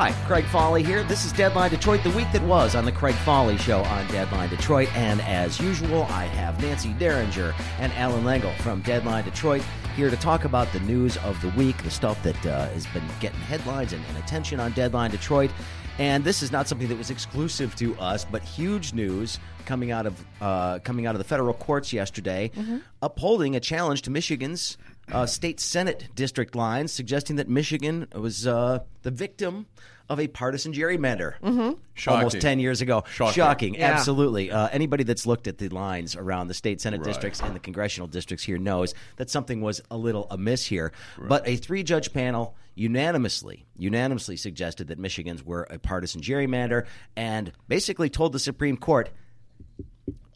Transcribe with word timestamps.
Hi, 0.00 0.12
Craig 0.26 0.46
Foley 0.46 0.82
here. 0.82 1.04
This 1.04 1.26
is 1.26 1.32
Deadline 1.32 1.68
Detroit, 1.68 2.02
the 2.02 2.10
week 2.12 2.32
that 2.32 2.40
was 2.44 2.74
on 2.74 2.86
the 2.86 2.90
Craig 2.90 3.14
Foley 3.16 3.58
Show 3.58 3.82
on 3.82 4.06
Deadline 4.06 4.48
Detroit. 4.48 4.88
And 4.96 5.20
as 5.20 5.60
usual, 5.60 6.04
I 6.04 6.24
have 6.24 6.58
Nancy 6.62 6.94
Derringer 6.94 7.52
and 7.78 7.92
Allan 7.92 8.24
Lengel 8.24 8.54
from 8.60 8.80
Deadline 8.80 9.24
Detroit 9.24 9.62
here 9.94 10.08
to 10.08 10.16
talk 10.16 10.46
about 10.46 10.72
the 10.72 10.80
news 10.80 11.18
of 11.18 11.38
the 11.42 11.50
week, 11.50 11.82
the 11.82 11.90
stuff 11.90 12.22
that 12.22 12.46
uh, 12.46 12.68
has 12.68 12.86
been 12.86 13.04
getting 13.20 13.40
headlines 13.40 13.92
and, 13.92 14.02
and 14.06 14.16
attention 14.16 14.58
on 14.58 14.72
Deadline 14.72 15.10
Detroit. 15.10 15.50
And 15.98 16.24
this 16.24 16.42
is 16.42 16.50
not 16.50 16.66
something 16.66 16.88
that 16.88 16.96
was 16.96 17.10
exclusive 17.10 17.76
to 17.76 17.94
us, 17.98 18.24
but 18.24 18.42
huge 18.42 18.94
news 18.94 19.38
coming 19.66 19.90
out 19.90 20.06
of 20.06 20.24
uh, 20.40 20.78
coming 20.78 21.04
out 21.04 21.14
of 21.14 21.18
the 21.18 21.24
federal 21.24 21.52
courts 21.52 21.92
yesterday, 21.92 22.50
upholding 23.02 23.54
a 23.54 23.60
challenge 23.60 24.00
to 24.02 24.10
Michigan's 24.10 24.78
uh, 25.12 25.26
state 25.26 25.60
senate 25.60 26.08
district 26.14 26.54
lines, 26.54 26.92
suggesting 26.92 27.36
that 27.36 27.48
Michigan 27.48 28.06
was 28.14 28.46
uh, 28.46 28.80
the 29.02 29.10
victim 29.10 29.66
of 30.08 30.18
a 30.18 30.26
partisan 30.26 30.72
gerrymander 30.72 31.34
almost 32.08 32.40
10 32.40 32.58
years 32.58 32.80
ago. 32.80 33.04
Shocking. 33.32 33.74
Yeah. 33.74 33.92
absolutely. 33.92 34.50
Uh, 34.50 34.68
anybody 34.72 35.04
that's 35.04 35.24
looked 35.24 35.46
at 35.46 35.58
the 35.58 35.68
lines 35.68 36.16
around 36.16 36.48
the 36.48 36.54
state 36.54 36.80
senate 36.80 37.04
districts 37.04 37.40
and 37.40 37.54
the 37.54 37.60
congressional 37.60 38.08
districts 38.08 38.44
here 38.44 38.58
knows 38.58 38.92
that 39.16 39.30
something 39.30 39.60
was 39.60 39.80
a 39.88 39.96
little 39.96 40.26
amiss 40.30 40.66
here. 40.66 40.90
But 41.16 41.46
a 41.46 41.54
three 41.56 41.84
judge 41.84 42.12
panel 42.12 42.56
unanimously 42.74 43.66
unanimously 43.76 44.36
suggested 44.36 44.88
that 44.88 44.98
Michigan's 44.98 45.44
were 45.44 45.66
a 45.70 45.78
partisan 45.78 46.20
gerrymander 46.20 46.86
and 47.16 47.52
basically 47.68 48.10
told 48.10 48.32
the 48.32 48.38
Supreme 48.38 48.76
Court 48.76 49.10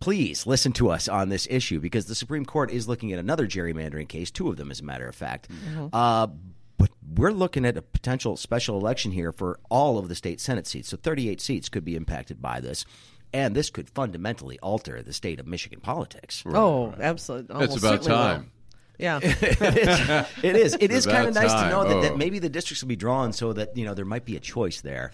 please 0.01 0.47
listen 0.47 0.73
to 0.73 0.91
us 0.91 1.09
on 1.09 1.29
this 1.29 1.47
issue 1.51 1.81
because 1.81 2.07
the 2.07 2.15
Supreme 2.15 2.45
Court 2.45 2.71
is 2.71 2.89
looking 2.89 3.13
at 3.13 3.19
another 3.19 3.47
gerrymandering 3.47 4.09
case, 4.09 4.31
two 4.31 4.49
of 4.49 4.57
them, 4.57 4.71
as 4.71 4.81
a 4.81 4.85
matter 4.85 5.09
of 5.09 5.15
fact. 5.15 5.49
Uh, 5.93 6.29
but 6.77 6.91
we're 7.15 7.31
looking 7.33 7.65
at 7.65 7.77
a 7.77 7.83
potential 7.83 8.37
special 8.37 8.77
election 8.79 9.13
here 9.13 9.33
for 9.33 9.59
all 9.71 9.97
of 9.99 10.09
the 10.09 10.15
state 10.15 10.41
Senate 10.41 10.67
seats. 10.67 10.89
So 10.89 10.97
38 10.97 11.41
seats 11.41 11.69
could 11.69 11.85
be 11.85 11.97
impacted 11.97 12.43
by 12.43 12.61
this. 12.61 12.85
And 13.33 13.55
this 13.57 13.71
could 13.71 13.89
fundamentally 13.91 14.59
alter 14.61 15.03
the 15.03 15.13
state 15.13 15.41
of 15.41 15.47
Michigan 15.47 15.81
politics. 15.81 16.45
Oh, 16.47 16.95
absolutely. 17.01 17.65
It's 17.65 17.77
about 17.77 18.05
certainly 18.05 18.11
will. 18.11 18.17
time. 18.17 18.51
Yeah. 18.99 19.19
it 19.23 20.55
is. 20.57 20.77
It 20.79 20.93
is 20.93 21.05
About 21.07 21.17
kind 21.17 21.29
of 21.29 21.35
nice 21.35 21.51
to 21.53 21.59
time. 21.59 21.71
know 21.71 21.85
that, 21.89 22.01
that 22.03 22.13
Oh. 22.13 22.17
maybe 22.17 22.39
the 22.39 22.49
districts 22.49 22.83
will 22.83 22.89
be 22.89 22.97
drawn 22.97 23.33
so 23.33 23.53
that 23.53 23.77
you 23.77 23.85
know 23.85 23.93
there 23.95 24.05
might 24.05 24.25
be 24.25 24.37
a 24.37 24.41
choice 24.41 24.83
there. 24.83 25.11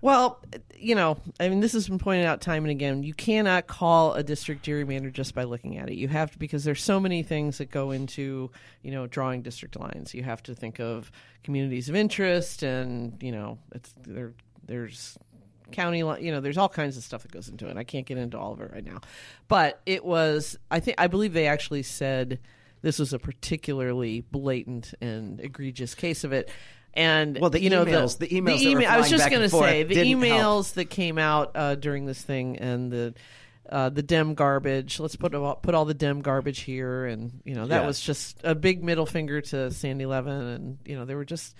Well, 0.00 0.40
you 0.78 0.94
know, 0.94 1.18
I 1.40 1.48
mean, 1.48 1.60
this 1.60 1.72
has 1.72 1.88
been 1.88 1.98
pointed 1.98 2.26
out 2.26 2.40
time 2.40 2.64
and 2.64 2.70
again. 2.70 3.02
You 3.02 3.14
cannot 3.14 3.66
call 3.66 4.14
a 4.14 4.22
district 4.22 4.64
gerrymander 4.64 5.12
just 5.12 5.34
by 5.34 5.44
looking 5.44 5.78
at 5.78 5.88
it. 5.88 5.96
You 5.96 6.08
have 6.08 6.30
to 6.32 6.38
because 6.38 6.64
there's 6.64 6.82
so 6.82 7.00
many 7.00 7.22
things 7.22 7.58
that 7.58 7.70
go 7.70 7.90
into 7.90 8.50
you 8.82 8.90
know 8.90 9.06
drawing 9.06 9.42
district 9.42 9.78
lines. 9.78 10.14
You 10.14 10.22
have 10.22 10.42
to 10.44 10.54
think 10.54 10.78
of 10.80 11.10
communities 11.42 11.88
of 11.88 11.96
interest, 11.96 12.62
and 12.62 13.20
you 13.22 13.32
know, 13.32 13.58
it's 13.72 13.94
there. 14.02 14.32
There's 14.66 15.18
county 15.72 15.98
you 15.98 16.30
know 16.30 16.40
there's 16.40 16.58
all 16.58 16.68
kinds 16.68 16.96
of 16.96 17.02
stuff 17.02 17.22
that 17.22 17.32
goes 17.32 17.48
into 17.48 17.66
it 17.68 17.76
i 17.76 17.82
can't 17.82 18.06
get 18.06 18.16
into 18.16 18.38
all 18.38 18.52
of 18.52 18.60
it 18.60 18.70
right 18.72 18.84
now 18.84 19.00
but 19.48 19.80
it 19.84 20.04
was 20.04 20.56
i 20.70 20.78
think 20.78 20.94
i 21.00 21.08
believe 21.08 21.32
they 21.32 21.48
actually 21.48 21.82
said 21.82 22.38
this 22.82 23.00
was 23.00 23.12
a 23.12 23.18
particularly 23.18 24.20
blatant 24.30 24.94
and 25.00 25.40
egregious 25.40 25.92
case 25.94 26.22
of 26.22 26.32
it 26.32 26.50
and 26.96 27.38
Well, 27.38 27.50
the 27.50 27.60
you 27.60 27.70
know 27.70 27.84
emails- 27.84 28.18
the 28.18 28.26
emails 28.28 28.58
that 28.58 28.64
were 28.64 28.70
email- 28.80 28.90
i 28.90 28.96
was 28.98 29.10
just 29.10 29.28
going 29.30 29.42
to 29.42 29.48
say 29.48 29.82
the 29.84 29.94
emails 29.96 30.28
help. 30.38 30.66
that 30.74 30.84
came 30.90 31.18
out 31.18 31.52
uh, 31.54 31.74
during 31.76 32.06
this 32.06 32.20
thing 32.22 32.56
and 32.58 32.90
the 32.90 33.14
uh, 33.68 33.88
the 33.88 34.02
dem 34.02 34.34
garbage. 34.34 35.00
Let's 35.00 35.16
put 35.16 35.34
all, 35.34 35.56
put 35.56 35.74
all 35.74 35.84
the 35.84 35.92
dem 35.94 36.20
garbage 36.22 36.60
here, 36.60 37.04
and 37.04 37.40
you 37.44 37.54
know 37.56 37.66
that 37.66 37.80
Yeah. 37.82 37.86
was 37.86 38.00
just 38.00 38.38
a 38.44 38.54
big 38.54 38.84
middle 38.84 39.06
finger 39.06 39.40
to 39.40 39.72
Sandy 39.72 40.06
Levin, 40.06 40.32
and 40.32 40.78
you 40.84 40.96
know 40.96 41.04
they 41.04 41.16
were 41.16 41.24
just 41.24 41.56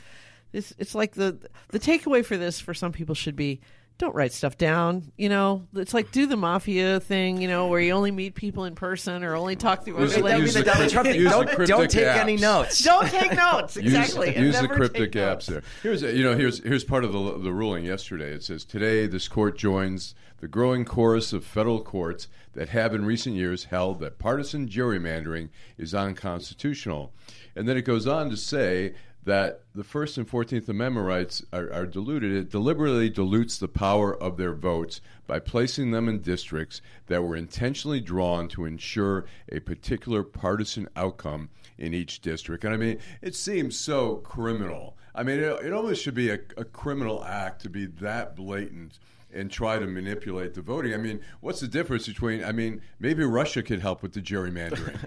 this. 0.53 0.73
It's 0.79 0.95
like 0.95 1.15
the 1.15 1.37
the 1.71 1.81
takeaway 1.81 2.25
for 2.25 2.37
this 2.37 2.61
for 2.61 2.75
some 2.75 2.93
people 2.93 3.17
should 3.17 3.35
be 3.35 3.61
don't 3.99 4.15
write 4.15 4.33
stuff 4.33 4.59
down. 4.59 5.11
You 5.17 5.29
know, 5.31 5.67
it's 5.75 5.95
like 5.95 6.13
do 6.13 6.27
the 6.27 6.37
mafia 6.37 7.01
thing. 7.01 7.41
You 7.41 7.49
know, 7.49 7.69
where 7.69 7.81
you 7.81 7.93
only 7.93 8.11
meet 8.11 8.35
people 8.35 8.65
in 8.65 8.75
person 8.75 9.25
or 9.25 9.35
only 9.37 9.57
talk 9.57 9.85
through. 9.85 9.99
Use 10.01 10.13
or 10.13 10.19
the- 10.19 10.23
like- 10.25 10.33
That 10.33 10.37
would 10.37 10.41
be 10.43 10.45
use 10.47 10.55
the 10.55 10.61
the 10.61 10.65
Donald 10.71 10.91
Trump 10.91 11.09
thing. 11.09 11.21
use 11.21 11.31
Don't, 11.31 11.47
don't 11.47 11.57
cryptic 11.57 11.91
take 11.91 12.07
any 12.17 12.37
notes. 12.37 12.85
don't 12.85 13.09
take 13.09 13.33
notes. 13.35 13.77
Exactly. 13.87 14.35
and 14.35 14.45
Use, 14.47 14.61
the 14.61 14.69
cryptic 14.69 15.13
take 15.13 15.23
apps 15.23 15.29
notes. 15.29 15.47
there. 15.47 15.63
Here's 15.83 16.03
you 16.03 16.23
know 16.25 16.37
here's 16.37 16.63
here's 16.63 16.85
part 16.85 17.05
of 17.05 17.13
the 17.13 17.39
the 17.39 17.53
ruling 17.53 17.85
yesterday. 17.85 18.33
It 18.33 18.43
says 18.45 18.65
today 18.65 19.07
this 19.07 19.29
court 19.29 19.57
joins 19.57 20.15
the 20.39 20.49
growing 20.49 20.85
chorus 20.85 21.33
of 21.33 21.45
federal 21.47 21.81
courts 21.83 22.29
that 22.53 22.69
have 22.69 22.95
in 22.95 23.07
recent 23.07 23.35
years 23.37 23.65
held 23.65 24.01
that 24.01 24.19
partisan 24.19 24.69
gerrymandering 24.69 25.49
is 25.79 25.95
unconstitutional, 25.95 27.13
and 27.55 27.67
then 27.69 27.77
it 27.77 27.83
goes 27.83 28.07
on 28.07 28.29
to 28.31 28.37
say 28.37 28.95
that 29.27 29.63
the 29.75 29.85
First 29.85 30.17
and 30.19 30.29
Fourteenth 30.29 30.69
Amendment 30.69 31.05
rights 31.05 31.45
are, 31.53 31.71
are 31.73 31.85
diluted. 31.85 32.33
It 32.33 32.49
deliberately 32.49 33.11
dilutes 33.11 33.59
the 33.59 33.69
power 33.69 34.17
of 34.17 34.37
their 34.37 34.55
votes 34.55 35.01
by 35.27 35.41
placing 35.41 35.91
them 35.91 36.09
in 36.09 36.23
districts 36.23 36.81
that 37.09 37.23
were 37.23 37.37
intentionally 37.37 38.01
drawn 38.01 38.47
to 38.49 38.65
ensure 38.65 39.27
a 39.51 39.59
particular 39.59 40.23
partisan 40.23 40.89
outcome 40.95 41.51
in 41.77 41.93
each 41.93 42.21
district. 42.21 42.65
And 42.65 42.73
I 42.73 42.77
mean, 42.77 42.99
it 43.21 43.35
seems 43.35 43.77
so 43.77 44.17
criminal. 44.17 44.97
I 45.13 45.25
mean, 45.25 45.41
it, 45.41 45.67
it 45.67 45.73
almost 45.73 46.03
should 46.03 46.15
be 46.15 46.31
a, 46.31 46.39
a 46.57 46.65
criminal 46.65 47.25
act 47.25 47.63
to 47.63 47.69
be 47.69 47.87
that 47.87 48.37
blatant 48.37 49.01
and 49.37 49.51
try 49.51 49.79
to 49.79 49.87
manipulate 49.87 50.55
the 50.55 50.63
voting. 50.63 50.95
I 50.95 50.97
mean, 50.97 51.21
what's 51.41 51.61
the 51.61 51.69
difference 51.69 52.07
between? 52.07 52.43
I 52.43 52.53
mean, 52.53 52.81
maybe 52.99 53.25
Russia 53.25 53.63
could 53.63 53.81
help 53.81 54.03
with 54.03 54.13
the 54.13 54.21
gerrymandering. 54.21 54.99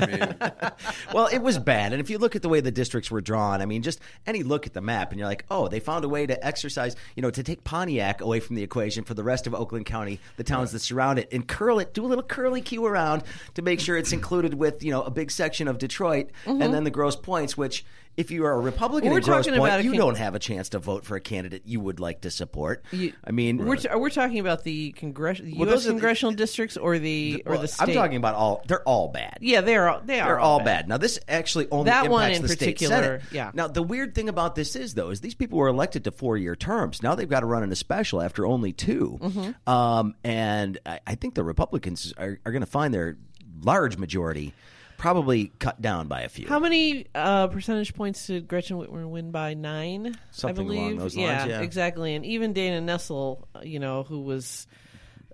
I 0.00 0.06
mean, 0.06 0.72
well, 1.14 1.26
it 1.26 1.38
was 1.38 1.58
bad. 1.58 1.92
And 1.92 2.00
if 2.00 2.10
you 2.10 2.18
look 2.18 2.36
at 2.36 2.42
the 2.42 2.48
way 2.48 2.60
the 2.60 2.70
districts 2.70 3.10
were 3.10 3.20
drawn, 3.20 3.62
I 3.62 3.66
mean, 3.66 3.82
just 3.82 4.00
any 4.26 4.42
look 4.42 4.66
at 4.66 4.74
the 4.74 4.80
map, 4.80 5.10
and 5.10 5.18
you're 5.18 5.28
like, 5.28 5.44
oh, 5.50 5.68
they 5.68 5.80
found 5.80 6.04
a 6.04 6.08
way 6.08 6.26
to 6.26 6.46
exercise, 6.46 6.96
you 7.16 7.22
know, 7.22 7.30
to 7.30 7.42
take 7.42 7.64
Pontiac 7.64 8.20
away 8.20 8.40
from 8.40 8.56
the 8.56 8.62
equation 8.62 9.04
for 9.04 9.14
the 9.14 9.24
rest 9.24 9.46
of 9.46 9.54
Oakland 9.54 9.86
County, 9.86 10.20
the 10.36 10.44
towns 10.44 10.72
that 10.72 10.80
surround 10.80 11.18
it, 11.18 11.28
and 11.32 11.46
curl 11.46 11.78
it, 11.78 11.94
do 11.94 12.04
a 12.04 12.08
little 12.08 12.24
curly 12.24 12.60
cue 12.60 12.84
around 12.84 13.22
to 13.54 13.62
make 13.62 13.80
sure 13.80 13.96
it's 13.96 14.12
included 14.12 14.54
with, 14.54 14.82
you 14.82 14.90
know, 14.90 15.02
a 15.02 15.10
big 15.10 15.30
section 15.30 15.68
of 15.68 15.78
Detroit, 15.78 16.30
and 16.46 16.60
mm-hmm. 16.60 16.72
then 16.72 16.84
the 16.84 16.90
gross 16.90 17.16
points, 17.16 17.56
which. 17.56 17.84
If 18.16 18.30
you 18.30 18.44
are 18.44 18.52
a 18.52 18.60
Republican 18.60 19.12
in 19.12 19.20
Grosse 19.22 19.46
talking 19.46 19.54
about 19.58 19.70
Pointe, 19.70 19.80
a 19.80 19.84
you 19.84 19.90
con- 19.92 19.98
don't 19.98 20.18
have 20.18 20.34
a 20.34 20.38
chance 20.38 20.70
to 20.70 20.78
vote 20.78 21.06
for 21.06 21.16
a 21.16 21.20
candidate 21.20 21.62
you 21.64 21.80
would 21.80 22.00
like 22.00 22.22
to 22.22 22.30
support. 22.30 22.84
You- 22.90 23.14
I 23.24 23.30
mean, 23.30 23.58
We're, 23.64 23.76
t- 23.76 23.88
we're 23.94 24.10
talking 24.10 24.40
about 24.40 24.62
the 24.62 24.92
congress- 24.92 25.40
U.S. 25.40 25.68
those 25.70 25.84
are 25.86 25.88
the- 25.88 25.94
congressional 25.94 26.32
districts 26.34 26.76
or 26.76 26.98
the 26.98 27.42
or 27.46 27.52
well, 27.52 27.62
the 27.62 27.68
state. 27.68 27.88
I'm 27.88 27.94
talking 27.94 28.16
about 28.18 28.34
all. 28.34 28.62
They're 28.66 28.82
all 28.82 29.08
bad. 29.08 29.38
Yeah, 29.40 29.62
they 29.62 29.76
are. 29.76 30.02
They 30.04 30.20
are. 30.20 30.26
They're 30.26 30.40
all 30.40 30.62
bad. 30.62 30.86
Now, 30.88 30.98
this 30.98 31.18
actually 31.28 31.68
only 31.70 31.84
That 31.90 32.06
impacts 32.06 32.10
one 32.10 32.30
in 32.32 32.42
the 32.42 32.48
state 32.48 32.58
particular, 32.58 32.96
senate. 33.02 33.22
yeah. 33.32 33.50
Now, 33.54 33.68
the 33.68 33.82
weird 33.82 34.14
thing 34.14 34.28
about 34.28 34.54
this 34.54 34.76
is, 34.76 34.92
though, 34.94 35.08
is 35.10 35.20
these 35.22 35.34
people 35.34 35.58
were 35.58 35.68
elected 35.68 36.04
to 36.04 36.10
four-year 36.10 36.56
terms. 36.56 37.02
Now 37.02 37.14
they've 37.14 37.28
got 37.28 37.40
to 37.40 37.46
run 37.46 37.62
in 37.62 37.72
a 37.72 37.76
special 37.76 38.20
after 38.20 38.44
only 38.44 38.72
2 38.72 39.18
Mm-hmm. 39.22 39.70
Um, 39.72 40.14
and 40.24 40.78
I, 40.84 41.00
I 41.06 41.14
think 41.14 41.34
the 41.34 41.44
Republicans 41.44 42.12
are, 42.18 42.38
are 42.44 42.52
going 42.52 42.60
to 42.62 42.66
find 42.66 42.92
their 42.92 43.16
large 43.62 43.96
majority 43.96 44.52
probably 45.00 45.50
cut 45.58 45.80
down 45.80 46.08
by 46.08 46.20
a 46.20 46.28
few. 46.28 46.46
How 46.46 46.58
many 46.58 47.06
uh, 47.14 47.46
percentage 47.46 47.94
points 47.94 48.26
did 48.26 48.46
Gretchen 48.46 48.76
Whitmer 48.76 49.08
win 49.08 49.30
by? 49.30 49.54
Nine, 49.54 50.14
Something 50.30 50.66
I 50.66 50.68
believe. 50.68 50.80
along 50.80 50.96
those 50.98 51.16
lines, 51.16 51.46
yeah. 51.48 51.60
exactly. 51.60 52.14
And 52.14 52.24
even 52.26 52.52
Dana 52.52 52.80
Nessel, 52.80 53.44
uh, 53.54 53.60
you 53.62 53.78
know, 53.78 54.02
who 54.02 54.20
was 54.20 54.66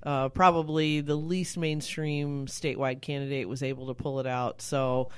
uh, 0.04 0.28
probably 0.28 1.00
the 1.00 1.16
least 1.16 1.58
mainstream 1.58 2.46
statewide 2.46 3.02
candidate, 3.02 3.48
was 3.48 3.64
able 3.64 3.88
to 3.88 3.94
pull 3.94 4.20
it 4.20 4.26
out. 4.26 4.62
So, 4.62 5.10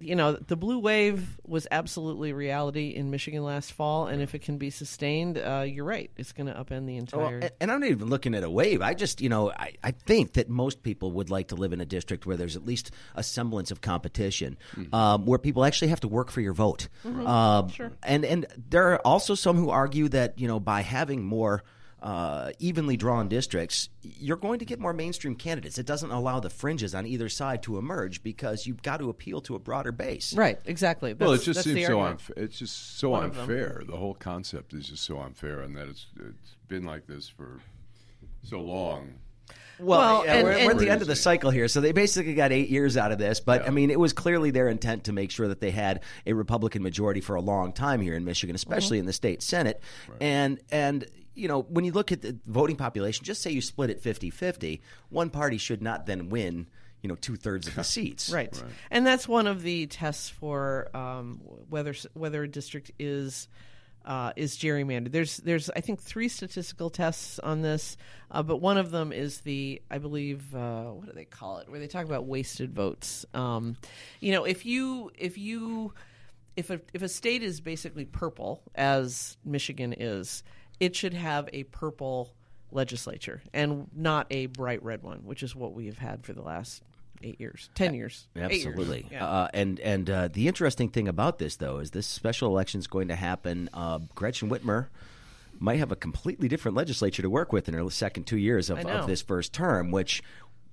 you 0.00 0.14
know, 0.16 0.32
the 0.32 0.56
blue 0.56 0.78
wave 0.78 1.38
was 1.46 1.66
absolutely 1.70 2.32
reality 2.32 2.88
in 2.90 3.10
Michigan 3.10 3.42
last 3.42 3.72
fall, 3.72 4.06
and 4.06 4.20
if 4.20 4.34
it 4.34 4.40
can 4.40 4.58
be 4.58 4.68
sustained, 4.70 5.38
uh, 5.38 5.64
you're 5.66 5.84
right, 5.84 6.10
it's 6.16 6.32
going 6.32 6.46
to 6.46 6.52
upend 6.52 6.86
the 6.86 6.96
entire. 6.96 7.38
and- 7.38 7.50
and 7.60 7.70
I'm 7.70 7.80
not 7.80 7.88
even 7.90 8.08
looking 8.08 8.34
at 8.34 8.42
a 8.44 8.50
wave. 8.50 8.82
I 8.82 8.94
just, 8.94 9.20
you 9.20 9.28
know, 9.28 9.50
I, 9.50 9.72
I 9.82 9.92
think 9.92 10.34
that 10.34 10.48
most 10.48 10.82
people 10.82 11.12
would 11.12 11.30
like 11.30 11.48
to 11.48 11.54
live 11.54 11.72
in 11.72 11.80
a 11.80 11.86
district 11.86 12.26
where 12.26 12.36
there's 12.36 12.56
at 12.56 12.66
least 12.66 12.90
a 13.14 13.22
semblance 13.22 13.70
of 13.70 13.80
competition, 13.80 14.56
um, 14.92 15.24
where 15.26 15.38
people 15.38 15.64
actually 15.64 15.88
have 15.88 16.00
to 16.00 16.08
work 16.08 16.30
for 16.30 16.40
your 16.40 16.54
vote. 16.54 16.88
Um, 17.04 17.68
Sure. 17.70 17.92
And 18.02 18.24
and 18.24 18.46
there 18.70 18.92
are 18.92 18.98
also 19.06 19.34
some 19.34 19.56
who 19.56 19.70
argue 19.70 20.08
that 20.08 20.38
you 20.38 20.48
know 20.48 20.60
by 20.60 20.80
having 20.82 21.24
more. 21.24 21.62
Uh, 22.04 22.52
evenly 22.58 22.98
drawn 22.98 23.28
districts, 23.28 23.88
you're 24.02 24.36
going 24.36 24.58
to 24.58 24.66
get 24.66 24.78
more 24.78 24.92
mainstream 24.92 25.34
candidates. 25.34 25.78
It 25.78 25.86
doesn't 25.86 26.10
allow 26.10 26.38
the 26.38 26.50
fringes 26.50 26.94
on 26.94 27.06
either 27.06 27.30
side 27.30 27.62
to 27.62 27.78
emerge 27.78 28.22
because 28.22 28.66
you've 28.66 28.82
got 28.82 28.98
to 28.98 29.08
appeal 29.08 29.40
to 29.40 29.54
a 29.54 29.58
broader 29.58 29.90
base. 29.90 30.34
Right, 30.36 30.58
exactly. 30.66 31.14
well, 31.14 31.32
it 31.32 31.40
just 31.40 31.64
seems 31.64 31.86
so 31.86 32.02
unfair. 32.02 32.34
It's 32.36 32.58
just 32.58 32.98
so 32.98 33.08
One 33.08 33.30
unfair. 33.30 33.84
The 33.86 33.96
whole 33.96 34.12
concept 34.12 34.74
is 34.74 34.90
just 34.90 35.02
so 35.02 35.18
unfair, 35.18 35.60
and 35.60 35.74
that 35.76 35.88
it's 35.88 36.08
it's 36.20 36.56
been 36.68 36.84
like 36.84 37.06
this 37.06 37.26
for 37.26 37.60
so 38.42 38.60
long. 38.60 39.14
Well, 39.78 39.98
Well, 39.98 40.24
yeah, 40.26 40.34
and- 40.34 40.44
we're, 40.44 40.64
we're 40.66 40.70
at 40.72 40.78
the 40.78 40.90
end 40.90 41.00
of 41.00 41.08
the 41.08 41.16
cycle 41.16 41.50
here, 41.50 41.68
so 41.68 41.80
they 41.80 41.92
basically 41.92 42.34
got 42.34 42.52
eight 42.52 42.68
years 42.68 42.98
out 42.98 43.12
of 43.12 43.18
this. 43.18 43.40
But 43.40 43.62
Yeah. 43.62 43.68
I 43.68 43.70
mean, 43.70 43.90
it 43.90 43.98
was 43.98 44.12
clearly 44.12 44.50
their 44.50 44.68
intent 44.68 45.04
to 45.04 45.12
make 45.14 45.30
sure 45.30 45.48
that 45.48 45.60
they 45.60 45.70
had 45.70 46.02
a 46.26 46.34
Republican 46.34 46.82
majority 46.82 47.22
for 47.22 47.34
a 47.34 47.40
long 47.40 47.72
time 47.72 48.02
here 48.02 48.14
in 48.14 48.26
Michigan, 48.26 48.54
especially 48.54 48.98
in 48.98 49.06
the 49.06 49.12
state 49.14 49.42
Senate. 49.42 49.80
And 50.20 50.60
and 50.70 51.06
you 51.34 51.48
know, 51.48 51.62
when 51.62 51.84
you 51.84 51.92
look 51.92 52.12
at 52.12 52.22
the 52.22 52.36
voting 52.46 52.76
population, 52.76 53.24
just 53.24 53.42
say 53.42 53.50
you 53.50 53.60
split 53.60 53.90
it 53.90 54.02
50-50, 54.02 54.80
one 55.10 55.30
party 55.30 55.58
should 55.58 55.82
not 55.82 56.06
then 56.06 56.28
win. 56.28 56.66
You 57.02 57.08
know, 57.08 57.16
two 57.16 57.36
thirds 57.36 57.68
of 57.68 57.74
the 57.74 57.84
seats. 57.84 58.30
Right. 58.30 58.62
and 58.90 59.06
that's 59.06 59.28
one 59.28 59.46
of 59.46 59.62
the 59.62 59.86
tests 59.86 60.30
for 60.30 60.88
um, 60.96 61.40
whether 61.68 61.94
whether 62.14 62.42
a 62.42 62.48
district 62.48 62.92
is 62.98 63.46
uh, 64.04 64.32
is 64.36 64.56
gerrymandered. 64.56 65.12
There's 65.12 65.38
there's 65.38 65.70
I 65.70 65.80
think 65.80 66.00
three 66.00 66.28
statistical 66.28 66.90
tests 66.90 67.38
on 67.38 67.62
this, 67.62 67.96
uh, 68.30 68.42
but 68.42 68.58
one 68.58 68.76
of 68.76 68.90
them 68.90 69.12
is 69.12 69.40
the 69.40 69.80
I 69.90 69.98
believe 69.98 70.54
uh, 70.54 70.84
what 70.84 71.06
do 71.06 71.12
they 71.12 71.24
call 71.24 71.58
it, 71.58 71.68
where 71.68 71.80
they 71.80 71.86
talk 71.86 72.04
about 72.04 72.26
wasted 72.26 72.74
votes. 72.74 73.24
Um, 73.34 73.76
you 74.20 74.32
know, 74.32 74.44
if 74.44 74.66
you 74.66 75.10
if 75.18 75.38
you 75.38 75.92
if 76.56 76.70
a 76.70 76.80
if 76.92 77.02
a 77.02 77.08
state 77.08 77.42
is 77.42 77.60
basically 77.60 78.04
purple 78.04 78.62
as 78.74 79.36
Michigan 79.44 79.94
is, 79.96 80.42
it 80.80 80.96
should 80.96 81.14
have 81.14 81.48
a 81.52 81.64
purple 81.64 82.32
legislature 82.70 83.42
and 83.52 83.88
not 83.94 84.26
a 84.30 84.46
bright 84.46 84.82
red 84.82 85.02
one, 85.02 85.18
which 85.24 85.42
is 85.42 85.54
what 85.54 85.72
we 85.72 85.86
have 85.86 85.98
had 85.98 86.24
for 86.24 86.32
the 86.32 86.42
last 86.42 86.82
eight 87.22 87.40
years, 87.40 87.70
ten 87.74 87.94
years, 87.94 88.26
Eight 88.36 88.50
years. 88.50 88.66
Absolutely. 88.66 89.06
Yeah. 89.10 89.26
Uh, 89.26 89.48
and 89.54 89.80
and 89.80 90.10
uh, 90.10 90.28
the 90.28 90.48
interesting 90.48 90.88
thing 90.88 91.08
about 91.08 91.38
this, 91.38 91.56
though, 91.56 91.78
is 91.78 91.92
this 91.92 92.06
special 92.06 92.48
election 92.48 92.80
is 92.80 92.86
going 92.86 93.08
to 93.08 93.16
happen. 93.16 93.70
Uh, 93.72 94.00
Gretchen 94.14 94.50
Whitmer 94.50 94.88
might 95.58 95.78
have 95.78 95.92
a 95.92 95.96
completely 95.96 96.48
different 96.48 96.76
legislature 96.76 97.22
to 97.22 97.30
work 97.30 97.52
with 97.52 97.68
in 97.68 97.74
her 97.74 97.88
second 97.90 98.24
two 98.24 98.36
years 98.36 98.70
of, 98.70 98.78
of 98.84 99.06
this 99.06 99.22
first 99.22 99.52
term, 99.52 99.90
which 99.90 100.22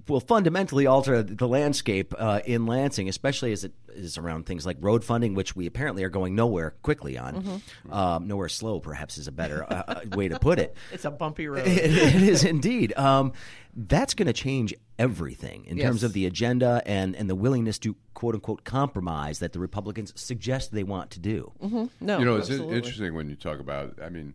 will 0.08 0.20
fundamentally 0.20 0.86
alter 0.86 1.24
the 1.24 1.48
landscape 1.48 2.14
uh, 2.18 2.42
in 2.46 2.66
Lansing, 2.66 3.10
especially 3.10 3.52
as 3.52 3.64
it 3.64 3.74
is 3.90 4.18
around 4.18 4.46
things 4.46 4.66
like 4.66 4.78
road 4.80 5.04
funding, 5.04 5.34
which 5.34 5.56
we 5.56 5.66
apparently 5.66 6.04
are 6.04 6.10
going 6.10 6.36
nowhere 6.36 6.76
quickly 6.82 7.18
on. 7.18 7.36
Mm-hmm. 7.36 7.94
Um, 7.94 8.28
nowhere 8.28 8.50
slow, 8.50 8.80
perhaps, 8.80 9.18
is 9.18 9.28
a 9.28 9.32
better 9.32 9.64
uh, 9.64 9.84
uh, 9.88 10.02
way 10.16 10.28
to 10.28 10.40
put 10.40 10.60
it. 10.60 10.76
It's 10.92 11.06
a 11.06 11.12
bumpy 11.12 11.48
road. 11.48 11.68
It, 11.68 11.78
it 11.78 12.22
is 12.22 12.44
indeed. 12.56 12.94
Um, 12.98 13.34
that's 13.76 14.14
going 14.14 14.28
to 14.28 14.34
change 14.34 14.74
everything 15.00 15.66
in 15.66 15.78
terms 15.78 16.04
of 16.04 16.14
the 16.14 16.26
agenda 16.26 16.82
and, 16.86 17.16
and 17.16 17.30
the 17.30 17.36
willingness 17.36 17.80
to 17.80 17.96
quote 18.14 18.36
unquote 18.36 18.64
compromise 18.64 19.40
that 19.40 19.54
the 19.54 19.60
Republicans 19.60 20.14
suggest 20.16 20.72
they 20.74 20.84
want 20.84 21.12
to 21.12 21.20
do. 21.20 21.52
no, 22.00 22.20
you 22.20 22.26
know, 22.26 22.36
it's 22.36 22.50
interesting 22.50 23.14
when 23.14 23.30
you 23.30 23.36
talk 23.36 23.60
about. 23.60 24.00
I 24.02 24.10
mean, 24.10 24.34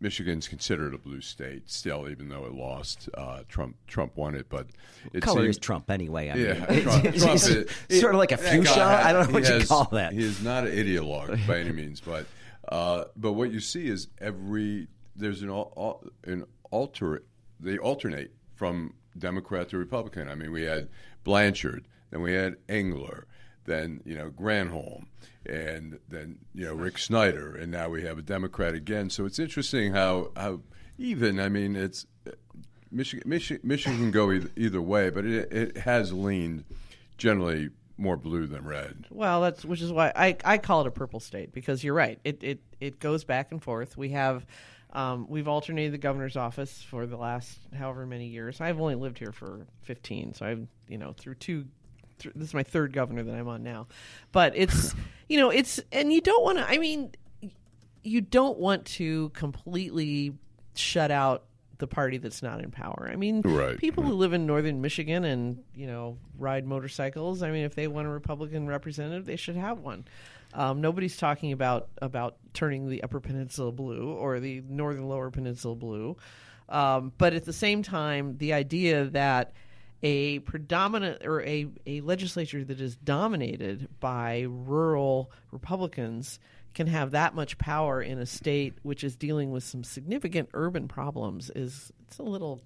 Michigan's 0.00 0.48
considered 0.48 0.94
a 0.94 0.98
blue 0.98 1.20
state 1.20 1.70
still, 1.70 2.08
even 2.08 2.28
though 2.30 2.46
it 2.46 2.54
lost. 2.54 3.08
Uh, 3.14 3.40
Trump 3.48 3.76
Trump 3.86 4.16
won 4.16 4.34
it, 4.34 4.46
but 4.48 4.66
it 5.12 5.20
Color 5.22 5.42
seems- 5.42 5.56
is 5.56 5.58
Trump 5.58 5.90
anyway. 5.90 6.30
I 6.30 6.34
Yeah, 6.36 6.66
mean, 6.70 6.82
Trump, 6.84 7.02
Trump 7.16 7.34
is- 7.88 8.00
sort 8.00 8.14
of 8.14 8.18
like 8.18 8.32
a 8.32 8.38
fuchsia. 8.38 8.74
guy 8.76 9.08
I 9.08 9.12
don't 9.12 9.28
know 9.28 9.34
what 9.34 9.46
you 9.46 9.54
has- 9.54 9.68
call 9.68 9.84
that. 9.92 10.12
He 10.14 10.22
is 10.24 10.42
not 10.42 10.66
an 10.66 10.72
ideologue 10.72 11.46
by 11.46 11.58
any 11.58 11.72
means, 11.72 12.00
but 12.00 12.26
uh, 12.68 13.04
but 13.16 13.32
what 13.32 13.52
you 13.52 13.60
see 13.60 13.88
is 13.88 14.08
every 14.20 14.88
there's 15.16 15.42
an 15.42 15.50
al- 15.50 16.02
an 16.24 16.44
alter 16.70 17.22
they 17.58 17.76
alternate 17.76 18.32
from 18.54 18.94
Democrat 19.18 19.68
to 19.68 19.76
Republican. 19.78 20.28
I 20.28 20.34
mean, 20.34 20.50
we 20.52 20.62
had 20.62 20.88
Blanchard, 21.24 21.86
then 22.10 22.22
we 22.22 22.32
had 22.32 22.56
Engler, 22.68 23.26
then 23.64 24.00
you 24.04 24.16
know 24.16 24.30
Granholm, 24.30 25.06
and 25.46 25.98
then 26.08 26.38
you 26.54 26.66
know 26.66 26.74
Rick 26.74 26.98
Snyder, 26.98 27.54
and 27.54 27.70
now 27.70 27.88
we 27.88 28.02
have 28.02 28.18
a 28.18 28.22
Democrat 28.22 28.74
again. 28.74 29.10
So 29.10 29.26
it's 29.26 29.38
interesting 29.38 29.92
how 29.92 30.30
how 30.36 30.60
even 30.98 31.40
I 31.40 31.48
mean 31.48 31.76
it's 31.76 32.06
Michigan, 32.92 33.28
Michigan, 33.28 33.98
can 33.98 34.10
go 34.10 34.32
either, 34.32 34.50
either 34.56 34.82
way, 34.82 35.10
but 35.10 35.24
it, 35.24 35.52
it 35.52 35.76
has 35.78 36.12
leaned 36.12 36.64
generally 37.16 37.70
more 37.96 38.16
blue 38.16 38.46
than 38.46 38.64
red. 38.64 39.06
Well, 39.10 39.42
that's 39.42 39.64
which 39.64 39.82
is 39.82 39.92
why 39.92 40.12
I, 40.16 40.36
I 40.44 40.58
call 40.58 40.80
it 40.80 40.86
a 40.86 40.90
purple 40.90 41.20
state 41.20 41.52
because 41.52 41.84
you're 41.84 41.94
right. 41.94 42.18
It 42.24 42.42
it, 42.42 42.60
it 42.80 42.98
goes 42.98 43.24
back 43.24 43.52
and 43.52 43.62
forth. 43.62 43.96
We 43.96 44.10
have 44.10 44.44
um, 44.92 45.26
we've 45.28 45.46
alternated 45.46 45.92
the 45.92 45.98
governor's 45.98 46.36
office 46.36 46.82
for 46.82 47.06
the 47.06 47.16
last 47.16 47.58
however 47.76 48.06
many 48.06 48.26
years. 48.26 48.60
I've 48.60 48.80
only 48.80 48.96
lived 48.96 49.18
here 49.18 49.32
for 49.32 49.66
15, 49.82 50.34
so 50.34 50.46
I've 50.46 50.66
you 50.88 50.98
know 50.98 51.12
through 51.12 51.36
two. 51.36 51.66
Through, 52.20 52.32
this 52.36 52.48
is 52.48 52.54
my 52.54 52.62
third 52.62 52.92
governor 52.92 53.22
that 53.22 53.34
I'm 53.34 53.48
on 53.48 53.62
now, 53.62 53.86
but 54.32 54.52
it's 54.56 54.94
you 55.28 55.38
know 55.38 55.50
it's 55.50 55.80
and 55.90 56.12
you 56.12 56.20
don't 56.20 56.44
want 56.44 56.58
to. 56.58 56.68
I 56.68 56.78
mean, 56.78 57.12
you 58.02 58.20
don't 58.20 58.58
want 58.58 58.84
to 58.86 59.30
completely 59.30 60.34
shut 60.74 61.10
out 61.10 61.44
the 61.78 61.86
party 61.86 62.18
that's 62.18 62.42
not 62.42 62.60
in 62.60 62.70
power. 62.70 63.08
I 63.10 63.16
mean, 63.16 63.40
Right, 63.40 63.78
people 63.78 64.04
who 64.04 64.12
live 64.12 64.32
in 64.32 64.46
northern 64.46 64.80
Michigan 64.80 65.24
and 65.24 65.62
you 65.74 65.86
know 65.86 66.18
ride 66.38 66.66
motorcycles. 66.66 67.42
I 67.42 67.50
mean, 67.50 67.64
if 67.64 67.74
they 67.74 67.88
want 67.88 68.06
a 68.06 68.10
Republican 68.10 68.68
representative, 68.68 69.26
they 69.26 69.36
should 69.36 69.56
have 69.56 69.80
one. 69.80 70.04
Um, 70.52 70.80
nobody's 70.80 71.16
talking 71.16 71.52
about 71.52 71.88
about 72.02 72.36
turning 72.54 72.88
the 72.88 73.02
Upper 73.02 73.20
Peninsula 73.20 73.72
blue 73.72 74.12
or 74.12 74.40
the 74.40 74.62
Northern 74.68 75.08
Lower 75.08 75.30
Peninsula 75.30 75.74
blue, 75.74 76.16
um, 76.68 77.12
but 77.18 77.34
at 77.34 77.44
the 77.44 77.52
same 77.52 77.82
time, 77.82 78.36
the 78.38 78.52
idea 78.52 79.06
that 79.06 79.52
a 80.02 80.38
predominant 80.40 81.24
or 81.26 81.42
a, 81.42 81.66
a 81.86 82.00
legislature 82.00 82.64
that 82.64 82.80
is 82.80 82.96
dominated 82.96 83.88
by 84.00 84.46
rural 84.48 85.30
Republicans 85.50 86.38
can 86.74 86.86
have 86.86 87.10
that 87.10 87.34
much 87.34 87.58
power 87.58 88.00
in 88.00 88.18
a 88.18 88.26
state 88.26 88.74
which 88.82 89.04
is 89.04 89.16
dealing 89.16 89.50
with 89.50 89.64
some 89.64 89.84
significant 89.84 90.48
urban 90.54 90.88
problems 90.88 91.50
is 91.54 91.92
it's 92.06 92.18
a 92.18 92.22
little 92.22 92.60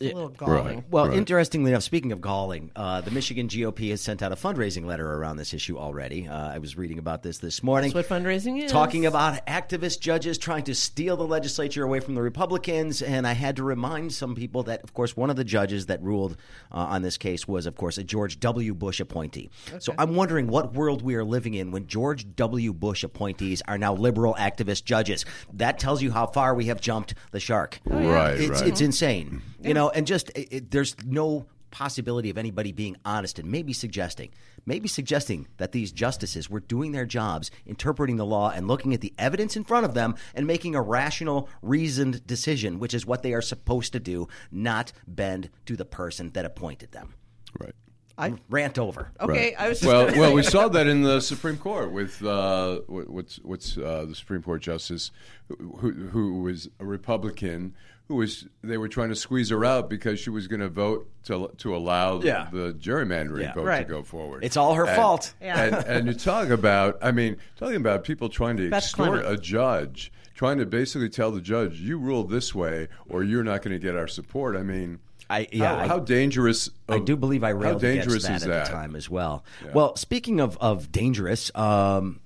it's 0.00 0.12
a 0.12 0.14
little 0.14 0.28
galling. 0.28 0.76
Right. 0.76 0.84
Well, 0.90 1.12
interestingly 1.12 1.70
enough, 1.70 1.82
speaking 1.82 2.12
of 2.12 2.20
galling, 2.20 2.70
uh, 2.76 3.00
the 3.00 3.10
Michigan 3.10 3.48
GOP 3.48 3.90
has 3.90 4.00
sent 4.00 4.22
out 4.22 4.32
a 4.32 4.36
fundraising 4.36 4.84
letter 4.84 5.10
around 5.10 5.36
this 5.36 5.54
issue 5.54 5.78
already. 5.78 6.26
Uh, 6.28 6.54
I 6.54 6.58
was 6.58 6.76
reading 6.76 6.98
about 6.98 7.22
this 7.22 7.38
this 7.38 7.62
morning. 7.62 7.92
That's 7.92 8.08
what 8.10 8.22
fundraising 8.22 8.62
is. 8.62 8.70
Talking 8.70 9.06
about 9.06 9.46
activist 9.46 10.00
judges 10.00 10.38
trying 10.38 10.64
to 10.64 10.74
steal 10.74 11.16
the 11.16 11.26
legislature 11.26 11.84
away 11.84 12.00
from 12.00 12.14
the 12.14 12.22
Republicans, 12.22 13.02
and 13.02 13.26
I 13.26 13.32
had 13.32 13.56
to 13.56 13.62
remind 13.62 14.12
some 14.12 14.34
people 14.34 14.64
that, 14.64 14.82
of 14.82 14.94
course, 14.94 15.16
one 15.16 15.30
of 15.30 15.36
the 15.36 15.44
judges 15.44 15.86
that 15.86 16.02
ruled 16.02 16.36
uh, 16.72 16.76
on 16.76 17.02
this 17.02 17.16
case 17.16 17.46
was, 17.46 17.66
of 17.66 17.76
course, 17.76 17.98
a 17.98 18.04
George 18.04 18.40
W. 18.40 18.74
Bush 18.74 19.00
appointee. 19.00 19.50
So 19.78 19.94
I'm 19.98 20.14
wondering 20.14 20.48
what 20.48 20.74
world 20.74 21.02
we 21.02 21.14
are 21.14 21.24
living 21.24 21.54
in 21.54 21.70
when 21.70 21.86
George 21.86 22.26
W. 22.36 22.72
Bush 22.72 23.04
appointees 23.04 23.62
are 23.68 23.78
now 23.78 23.94
liberal 23.94 24.34
activist 24.34 24.84
judges. 24.84 25.24
That 25.52 25.78
tells 25.78 26.02
you 26.02 26.10
how 26.10 26.26
far 26.26 26.54
we 26.54 26.66
have 26.66 26.80
jumped 26.80 27.14
the 27.30 27.40
shark. 27.40 27.80
Right, 27.84 28.40
It's, 28.40 28.60
right. 28.60 28.68
it's 28.68 28.80
insane, 28.80 29.42
you 29.62 29.74
know, 29.74 29.83
and 29.90 30.06
just 30.06 30.30
it, 30.30 30.48
it- 30.52 30.70
there's 30.70 30.96
no 31.04 31.46
possibility 31.70 32.30
of 32.30 32.38
anybody 32.38 32.70
being 32.70 32.96
honest 33.04 33.40
and 33.40 33.50
maybe 33.50 33.72
suggesting, 33.72 34.30
maybe 34.64 34.86
suggesting 34.86 35.48
that 35.56 35.72
these 35.72 35.90
justices 35.90 36.48
were 36.48 36.60
doing 36.60 36.92
their 36.92 37.04
jobs, 37.04 37.50
interpreting 37.66 38.14
the 38.14 38.24
law 38.24 38.48
and 38.48 38.68
looking 38.68 38.94
at 38.94 39.00
the 39.00 39.12
evidence 39.18 39.56
in 39.56 39.64
front 39.64 39.84
of 39.84 39.92
them 39.92 40.14
and 40.36 40.46
making 40.46 40.76
a 40.76 40.80
rational, 40.80 41.48
reasoned 41.62 42.24
decision, 42.28 42.78
which 42.78 42.94
is 42.94 43.04
what 43.04 43.24
they 43.24 43.32
are 43.32 43.42
supposed 43.42 43.92
to 43.92 43.98
do, 43.98 44.28
not 44.52 44.92
bend 45.08 45.50
to 45.66 45.74
the 45.74 45.84
person 45.84 46.30
that 46.34 46.44
appointed 46.44 46.92
them. 46.92 47.12
Right. 47.58 47.74
I, 48.16 48.34
Rant 48.48 48.78
over. 48.78 49.10
okay, 49.20 49.32
Right. 49.32 49.54
I 49.58 49.68
was 49.68 49.80
just 49.80 49.92
well, 49.92 50.06
well, 50.16 50.32
we 50.32 50.44
saw 50.44 50.68
that 50.68 50.86
in 50.86 51.02
the 51.02 51.18
Supreme 51.20 51.56
Court 51.56 51.90
with 51.90 52.24
uh, 52.24 52.82
what- 52.86 53.10
what's 53.10 53.36
what's 53.42 53.76
uh, 53.76 54.04
the 54.08 54.14
Supreme 54.14 54.40
Court 54.44 54.62
justice 54.62 55.10
who, 55.48 55.90
who 55.90 56.40
was 56.42 56.68
a 56.78 56.84
Republican 56.86 57.74
who 58.08 58.16
was 58.16 58.46
they 58.62 58.76
were 58.76 58.88
trying 58.88 59.08
to 59.08 59.14
squeeze 59.16 59.48
her 59.50 59.64
out 59.64 59.88
because 59.88 60.20
she 60.20 60.30
was 60.30 60.46
going 60.46 60.60
to 60.60 60.68
vote 60.68 61.08
to 61.24 61.50
to 61.58 61.74
allow 61.74 62.20
Yeah. 62.20 62.48
the 62.52 62.72
gerrymandering 62.74 63.42
Yeah. 63.42 63.54
vote 63.54 63.64
Right. 63.64 63.86
to 63.86 63.92
go 63.94 64.02
forward. 64.02 64.44
It's 64.44 64.56
all 64.56 64.74
her 64.74 64.86
And- 64.86 64.96
fault. 64.96 65.34
Yeah. 65.40 65.60
And, 65.60 65.74
and 65.86 66.06
you 66.08 66.14
talk 66.14 66.48
about, 66.50 66.98
I 67.02 67.12
mean, 67.12 67.36
talking 67.56 67.76
about 67.76 68.04
people 68.04 68.28
trying 68.28 68.56
to 68.58 68.68
Beth 68.68 68.82
extort 68.82 69.08
Clement. 69.22 69.26
a 69.28 69.36
judge, 69.38 70.12
trying 70.34 70.58
to 70.58 70.66
basically 70.66 71.08
tell 71.08 71.30
the 71.30 71.40
judge, 71.40 71.80
you 71.80 71.96
rule 71.98 72.24
this 72.24 72.54
way 72.54 72.88
or 73.08 73.22
you're 73.24 73.44
not 73.44 73.62
going 73.62 73.72
to 73.72 73.78
get 73.78 73.96
our 73.96 74.08
support. 74.08 74.54
I 74.56 74.62
mean, 74.62 74.98
I- 75.30 75.48
yeah, 75.50 75.76
how, 75.76 75.82
I- 75.84 75.88
how 75.88 75.98
dangerous? 76.00 76.68
I 76.88 76.98
do 76.98 77.16
believe 77.16 77.42
I 77.42 77.52
how 77.52 77.58
railed 77.58 77.80
dangerous 77.80 78.24
against 78.26 78.28
that 78.28 78.36
is 78.36 78.42
at 78.44 78.48
that? 78.48 78.66
the 78.66 78.72
time 78.72 78.94
as 78.96 79.08
well. 79.08 79.42
Well, 79.72 79.96
speaking 79.96 80.40
of 80.40 80.58
of 80.58 80.92
dangerous, 80.92 81.50
um, 81.54 82.20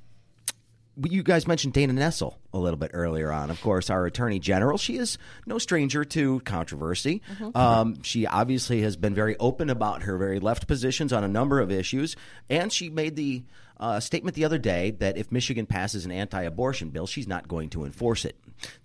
you 1.07 1.23
guys 1.23 1.47
mentioned 1.47 1.73
Dana 1.73 1.93
Nessel 1.93 2.35
a 2.53 2.59
little 2.59 2.79
bit 2.79 2.91
earlier 2.95 3.33
on. 3.33 3.51
Of 3.51 3.61
course, 3.61 3.91
our 3.91 4.07
Attorney 4.07 4.39
General. 4.39 4.79
She 4.79 4.97
is 4.97 5.19
no 5.47 5.59
stranger 5.59 6.05
to 6.05 6.41
controversy. 6.41 7.23
Um, 7.55 8.03
she 8.03 8.27
obviously 8.27 8.83
has 8.83 8.97
been 8.97 9.15
very 9.15 9.37
open 9.39 9.71
about 9.71 10.03
her 10.03 10.17
very 10.19 10.41
left 10.41 10.67
positions 10.67 11.13
on 11.13 11.25
a 11.25 11.29
number 11.29 11.61
of 11.61 11.71
issues, 11.71 12.17
and 12.51 12.73
she 12.73 12.89
made 12.89 13.17
the 13.17 13.45
uh, 13.81 14.01
statement 14.01 14.35
the 14.35 14.45
other 14.45 14.59
day 14.59 14.91
that 14.93 15.17
if 15.17 15.31
Michigan 15.31 15.67
passes 15.67 16.05
an 16.05 16.11
anti-abortion 16.11 16.91
bill, 16.91 17.07
she's 17.07 17.29
not 17.29 17.47
going 17.47 17.71
to 17.71 17.85
enforce 17.85 18.25
it. 18.25 18.37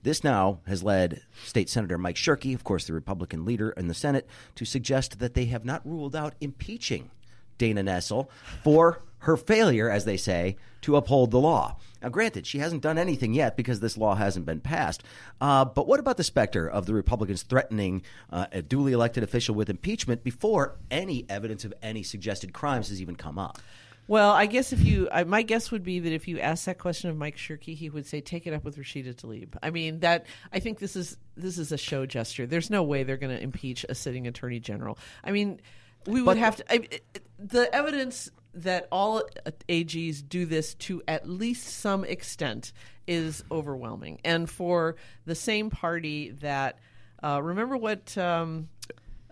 This 0.04 0.24
now 0.24 0.60
has 0.68 0.84
led 0.84 1.22
State 1.46 1.70
Senator 1.70 1.98
Mike 1.98 2.16
Shirkey, 2.16 2.54
of 2.54 2.64
course, 2.64 2.86
the 2.86 2.94
Republican 2.94 3.44
leader 3.44 3.72
in 3.72 3.88
the 3.88 3.96
Senate, 3.96 4.28
to 4.56 4.66
suggest 4.66 5.18
that 5.20 5.34
they 5.34 5.46
have 5.46 5.66
not 5.66 5.82
ruled 5.84 6.16
out 6.16 6.36
impeaching 6.40 7.10
Dana 7.58 7.84
Nessel 7.84 8.28
for 8.64 9.02
her 9.24 9.38
failure, 9.38 9.90
as 9.90 10.04
they 10.06 10.18
say, 10.18 10.58
to 10.82 10.98
uphold 10.98 11.32
the 11.32 11.40
law. 11.40 11.78
Now, 12.02 12.10
granted, 12.10 12.46
she 12.46 12.60
hasn't 12.60 12.82
done 12.82 12.98
anything 12.98 13.34
yet 13.34 13.56
because 13.56 13.80
this 13.80 13.98
law 13.98 14.16
hasn't 14.16 14.46
been 14.46 14.60
passed. 14.60 15.02
Uh, 15.40 15.64
but 15.64 15.88
what 15.88 16.02
about 16.02 16.18
the 16.18 16.24
specter 16.26 16.68
of 16.70 16.86
the 16.86 16.94
Republicans 16.94 17.44
threatening 17.44 18.04
uh, 18.30 18.48
a 18.52 18.62
duly 18.62 18.92
elected 18.92 19.24
official 19.24 19.56
with 19.56 19.70
impeachment 19.70 20.24
before 20.26 20.76
any 20.92 21.26
evidence 21.30 21.64
of 21.64 21.74
any 21.82 22.04
suggested 22.04 22.52
crimes 22.54 22.90
has 22.90 23.02
even 23.02 23.16
come 23.16 23.40
up? 23.40 23.60
Well, 24.10 24.32
I 24.32 24.46
guess 24.48 24.74
if 24.74 24.82
you, 24.82 25.08
I, 25.10 25.24
my 25.24 25.44
guess 25.44 25.72
would 25.72 25.84
be 25.84 26.00
that 26.00 26.12
if 26.12 26.28
you 26.28 26.42
asked 26.42 26.66
that 26.66 26.78
question 26.78 27.10
of 27.10 27.16
Mike 27.16 27.38
Shirkey, 27.38 27.74
he 27.74 27.90
would 27.90 28.06
say, 28.06 28.20
"Take 28.20 28.46
it 28.46 28.54
up 28.54 28.66
with 28.66 28.76
Rashida 28.76 29.16
Tlaib." 29.16 29.56
I 29.64 29.70
mean, 29.70 30.02
that 30.02 30.26
I 30.52 30.60
think 30.60 30.80
this 30.80 30.98
is 30.98 31.16
this 31.38 31.58
is 31.58 31.72
a 31.72 31.78
show 31.78 32.06
gesture. 32.06 32.46
There's 32.46 32.70
no 32.70 32.84
way 32.84 33.04
they're 33.04 33.16
going 33.16 33.34
to 33.34 33.42
impeach 33.42 33.86
a 33.88 33.96
sitting 33.96 34.28
attorney 34.28 34.60
general. 34.60 34.98
I 35.24 35.32
mean, 35.32 35.62
we 36.06 36.22
would 36.22 36.26
But- 36.26 36.38
have 36.38 36.56
to. 36.58 36.66
I, 36.70 36.88
the 37.40 37.74
evidence 37.74 38.30
that 38.56 38.88
all 38.92 39.24
AGs 39.68 40.28
do 40.28 40.46
this 40.46 40.74
to 40.76 41.02
at 41.08 41.28
least 41.28 41.68
some 41.68 42.04
extent 42.04 42.74
is 43.08 43.44
overwhelming, 43.52 44.20
and 44.24 44.50
for 44.50 44.96
the 45.26 45.36
same 45.36 45.70
party 45.70 46.32
that 46.42 46.80
uh, 47.24 47.42
remember 47.42 47.78
what. 47.78 48.18
Um, 48.18 48.70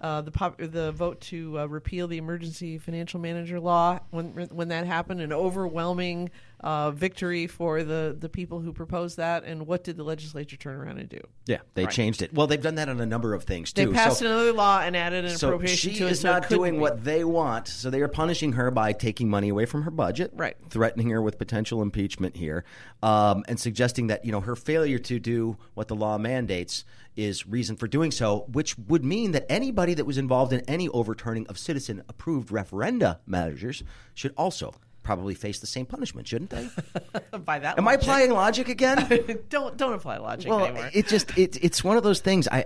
uh, 0.02 0.20
the 0.22 0.32
pop, 0.32 0.58
the 0.58 0.92
vote 0.92 1.22
to 1.22 1.60
uh, 1.60 1.66
repeal 1.68 2.08
the 2.08 2.18
emergency 2.18 2.80
financial 2.80 3.20
manager 3.20 3.60
law 3.60 4.00
when 4.10 4.32
when 4.50 4.70
that 4.70 4.88
happened, 4.88 5.22
an 5.22 5.32
overwhelming 5.32 6.32
uh, 6.62 6.92
victory 6.92 7.48
for 7.48 7.84
the 7.84 8.16
the 8.18 8.30
people 8.30 8.60
who 8.60 8.72
proposed 8.72 9.18
that. 9.18 9.44
And 9.44 9.66
what 9.68 9.84
did 9.84 9.98
the 9.98 10.04
legislature 10.04 10.56
turn 10.58 10.76
around 10.76 11.00
and 11.00 11.10
do? 11.10 11.20
Yeah, 11.48 11.58
they 11.74 11.86
Right. 11.86 11.94
changed 11.94 12.22
it. 12.22 12.34
Well, 12.34 12.48
they've 12.48 12.62
done 12.62 12.76
that 12.76 12.88
on 12.90 13.02
a 13.02 13.06
number 13.06 13.34
of 13.34 13.44
things 13.44 13.74
too. 13.74 13.88
They 13.88 13.92
passed 13.94 14.20
so, 14.20 14.26
another 14.28 14.54
law 14.54 14.80
and 14.82 14.96
added 14.96 15.26
an 15.26 15.38
so 15.38 15.48
appropriation 15.50 15.92
she 15.92 15.98
to 16.00 16.08
it. 16.08 16.12
is 16.12 16.20
so 16.22 16.30
it 16.30 16.32
not 16.34 16.50
doing 16.50 16.74
be. 16.76 16.80
what 16.80 17.04
they 17.04 17.24
want. 17.24 17.68
So 17.68 17.90
they 17.90 18.02
are 18.02 18.08
punishing 18.08 18.54
her 18.54 18.70
by 18.72 18.94
taking 18.94 19.30
money 19.30 19.50
away 19.50 19.66
from 19.66 19.84
her 19.84 19.92
budget, 19.92 20.32
Right. 20.36 20.56
Threatening 20.70 21.10
her 21.10 21.22
with 21.22 21.38
potential 21.38 21.82
impeachment 21.82 22.38
here, 22.38 22.64
um, 23.02 23.44
and 23.48 23.60
suggesting 23.60 24.08
that 24.08 24.24
you 24.26 24.32
know 24.32 24.42
her 24.42 24.56
failure 24.56 25.00
to 25.00 25.20
do 25.20 25.58
what 25.74 25.88
the 25.88 25.96
law 25.96 26.18
mandates 26.18 26.86
is 27.16 27.46
reason 27.46 27.76
for 27.76 27.88
doing 27.88 28.10
so, 28.12 28.46
which 28.54 28.78
would 28.78 29.04
mean 29.04 29.32
that 29.32 29.46
anybody 29.52 29.94
that 29.94 30.06
was 30.06 30.18
involved 30.18 30.54
in 30.54 30.62
any 30.62 30.88
overturning 30.90 31.46
of 31.48 31.58
citizen-approved 31.58 32.50
referenda 32.50 33.18
measures 33.26 33.84
should 34.14 34.34
also 34.38 34.74
probably 35.04 35.34
face 35.34 35.60
the 35.60 35.68
same 35.68 35.86
punishment, 35.86 36.28
shouldn't 36.28 36.50
they? 36.50 36.70
by 37.46 37.60
that. 37.60 37.78
Am 37.78 37.88
I 37.88 37.94
applying 37.94 38.32
logic 38.32 38.70
again? 38.70 39.08
don't 39.50 39.78
don't 39.78 39.94
apply 39.94 40.18
logic 40.18 40.50
well, 40.50 40.66
anymore. 40.66 40.90
it 40.94 41.08
just 41.08 41.38
it, 41.38 41.58
it's 41.64 41.84
one 41.84 41.98
of 41.98 42.04
those 42.04 42.20
things. 42.20 42.48
I, 42.48 42.66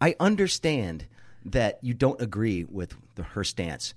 I 0.00 0.08
I 0.08 0.16
understand 0.20 1.06
that 1.46 1.78
you 1.82 1.94
don't 1.94 2.20
agree 2.20 2.64
with 2.64 2.94
the, 3.14 3.22
her 3.22 3.44
stance, 3.44 3.94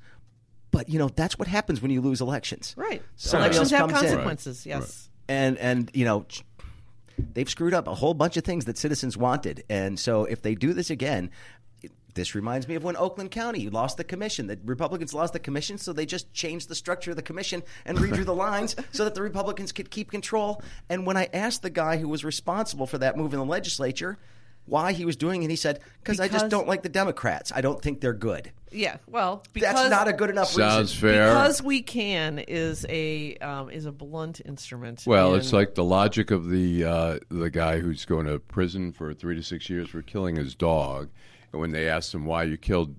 but 0.72 0.90
you 0.90 1.00
know 1.00 1.10
that's 1.10 1.38
what 1.38 1.48
happens 1.48 1.82
when 1.82 1.92
you 1.92 2.02
lose 2.02 2.22
elections. 2.22 2.74
right. 2.78 3.02
Somebody 3.16 3.56
Elections 3.56 3.72
have 3.72 3.90
comes 3.90 4.04
in. 4.04 4.10
consequences. 4.10 4.66
Yes. 4.66 5.10
and 5.28 5.58
and 5.58 5.92
you 5.94 6.06
know 6.06 6.26
they've 7.34 7.50
screwed 7.50 7.74
up 7.74 7.88
a 7.88 7.96
whole 7.96 8.14
bunch 8.14 8.38
of 8.38 8.44
things 8.44 8.66
that 8.66 8.78
citizens 8.78 9.18
wanted, 9.18 9.64
and 9.70 10.00
so 10.00 10.26
if 10.26 10.42
they 10.42 10.56
do 10.56 10.74
this 10.74 10.90
again. 10.90 11.30
It- 12.14 12.16
This 12.16 12.36
reminds 12.36 12.68
me 12.68 12.76
of 12.76 12.84
when 12.84 12.96
Oakland 12.98 13.32
County 13.32 13.70
lost 13.70 13.98
the 13.98 14.04
commission. 14.04 14.48
The 14.48 14.60
Republicans 14.64 15.14
lost 15.14 15.34
the 15.34 15.40
commission, 15.40 15.78
so 15.78 15.94
they 15.94 16.06
just 16.06 16.32
changed 16.34 16.70
the 16.70 16.76
structure 16.76 17.12
of 17.12 17.18
the 17.18 17.24
commission 17.24 17.64
and 17.86 17.98
redrew 17.98 18.26
the 18.26 18.36
lines 18.48 18.76
so 18.92 19.04
that 19.04 19.16
the 19.16 19.22
Republicans 19.22 19.72
could 19.72 19.90
keep 19.90 20.12
control. 20.12 20.62
And 20.90 21.06
when 21.06 21.18
I 21.18 21.30
asked 21.34 21.62
the 21.64 21.70
guy 21.70 21.98
who 21.98 22.08
was 22.08 22.24
responsible 22.24 22.88
for 22.88 22.98
that 23.00 23.18
move 23.18 23.34
in 23.34 23.40
the 23.40 23.46
legislature 23.46 24.18
why 24.66 24.94
he 24.94 25.04
was 25.04 25.18
doing 25.18 25.44
it, 25.44 25.50
he 25.50 25.58
said, 25.58 25.82
"Because 26.02 26.22
I 26.22 26.30
just 26.30 26.48
don't 26.48 26.70
like 26.70 26.84
the 26.84 26.90
Democrats. 26.90 27.52
I 27.54 27.60
don't 27.60 27.82
think 27.82 28.00
they're 28.00 28.14
good." 28.14 28.50
Yeah. 28.72 28.96
Well, 29.08 29.44
because 29.52 29.74
That's 29.76 29.90
not 29.90 30.08
a 30.08 30.14
good 30.14 30.30
enough 30.30 30.48
Sounds 30.52 30.94
reason. 31.04 31.10
fair. 31.18 31.28
because 31.34 31.62
we 31.62 31.82
can 31.82 32.40
is 32.40 32.86
a 32.88 33.36
um, 33.40 33.70
is 33.70 33.86
a 33.86 33.92
blunt 33.92 34.40
instrument. 34.46 35.04
Well, 35.06 35.34
in- 35.34 35.42
it's 35.42 35.52
like 35.52 35.76
the 35.76 35.84
logic 35.84 36.32
of 36.32 36.50
the 36.50 36.86
uh, 36.86 37.20
the 37.30 37.50
guy 37.50 37.80
who's 37.82 38.06
going 38.06 38.26
to 38.28 38.40
prison 38.40 38.94
for 38.94 39.14
three 39.14 39.36
to 39.36 39.44
six 39.44 39.70
years 39.70 39.90
for 39.90 40.02
killing 40.02 40.38
his 40.38 40.56
dog, 40.56 41.10
and 41.54 41.62
when 41.62 41.72
they 41.72 41.88
asked 41.88 42.14
him 42.14 42.26
why 42.26 42.44
you 42.44 42.58
killed 42.58 42.96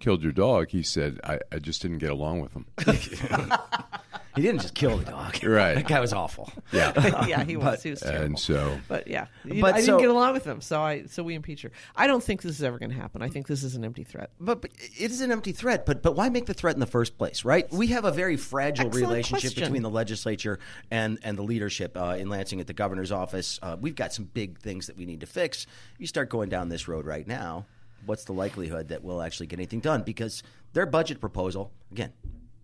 killed 0.00 0.22
your 0.22 0.32
dog, 0.32 0.68
he 0.70 0.82
said, 0.82 1.20
"I, 1.24 1.38
I 1.50 1.58
just 1.58 1.80
didn't 1.80 1.98
get 1.98 2.10
along 2.10 2.40
with 2.40 2.52
him." 2.52 2.66
He 4.36 4.42
didn't 4.42 4.60
just 4.62 4.74
kill 4.74 4.96
the 4.98 5.04
dog. 5.04 5.42
Right. 5.44 5.74
that 5.74 5.88
guy 5.88 6.00
was 6.00 6.12
awful. 6.12 6.52
yeah, 6.72 7.26
yeah, 7.26 7.44
he 7.44 7.56
was. 7.56 7.82
He 7.82 7.90
was 7.90 8.00
terrible. 8.00 8.24
and 8.26 8.38
so 8.38 8.78
But 8.88 9.06
yeah, 9.08 9.26
You- 9.44 9.60
But 9.60 9.74
I 9.74 9.80
so- 9.80 9.86
didn't 9.86 10.00
get 10.00 10.10
along 10.10 10.34
with 10.34 10.44
him, 10.44 10.60
so 10.60 10.80
I 10.80 11.04
so 11.06 11.22
we 11.22 11.34
impeach 11.34 11.62
her. 11.62 11.70
I 11.96 12.06
don't 12.06 12.22
think 12.22 12.42
this 12.42 12.52
is 12.52 12.62
ever 12.62 12.78
going 12.78 12.90
to 12.90 12.96
happen. 12.96 13.22
I 13.22 13.28
think 13.28 13.46
this 13.46 13.62
is 13.64 13.74
an 13.74 13.84
empty 13.84 14.04
threat. 14.04 14.30
But, 14.38 14.62
but 14.62 14.70
it 14.78 15.10
is 15.10 15.20
an 15.20 15.32
empty 15.32 15.52
threat. 15.52 15.84
But 15.86 16.02
but 16.02 16.14
why 16.16 16.28
make 16.28 16.46
the 16.46 16.54
threat 16.54 16.74
in 16.74 16.80
the 16.80 16.86
first 16.86 17.18
place, 17.18 17.44
right? 17.44 17.70
We 17.72 17.88
have 17.88 18.04
a 18.04 18.12
very 18.12 18.36
fragile 18.36 18.86
Excellent 18.86 19.06
relationship 19.08 19.50
question. 19.52 19.64
between 19.64 19.82
the 19.82 19.90
legislature 19.90 20.58
and 20.90 21.18
and 21.22 21.36
the 21.36 21.42
leadership 21.42 21.96
uh, 21.96 22.16
in 22.18 22.28
Lansing 22.28 22.60
at 22.60 22.66
the 22.66 22.72
governor's 22.74 23.12
office. 23.12 23.58
Uh, 23.62 23.76
we've 23.80 23.96
got 23.96 24.12
some 24.12 24.26
big 24.26 24.58
things 24.60 24.86
that 24.86 24.96
we 24.96 25.06
need 25.06 25.20
to 25.20 25.26
fix. 25.26 25.66
You 25.98 26.06
start 26.06 26.28
going 26.28 26.48
down 26.48 26.68
this 26.68 26.86
road 26.88 27.04
right 27.06 27.26
now. 27.26 27.66
What's 28.06 28.24
the 28.24 28.32
likelihood 28.32 28.88
that 28.88 29.02
we'll 29.04 29.20
actually 29.20 29.46
get 29.48 29.58
anything 29.58 29.80
done? 29.80 30.02
Because 30.02 30.42
their 30.72 30.86
budget 30.86 31.20
proposal, 31.20 31.70
again, 31.92 32.12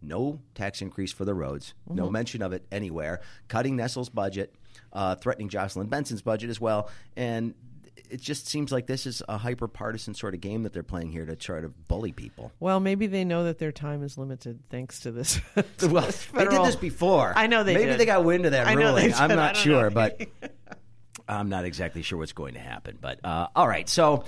no 0.07 0.41
tax 0.55 0.81
increase 0.83 1.13
for 1.13 1.25
the 1.25 1.35
roads, 1.35 1.75
Mm-hmm. 1.89 1.97
no 1.99 2.11
mention 2.11 2.43
of 2.43 2.53
it 2.53 2.65
anywhere. 2.73 3.21
Cutting 3.49 3.77
Nessel's 3.77 4.09
budget, 4.09 4.55
uh, 4.93 5.15
threatening 5.17 5.49
Jocelyn 5.49 5.89
Benson's 5.89 6.23
budget 6.23 6.51
as 6.51 6.61
well, 6.61 6.89
and 7.17 7.55
it 8.09 8.21
just 8.21 8.47
seems 8.47 8.71
like 8.71 8.87
this 8.87 9.05
is 9.05 9.21
a 9.29 9.37
hyper 9.37 9.67
partisan 9.67 10.15
sort 10.15 10.33
of 10.35 10.41
game 10.41 10.63
that 10.63 10.73
they're 10.73 10.85
playing 10.85 11.11
here 11.11 11.27
to 11.27 11.35
try 11.35 11.61
to 11.61 11.69
bully 11.69 12.13
people. 12.13 12.53
Well, 12.61 12.79
maybe 12.79 13.09
they 13.09 13.25
know 13.25 13.43
that 13.45 13.59
their 13.59 13.73
time 13.73 14.05
is 14.05 14.17
limited 14.17 14.61
thanks 14.71 15.01
to 15.01 15.11
this. 15.11 15.41
to 15.79 15.89
Well, 15.89 16.05
this 16.07 16.27
they 16.27 16.45
did 16.45 16.63
this 16.65 16.77
before. 16.77 17.33
I 17.35 17.49
know 17.49 17.65
they 17.65 17.75
Maybe 17.75 17.87
did. 17.91 17.99
they 18.01 18.07
got 18.07 18.23
wind 18.25 18.47
of 18.47 18.53
that 18.53 18.69
I 18.69 18.75
know 18.75 18.95
they 18.95 19.07
ruling. 19.09 19.15
I'm 19.15 19.31
not 19.31 19.57
sure, 19.57 19.91
know. 19.91 19.91
but 19.91 20.21
I'm 21.29 21.49
not 21.49 21.65
exactly 21.65 22.03
sure 22.03 22.19
what's 22.19 22.33
going 22.33 22.55
to 22.55 22.61
happen. 22.61 22.97
But 23.01 23.19
uh, 23.25 23.49
all 23.57 23.67
right, 23.67 23.89
so 23.89 24.23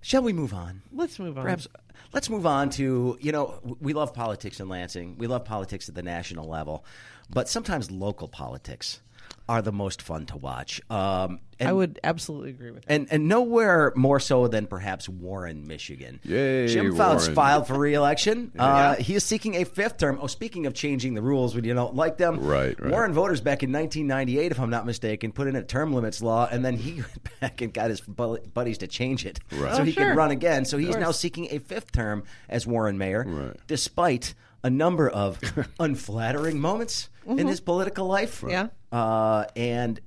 shall 0.00 0.22
we 0.22 0.32
move 0.32 0.52
on? 0.52 0.82
Let's 0.92 1.18
move 1.18 1.38
on. 1.38 1.44
Perhaps 1.44 1.68
let's 2.12 2.30
move 2.30 2.46
on 2.46 2.70
to 2.70 3.18
you 3.20 3.32
know 3.32 3.76
we 3.80 3.92
love 3.92 4.14
politics 4.14 4.60
in 4.60 4.68
Lansing. 4.68 5.16
We 5.18 5.26
love 5.26 5.44
politics 5.44 5.88
at 5.88 5.94
the 5.94 6.02
national 6.02 6.48
level, 6.48 6.84
but 7.30 7.48
sometimes 7.48 7.90
local 7.90 8.28
politics 8.28 9.00
are 9.48 9.62
the 9.62 9.72
most 9.72 10.02
fun 10.02 10.26
to 10.26 10.36
watch. 10.36 10.80
Um, 10.90 11.40
and, 11.58 11.68
I 11.68 11.72
would 11.72 11.98
absolutely 12.04 12.50
agree 12.50 12.70
with 12.70 12.84
that. 12.84 12.92
and 12.92 13.08
and 13.10 13.26
nowhere 13.28 13.92
more 13.96 14.20
so 14.20 14.46
than 14.46 14.66
perhaps 14.66 15.08
Warren, 15.08 15.66
Michigan. 15.66 16.20
Yay, 16.22 16.68
Jim 16.68 16.94
Fouts 16.94 17.26
filed 17.28 17.66
for 17.66 17.78
re-election. 17.78 18.52
Uh, 18.58 18.94
he 18.96 19.14
is 19.14 19.24
seeking 19.24 19.54
a 19.56 19.64
fifth 19.64 19.96
term. 19.96 20.18
Oh, 20.22 20.26
speaking 20.28 20.66
of 20.66 20.74
changing 20.74 21.14
the 21.14 21.22
rules 21.22 21.54
when 21.54 21.64
you 21.64 21.74
don't 21.74 21.96
like 21.96 22.16
them, 22.18 22.38
Right, 22.40 22.78
right. 22.78 22.90
Warren 22.92 23.12
voters 23.12 23.40
back 23.40 23.62
in 23.62 23.72
1998, 23.72 24.52
if 24.52 24.60
I'm 24.60 24.70
not 24.70 24.86
mistaken, 24.86 25.32
put 25.32 25.48
in 25.48 25.56
a 25.56 25.62
term 25.64 25.92
limits 25.92 26.22
law, 26.22 26.46
and 26.50 26.64
then 26.64 26.76
he 26.76 26.92
went 27.00 27.40
back 27.40 27.60
and 27.60 27.72
got 27.72 27.90
his 27.90 28.00
buddies 28.02 28.78
to 28.78 28.86
change 28.86 29.24
it 29.26 29.40
Right. 29.50 29.74
so 29.74 29.80
Oh, 29.80 29.84
he 29.84 29.92
sure. 29.92 30.10
could 30.10 30.16
run 30.16 30.30
again. 30.30 30.64
So 30.66 30.76
he's 30.78 30.96
now 30.96 31.10
seeking 31.10 31.48
a 31.50 31.58
fifth 31.58 31.90
term 31.90 32.22
as 32.48 32.66
Warren 32.66 32.98
mayor, 32.98 33.24
Right. 33.26 33.56
despite 33.66 34.34
a 34.62 34.70
number 34.70 35.08
of 35.08 35.40
unflattering 35.80 36.60
moments 36.60 37.08
in 37.26 37.46
his 37.48 37.60
political 37.60 38.06
life. 38.06 38.44
Yeah. 38.48 38.68
Uh, 38.92 39.44
and. 39.56 40.00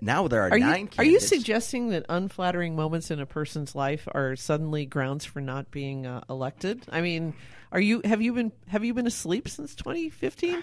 Now 0.00 0.28
there 0.28 0.42
are, 0.42 0.50
Are 0.50 0.58
nine. 0.58 0.86
you, 0.92 0.98
are 0.98 1.04
you 1.04 1.18
suggesting 1.18 1.88
that 1.90 2.04
unflattering 2.10 2.76
moments 2.76 3.10
in 3.10 3.20
a 3.20 3.26
person's 3.26 3.74
life 3.74 4.06
are 4.12 4.36
suddenly 4.36 4.84
grounds 4.84 5.24
for 5.24 5.40
not 5.40 5.70
being 5.70 6.04
uh, 6.04 6.22
elected? 6.28 6.82
I 6.90 7.00
mean, 7.00 7.32
are 7.72 7.80
you 7.80 8.02
have 8.04 8.20
you 8.20 8.34
been 8.34 8.52
have 8.68 8.84
you 8.84 8.92
been 8.92 9.06
asleep 9.06 9.48
since 9.48 9.74
2015? 9.76 10.62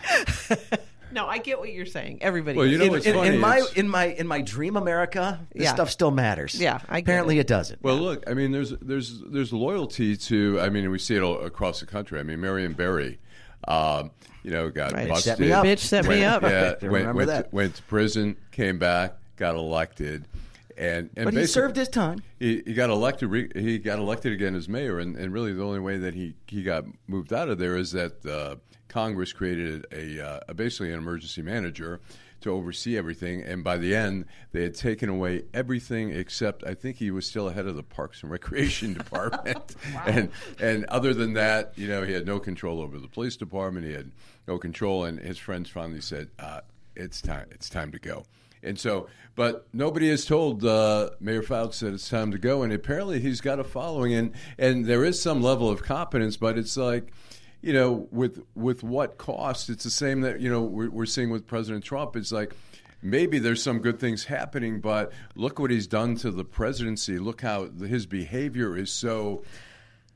no, 1.11 1.25
I 1.25 1.39
get 1.39 1.57
what 1.59 1.71
you're 1.73 1.87
saying. 1.87 2.19
Everybody. 2.21 2.57
Well, 2.57 2.67
you 2.67 2.77
know 2.77 2.85
in, 2.85 2.91
what's 2.91 3.05
in- 3.07 3.15
in 3.15 3.39
my 3.39 3.57
is- 3.57 3.73
in 3.73 3.87
my 3.89 4.05
in 4.07 4.27
my 4.27 4.41
dream 4.41 4.75
America, 4.77 5.39
this 5.55 5.63
Yeah. 5.63 5.73
stuff 5.73 5.89
still 5.89 6.11
matters. 6.11 6.59
Yeah, 6.59 6.79
I 6.87 6.99
get 6.99 7.05
apparently 7.05 7.37
it. 7.37 7.41
it, 7.41 7.47
doesn't. 7.47 7.81
Well, 7.81 7.97
look, 7.97 8.23
I 8.29 8.35
mean, 8.35 8.51
there's 8.51 8.71
there's 8.81 9.21
there's 9.21 9.51
loyalty 9.53 10.17
to. 10.17 10.59
I 10.59 10.69
mean, 10.69 10.91
we 10.91 10.99
see 10.99 11.15
it 11.15 11.21
all 11.23 11.39
across 11.39 11.79
the 11.79 11.87
country. 11.87 12.19
I 12.19 12.23
mean, 12.23 12.39
Marion 12.41 12.73
Barry, 12.73 13.17
um, 13.67 14.11
you 14.43 14.51
know, 14.51 14.69
got 14.69 14.93
Right. 14.93 15.07
busted. 15.07 15.23
Set 15.23 15.39
me 15.39 15.51
up. 15.51 15.65
Bitch 15.65 15.79
set 15.79 16.05
me 16.05 16.21
went, 16.21 16.23
up. 16.23 16.41
Yeah, 16.43 16.73
went, 16.89 17.15
went, 17.15 17.27
that. 17.27 17.49
To, 17.49 17.55
went 17.55 17.75
to 17.75 17.83
prison, 17.83 18.37
came 18.51 18.79
back, 18.79 19.17
got 19.35 19.55
elected, 19.55 20.27
and 20.77 21.09
and 21.15 21.25
but 21.25 21.33
he 21.33 21.45
served 21.45 21.75
his 21.75 21.89
time. 21.89 22.23
he, 22.39 22.63
he 22.65 22.73
got 22.73 22.89
elected. 22.89 23.51
He 23.55 23.77
got 23.77 23.99
elected 23.99 24.33
again 24.33 24.55
as 24.55 24.67
mayor, 24.67 24.99
and, 24.99 25.15
and 25.15 25.31
really 25.33 25.53
the 25.53 25.63
only 25.63 25.79
way 25.79 25.97
that 25.97 26.13
he, 26.13 26.33
he 26.47 26.63
got 26.63 26.85
moved 27.07 27.33
out 27.33 27.49
of 27.49 27.59
there 27.59 27.77
is 27.77 27.91
that 27.91 28.25
uh, 28.25 28.55
Congress 28.87 29.31
created 29.31 29.85
a, 29.91 30.19
uh, 30.19 30.39
a 30.49 30.53
basically 30.53 30.91
an 30.91 30.97
emergency 30.99 31.41
manager 31.41 32.01
to 32.41 32.51
oversee 32.51 32.97
everything. 32.97 33.41
And 33.41 33.63
by 33.63 33.77
the 33.77 33.95
end, 33.95 34.25
they 34.51 34.63
had 34.63 34.75
taken 34.75 35.09
away 35.09 35.43
everything 35.53 36.11
except 36.11 36.63
I 36.65 36.73
think 36.73 36.97
he 36.97 37.11
was 37.11 37.25
still 37.25 37.47
ahead 37.49 37.67
of 37.67 37.75
the 37.75 37.83
Parks 37.83 38.21
and 38.23 38.31
Recreation 38.31 38.93
Department. 39.01 39.75
And 40.05 40.31
and 40.59 40.85
other 40.85 41.13
than 41.13 41.33
that, 41.33 41.73
you 41.75 41.87
know, 41.87 42.03
he 42.03 42.13
had 42.13 42.25
no 42.25 42.39
control 42.39 42.81
over 42.81 42.99
the 42.99 43.07
police 43.07 43.37
department. 43.37 43.85
He 43.85 43.93
had 43.93 44.11
no 44.47 44.57
control. 44.57 45.05
And 45.05 45.19
his 45.19 45.37
friends 45.37 45.69
finally 45.69 46.01
said, 46.01 46.29
uh, 46.39 46.61
"It's 46.95 47.21
time. 47.21 47.47
It's 47.51 47.69
time 47.69 47.91
to 47.91 47.99
go." 47.99 48.25
And 48.63 48.79
so, 48.79 49.07
but 49.35 49.67
nobody 49.73 50.09
has 50.09 50.25
told 50.25 50.63
uh, 50.63 51.11
Mayor 51.19 51.41
Fouts 51.41 51.79
that 51.79 51.93
it's 51.93 52.09
time 52.09 52.31
to 52.31 52.37
go. 52.37 52.61
And 52.61 52.71
apparently, 52.71 53.19
he's 53.19 53.41
got 53.41 53.59
a 53.59 53.63
following, 53.63 54.13
and 54.13 54.33
and 54.57 54.85
there 54.85 55.03
is 55.03 55.21
some 55.21 55.41
level 55.41 55.69
of 55.69 55.83
competence, 55.83 56.37
but 56.37 56.57
it's 56.57 56.77
like. 56.77 57.11
You 57.61 57.73
know, 57.73 58.07
with 58.11 58.43
with 58.55 58.83
what 58.83 59.17
cost? 59.17 59.69
It's 59.69 59.83
the 59.83 59.91
same 59.91 60.21
that 60.21 60.39
you 60.39 60.49
know 60.49 60.61
we're, 60.61 60.89
we're 60.89 61.05
seeing 61.05 61.29
with 61.29 61.47
President 61.47 61.83
Trump. 61.83 62.15
It's 62.15 62.31
like 62.31 62.55
maybe 63.01 63.39
there's 63.39 63.61
some 63.61 63.79
good 63.79 63.99
things 63.99 64.25
happening, 64.25 64.81
but 64.81 65.11
look 65.35 65.59
what 65.59 65.71
he's 65.71 65.87
done 65.87 66.15
to 66.17 66.31
the 66.31 66.43
presidency. 66.43 67.19
Look 67.19 67.41
how 67.41 67.69
his 67.69 68.05
behavior 68.05 68.75
is 68.75 68.91
so 68.91 69.43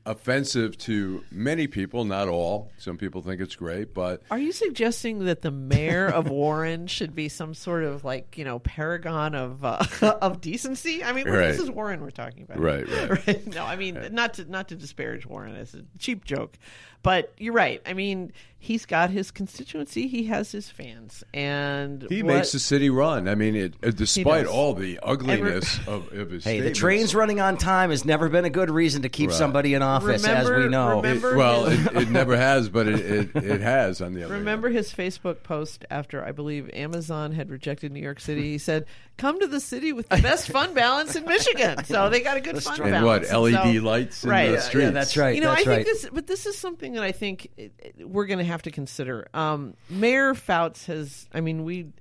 offensive 0.06 0.78
to 0.78 1.22
many 1.30 1.66
people, 1.66 2.04
not 2.04 2.28
all. 2.28 2.70
Some 2.78 2.96
people 2.96 3.20
think 3.22 3.40
it's 3.40 3.56
great, 3.56 3.92
but 3.92 4.22
Are 4.30 4.38
you 4.38 4.52
suggesting 4.52 5.24
that 5.26 5.42
the 5.42 5.50
mayor 5.50 6.06
of 6.06 6.28
Warren 6.30 6.86
should 6.86 7.14
be 7.14 7.28
some 7.28 7.52
sort 7.54 7.84
of 7.84 8.04
like 8.04 8.38
you 8.38 8.44
know 8.44 8.58
paragon 8.60 9.34
of 9.34 9.64
uh, 9.64 9.82
of 10.22 10.40
decency? 10.40 11.04
I 11.04 11.12
mean, 11.12 11.28
Right. 11.28 11.48
this 11.48 11.58
is 11.60 11.70
Warren 11.70 12.00
we're 12.00 12.10
talking 12.10 12.44
about, 12.44 12.60
Right, 12.60 12.88
right. 13.10 13.26
right? 13.26 13.46
No, 13.54 13.64
I 13.64 13.76
mean 13.76 14.08
not 14.12 14.34
to 14.34 14.44
not 14.50 14.68
to 14.68 14.76
disparage 14.76 15.26
Warren. 15.26 15.54
It's 15.56 15.74
a 15.74 15.82
cheap 15.98 16.24
joke, 16.24 16.56
but 17.02 17.32
you're 17.38 17.52
right. 17.54 17.82
I 17.84 17.92
mean, 17.92 18.32
he's 18.58 18.86
got 18.86 19.10
his 19.10 19.30
constituency. 19.30 20.08
He 20.08 20.24
has 20.24 20.50
his 20.52 20.68
fans, 20.70 21.22
and 21.34 22.06
he 22.08 22.22
what- 22.22 22.34
makes 22.34 22.52
the 22.52 22.58
city 22.58 22.90
run. 22.90 23.28
I 23.28 23.34
mean, 23.34 23.54
it, 23.54 23.74
uh, 23.84 23.90
despite 23.90 24.46
all 24.46 24.74
the 24.74 24.98
ugliness 25.02 25.78
of, 25.86 26.12
of 26.12 26.30
his 26.30 26.44
Hey, 26.44 26.60
the 26.60 26.72
train's 26.72 27.14
running 27.14 27.40
on 27.40 27.56
time 27.58 27.90
has 27.90 28.04
never 28.04 28.28
been 28.28 28.44
a 28.44 28.50
good 28.50 28.70
reason 28.70 29.02
to 29.02 29.08
keep 29.08 29.30
Right. 29.30 29.38
somebody 29.38 29.74
in 29.74 29.82
office, 29.82 30.24
as 30.26 30.50
we 30.50 30.68
know. 30.68 31.02
It- 31.04 31.22
well, 31.22 31.66
his- 31.66 31.86
it, 31.86 31.96
it 31.96 32.10
never 32.10 32.36
has, 32.36 32.68
but 32.68 32.88
it, 32.88 33.00
it, 33.36 33.36
it 33.44 33.60
has 33.60 34.00
on 34.00 34.14
the 34.14 34.24
other. 34.24 34.34
Remember 34.34 34.68
hand. 34.68 34.78
his 34.78 34.92
Facebook 34.92 35.42
post 35.42 35.84
after 35.90 36.24
I 36.24 36.32
believe 36.32 36.70
Amazon 36.72 37.32
had 37.32 37.50
rejected 37.50 37.92
New 37.92 38.00
York 38.00 38.20
City. 38.20 38.42
He 38.52 38.58
said, 38.58 38.86
"Come 39.16 39.38
to 39.40 39.46
the 39.46 39.60
city 39.60 39.92
with 39.92 40.08
the 40.08 40.16
best 40.22 40.48
fund 40.48 40.74
balance 40.74 41.14
in 41.14 41.24
Michigan." 41.24 41.76
So 41.86 42.08
they 42.10 42.20
got 42.20 42.36
a 42.36 42.40
good 42.40 42.60
fund 42.62 42.78
balance. 42.78 43.28
And 43.28 43.40
what. 43.40 43.52
LED 43.52 43.76
So- 43.76 43.82
lights 43.82 44.24
in 44.24 44.30
right. 44.30 44.46
the 44.48 44.52
Yeah, 44.54 44.60
streets? 44.60 44.84
yeah, 44.84 44.90
that's 44.90 45.16
right. 45.16 45.34
You 45.34 45.40
know, 45.40 45.50
that's 45.54 45.66
I 45.66 45.70
right. 45.70 45.84
think 45.86 46.00
this, 46.02 46.10
but 46.12 46.26
this 46.26 46.46
is 46.46 46.58
something 46.58 46.94
that 46.94 47.02
I 47.02 47.12
think 47.12 47.48
it, 47.56 47.72
it- 47.78 48.08
we're 48.08 48.26
going 48.26 48.38
to 48.38 48.44
have 48.46 48.62
to 48.62 48.70
consider. 48.70 49.28
Um, 49.34 49.74
Mayor 49.88 50.34
Fouts 50.34 50.86
has, 50.86 51.28
I 51.32 51.40
mean, 51.40 51.64
we, 51.64 51.92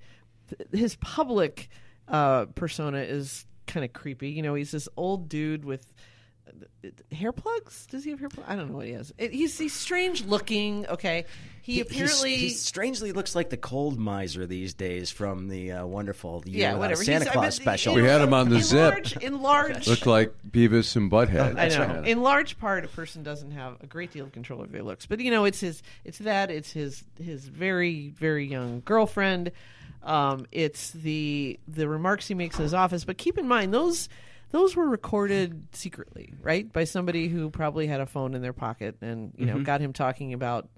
his 0.72 0.96
public 0.96 1.70
uh, 2.08 2.46
persona 2.56 3.00
is 3.00 3.46
kind 3.68 3.84
of 3.84 3.94
creepy. 3.94 4.30
You 4.30 4.42
know, 4.42 4.56
he's 4.56 4.72
this 4.72 4.88
old 4.96 5.30
dude 5.30 5.66
with 5.66 5.94
hair 7.12 7.32
plugs. 7.32 7.88
Does 7.88 8.04
he 8.04 8.12
have 8.12 8.20
hair 8.20 8.30
plugs? 8.30 8.50
I 8.50 8.56
don't 8.56 8.70
know 8.70 8.78
what 8.78 8.86
he 8.86 8.94
has. 8.94 9.14
It, 9.18 9.32
he's 9.32 9.58
he's 9.58 9.74
strange 9.74 10.26
looking. 10.26 10.86
Okay, 10.88 11.26
he, 11.62 11.74
He- 11.74 11.78
he's- 11.80 11.92
apparently 11.92 12.36
he 12.36 12.50
strangely 12.50 13.12
looks 13.12 13.36
like 13.36 13.50
the 13.50 13.58
cold 13.58 13.98
miser 14.00 14.46
these 14.46 14.74
days 14.74 15.10
from 15.12 15.48
the 15.48 15.72
uh, 15.72 15.86
wonderful 15.86 16.44
Year 16.46 16.60
yeah, 16.72 16.76
whatever. 16.76 17.04
Santa 17.04 17.26
He's- 17.26 17.30
I 17.30 17.34
Claus 17.34 17.60
mean, 17.60 17.64
special. 17.64 17.96
We 17.96 18.04
had 18.04 18.22
him 18.22 18.34
on 18.34 18.50
the 18.50 18.58
in 18.58 18.62
zip. 18.64 18.94
Large, 18.94 19.18
in 19.18 19.42
large, 19.42 19.88
Looked 19.88 20.06
like 20.06 20.34
Beavis 20.50 20.96
and 20.96 21.12
Butthead. 21.12 21.58
I 21.58 21.68
know. 21.70 22.02
Yeah. 22.04 22.04
In 22.04 22.22
large 22.22 22.58
part, 22.60 22.86
a 22.86 22.88
person 22.90 23.24
doesn't 23.24 23.52
have 23.52 23.78
a 23.82 23.88
great 23.88 24.12
deal 24.12 24.26
of 24.26 24.32
control 24.32 24.62
over 24.62 24.72
their 24.72 24.84
looks, 24.84 25.06
but 25.06 25.20
you 25.20 25.32
know, 25.32 25.46
it's 25.46 25.60
his, 25.60 25.82
it's 26.04 26.20
that, 26.20 26.52
it's 26.52 26.72
his, 26.72 27.04
his 27.22 27.46
very, 27.46 28.10
very 28.10 28.46
young 28.48 28.82
girlfriend. 28.86 29.52
Um, 30.04 30.46
it's 30.52 30.92
the 30.92 31.60
the 31.68 31.88
remarks 31.90 32.28
he 32.28 32.36
makes 32.36 32.58
in 32.58 32.62
his 32.64 32.76
office. 32.76 33.04
But 33.06 33.18
keep 33.18 33.40
in 33.40 33.48
mind 33.48 33.74
those 33.74 34.08
those 34.52 34.76
were 34.76 34.88
recorded 34.88 35.68
secretly, 35.74 36.34
right, 36.42 36.72
by 36.72 36.84
somebody 36.84 37.28
who 37.28 37.50
probably 37.50 37.88
had 37.88 38.02
a 38.02 38.06
phone 38.06 38.34
in 38.34 38.42
their 38.42 38.54
pocket 38.54 38.98
and 39.02 39.34
you 39.38 39.46
know 39.46 39.56
mm-hmm. 39.56 39.64
got 39.64 39.82
him 39.82 39.94
talking 39.94 40.34
about 40.34 40.70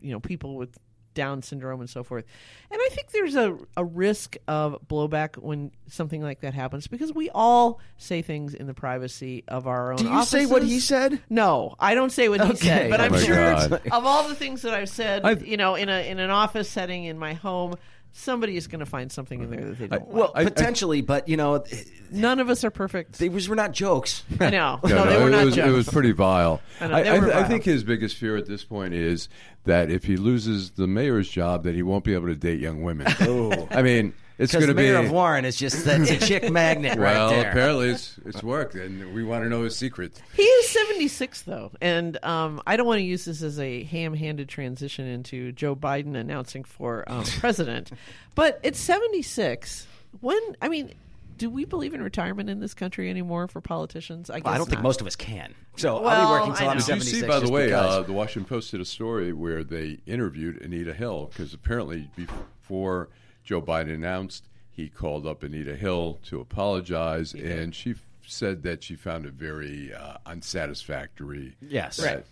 you 0.00 0.12
know 0.12 0.20
people 0.20 0.56
with 0.56 0.76
Down 1.12 1.42
syndrome 1.42 1.80
and 1.80 1.90
so 1.90 2.04
forth. 2.04 2.24
And 2.70 2.80
I 2.80 2.88
think 2.92 3.10
there's 3.10 3.34
a, 3.34 3.58
a 3.76 3.84
risk 3.84 4.36
of 4.46 4.78
blowback 4.86 5.36
when 5.36 5.72
something 5.88 6.22
like 6.22 6.40
that 6.42 6.54
happens 6.54 6.86
because 6.86 7.12
we 7.12 7.28
all 7.30 7.80
say 7.98 8.22
things 8.22 8.54
in 8.54 8.68
the 8.68 8.74
privacy 8.74 9.42
of 9.48 9.66
our 9.66 9.92
own. 9.92 9.98
Do 9.98 10.08
you 10.08 10.24
say 10.24 10.46
what 10.46 10.62
he 10.62 10.78
said? 10.78 11.20
No, 11.28 11.74
I 11.80 11.96
don't 11.96 12.10
say 12.10 12.28
what 12.28 12.40
he 12.44 12.54
said, 12.54 12.90
but 12.90 13.00
Oh 13.00 13.04
I'm 13.04 13.18
sure 13.18 13.52
of 13.92 14.06
all 14.06 14.28
the 14.28 14.36
things 14.36 14.62
that 14.62 14.72
I've 14.72 14.88
said, 14.88 15.24
I've- 15.24 15.48
you 15.48 15.56
know, 15.56 15.74
in 15.74 15.88
a 15.88 16.08
in 16.08 16.20
an 16.20 16.30
office 16.30 16.68
setting 16.68 17.04
in 17.04 17.18
my 17.18 17.34
home, 17.34 17.74
somebody 18.12 18.56
is 18.56 18.66
going 18.66 18.80
to 18.80 18.86
find 18.86 19.10
something 19.10 19.42
in 19.42 19.50
there 19.50 19.64
that 19.64 19.78
they 19.78 19.86
don't 19.86 20.08
Well, 20.08 20.32
like. 20.34 20.36
I- 20.36 20.40
I- 20.40 20.44
potentially, 20.52 21.00
but 21.02 21.28
you 21.28 21.36
know, 21.36 21.64
None 22.10 22.40
of 22.40 22.48
us 22.50 22.64
are 22.64 22.70
perfect. 22.70 23.18
these 23.18 23.48
were 23.48 23.56
not 23.56 23.72
jokes. 23.72 24.24
I 24.40 24.50
know. 24.50 24.80
No, 24.84 24.88
No, 24.88 25.04
no, 25.04 25.10
they 25.10 25.18
were 25.18 25.28
it, 25.28 25.30
not 25.32 25.44
was, 25.44 25.56
it 25.58 25.70
was 25.70 25.88
pretty 25.88 26.12
vile. 26.12 26.60
I 26.80 26.86
know, 26.88 26.94
I, 26.96 27.02
they 27.02 27.08
I, 27.10 27.18
were 27.18 27.24
th- 27.26 27.36
I 27.36 27.44
think 27.44 27.64
his 27.64 27.84
biggest 27.84 28.16
fear 28.16 28.36
at 28.36 28.46
this 28.46 28.64
point 28.64 28.94
is 28.94 29.28
that 29.64 29.90
if 29.90 30.04
he 30.04 30.16
loses 30.16 30.70
the 30.72 30.86
mayor's 30.86 31.28
job, 31.28 31.64
that 31.64 31.74
he 31.74 31.82
won't 31.82 32.02
be 32.04 32.14
able 32.14 32.26
to 32.26 32.34
date 32.34 32.60
young 32.60 32.82
women. 32.82 33.06
Oh. 33.20 33.68
I 33.70 33.82
mean, 33.82 34.12
it's 34.40 34.52
Because 34.52 34.66
going 34.66 34.68
to 34.68 34.74
be. 34.74 34.82
mayor 34.88 34.96
of 34.96 35.10
Warren 35.10 35.44
is 35.44 35.56
just 35.56 35.84
that's 35.84 36.10
a 36.10 36.18
chick 36.18 36.50
magnet 36.52 36.98
well, 36.98 37.28
right 37.30 37.36
there. 37.36 37.50
apparently 37.50 37.90
it's 37.90 38.16
it's 38.24 38.42
worked, 38.42 38.74
and 38.74 39.14
we 39.14 39.22
want 39.22 39.44
to 39.44 39.50
know 39.50 39.62
his 39.62 39.76
secret. 39.76 40.20
He 40.34 40.42
is 40.42 40.68
76, 40.70 41.42
though, 41.42 41.70
and 41.80 42.18
um, 42.24 42.60
I 42.66 42.76
don't 42.76 42.86
want 42.86 42.98
to 42.98 43.04
use 43.04 43.24
this 43.26 43.42
as 43.42 43.60
a 43.60 43.84
ham-handed 43.84 44.48
transition 44.48 45.06
into 45.06 45.52
Joe 45.52 45.76
Biden 45.76 46.16
announcing 46.16 46.64
for 46.64 47.04
um, 47.06 47.24
president. 47.38 47.90
but 48.34 48.64
at 48.64 48.74
76, 48.76 49.86
when 50.20 50.40
I 50.62 50.68
mean, 50.68 50.92
do 51.36 51.48
we 51.48 51.64
believe 51.64 51.94
in 51.94 52.02
retirement 52.02 52.50
in 52.50 52.60
this 52.60 52.74
country 52.74 53.08
anymore 53.10 53.48
for 53.48 53.60
politicians? 53.60 54.28
I 54.30 54.36
guess 54.40 54.44
Well, 54.44 54.54
I 54.54 54.58
don't 54.58 54.68
think 54.68 54.82
most 54.82 55.00
of 55.00 55.06
us 55.06 55.16
can. 55.16 55.54
So 55.76 56.04
I'll 56.04 56.26
be 56.26 56.30
working 56.30 56.54
till 56.54 56.68
I 56.68 56.72
I'm 56.72 56.78
know. 56.78 56.84
Did 56.84 56.96
you 56.96 57.00
76. 57.02 57.20
see, 57.20 57.26
by 57.26 57.40
the 57.40 57.50
way, 57.50 57.72
uh, 57.72 58.02
the 58.02 58.12
Washington 58.12 58.48
Post 58.48 58.70
did 58.72 58.80
a 58.80 58.84
story 58.84 59.32
where 59.32 59.64
they 59.64 60.00
interviewed 60.06 60.60
Anita 60.60 60.92
Hill 60.92 61.26
because 61.32 61.54
apparently 61.54 62.10
before 62.16 63.08
Joe 63.50 63.60
Biden 63.60 63.92
announced, 63.92 64.48
he 64.70 64.88
called 64.88 65.26
up 65.26 65.42
Anita 65.42 65.74
Hill 65.74 66.20
to 66.26 66.40
apologize, 66.40 67.34
and 67.34 67.74
she 67.74 67.90
f- 67.90 68.06
said 68.24 68.62
that 68.62 68.84
she 68.84 68.94
found 68.94 69.26
it 69.26 69.32
very 69.32 69.92
uh, 69.92 70.18
unsatisfactory. 70.24 71.56
Yes. 71.60 71.96
that, 71.96 72.26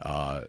Uh, 0.00 0.46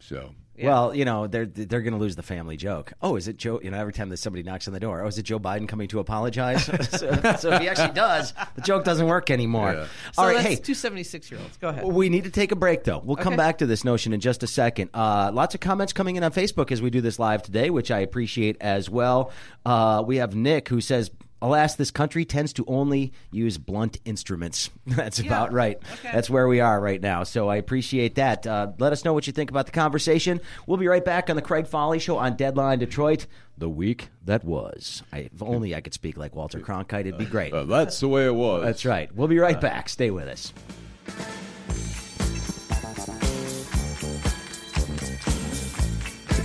so 0.00 0.34
Well, 0.66 0.94
you 0.94 1.04
know, 1.04 1.26
they're 1.26 1.46
they're 1.46 1.82
going 1.82 1.92
to 1.92 1.98
lose 1.98 2.16
the 2.16 2.22
family 2.22 2.56
joke. 2.56 2.92
Oh, 3.02 3.16
is 3.16 3.28
it 3.28 3.36
Joe? 3.36 3.60
You 3.62 3.70
know, 3.70 3.78
every 3.78 3.92
time 3.92 4.08
that 4.08 4.16
somebody 4.16 4.42
knocks 4.42 4.66
on 4.66 4.74
the 4.74 4.80
door, 4.80 5.02
oh, 5.02 5.06
is 5.06 5.18
it 5.18 5.22
Joe 5.22 5.38
Biden 5.38 5.68
coming 5.68 5.88
to 5.88 6.00
apologize? 6.00 6.64
so, 6.90 7.20
so 7.38 7.52
if 7.52 7.62
he 7.62 7.68
actually 7.68 7.94
does, 7.94 8.32
the 8.54 8.62
joke 8.62 8.84
doesn't 8.84 9.06
work 9.06 9.30
anymore. 9.30 9.72
Yeah. 9.72 9.84
So 10.12 10.22
All 10.22 10.28
right, 10.28 10.40
hey, 10.40 10.56
two 10.56 10.74
76 10.74 11.30
year 11.30 11.40
olds. 11.40 11.56
Go 11.58 11.68
ahead. 11.68 11.84
we 11.84 12.08
need 12.08 12.24
to 12.24 12.30
take 12.30 12.52
a 12.52 12.56
break, 12.56 12.84
though. 12.84 13.00
We'll 13.04 13.16
come 13.16 13.36
back 13.36 13.58
to 13.58 13.66
this 13.66 13.84
notion 13.84 14.12
in 14.12 14.20
just 14.20 14.42
a 14.42 14.46
second. 14.46 14.90
Uh, 14.94 15.30
lots 15.32 15.54
of 15.54 15.60
comments 15.60 15.92
coming 15.92 16.16
in 16.16 16.24
on 16.24 16.32
Facebook 16.32 16.72
as 16.72 16.82
we 16.82 16.90
do 16.90 17.00
this 17.00 17.18
live 17.18 17.42
today, 17.42 17.70
which 17.70 17.90
I 17.90 18.00
appreciate 18.00 18.56
as 18.60 18.90
well. 18.90 19.32
Uh, 19.64 20.02
we 20.06 20.16
have 20.16 20.34
Nick 20.34 20.68
who 20.68 20.80
says, 20.80 21.10
Alas, 21.40 21.76
this 21.76 21.90
country 21.90 22.24
tends 22.24 22.52
to 22.54 22.64
only 22.66 23.12
use 23.30 23.58
blunt 23.58 23.98
instruments. 24.04 24.70
That's 24.86 25.20
about 25.20 25.52
right. 25.52 25.76
Okay. 25.94 26.10
That's 26.12 26.28
where 26.28 26.48
we 26.48 26.60
are 26.60 26.80
right 26.80 27.00
now. 27.00 27.22
So 27.22 27.48
I 27.48 27.56
appreciate 27.56 28.16
that. 28.16 28.46
Uh, 28.46 28.72
let 28.78 28.92
us 28.92 29.04
know 29.04 29.12
what 29.12 29.26
you 29.26 29.32
think 29.32 29.50
about 29.50 29.66
the 29.66 29.72
conversation. 29.72 30.40
We'll 30.66 30.78
be 30.78 30.88
right 30.88 31.04
back 31.04 31.30
on 31.30 31.36
the 31.36 31.42
Craig 31.42 31.66
Foley 31.66 31.98
Show 32.00 32.18
on 32.18 32.36
Deadline 32.36 32.80
Detroit, 32.80 33.26
the 33.56 33.68
week 33.68 34.08
that 34.24 34.44
was. 34.44 35.02
I, 35.12 35.18
if 35.32 35.42
only 35.42 35.74
I 35.74 35.80
could 35.80 35.94
speak 35.94 36.16
like 36.16 36.34
Walter 36.34 36.58
Cronkite, 36.60 37.00
it'd 37.00 37.18
be 37.18 37.24
great. 37.24 37.52
uh, 37.52 37.64
that's 37.64 38.00
the 38.00 38.08
way 38.08 38.26
it 38.26 38.34
was. 38.34 38.64
That's 38.64 38.84
right. 38.84 39.14
We'll 39.14 39.28
be 39.28 39.38
right 39.38 39.60
back. 39.60 39.88
Stay 39.88 40.10
with 40.10 40.28
us. 40.28 40.52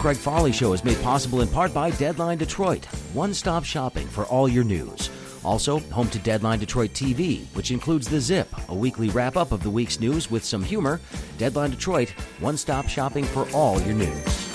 Craig 0.03 0.17
Foley 0.17 0.51
Show 0.51 0.73
is 0.73 0.83
made 0.83 1.01
possible 1.01 1.39
in 1.39 1.47
part 1.47 1.73
by 1.73 1.89
Deadline 1.91 2.37
Detroit, 2.37 2.83
one 3.13 3.33
stop 3.33 3.63
shopping 3.63 4.05
for 4.05 4.25
all 4.25 4.49
your 4.49 4.65
news. 4.65 5.09
Also, 5.45 5.79
home 5.79 6.09
to 6.09 6.19
Deadline 6.19 6.59
Detroit 6.59 6.91
TV, 6.91 7.45
which 7.55 7.71
includes 7.71 8.09
The 8.09 8.19
Zip, 8.19 8.49
a 8.67 8.75
weekly 8.75 9.07
wrap 9.11 9.37
up 9.37 9.53
of 9.53 9.63
the 9.63 9.69
week's 9.69 10.01
news 10.01 10.29
with 10.29 10.43
some 10.43 10.61
humor. 10.61 10.99
Deadline 11.37 11.69
Detroit, 11.69 12.09
one 12.41 12.57
stop 12.57 12.89
shopping 12.89 13.23
for 13.23 13.49
all 13.51 13.79
your 13.83 13.95
news. 13.95 14.52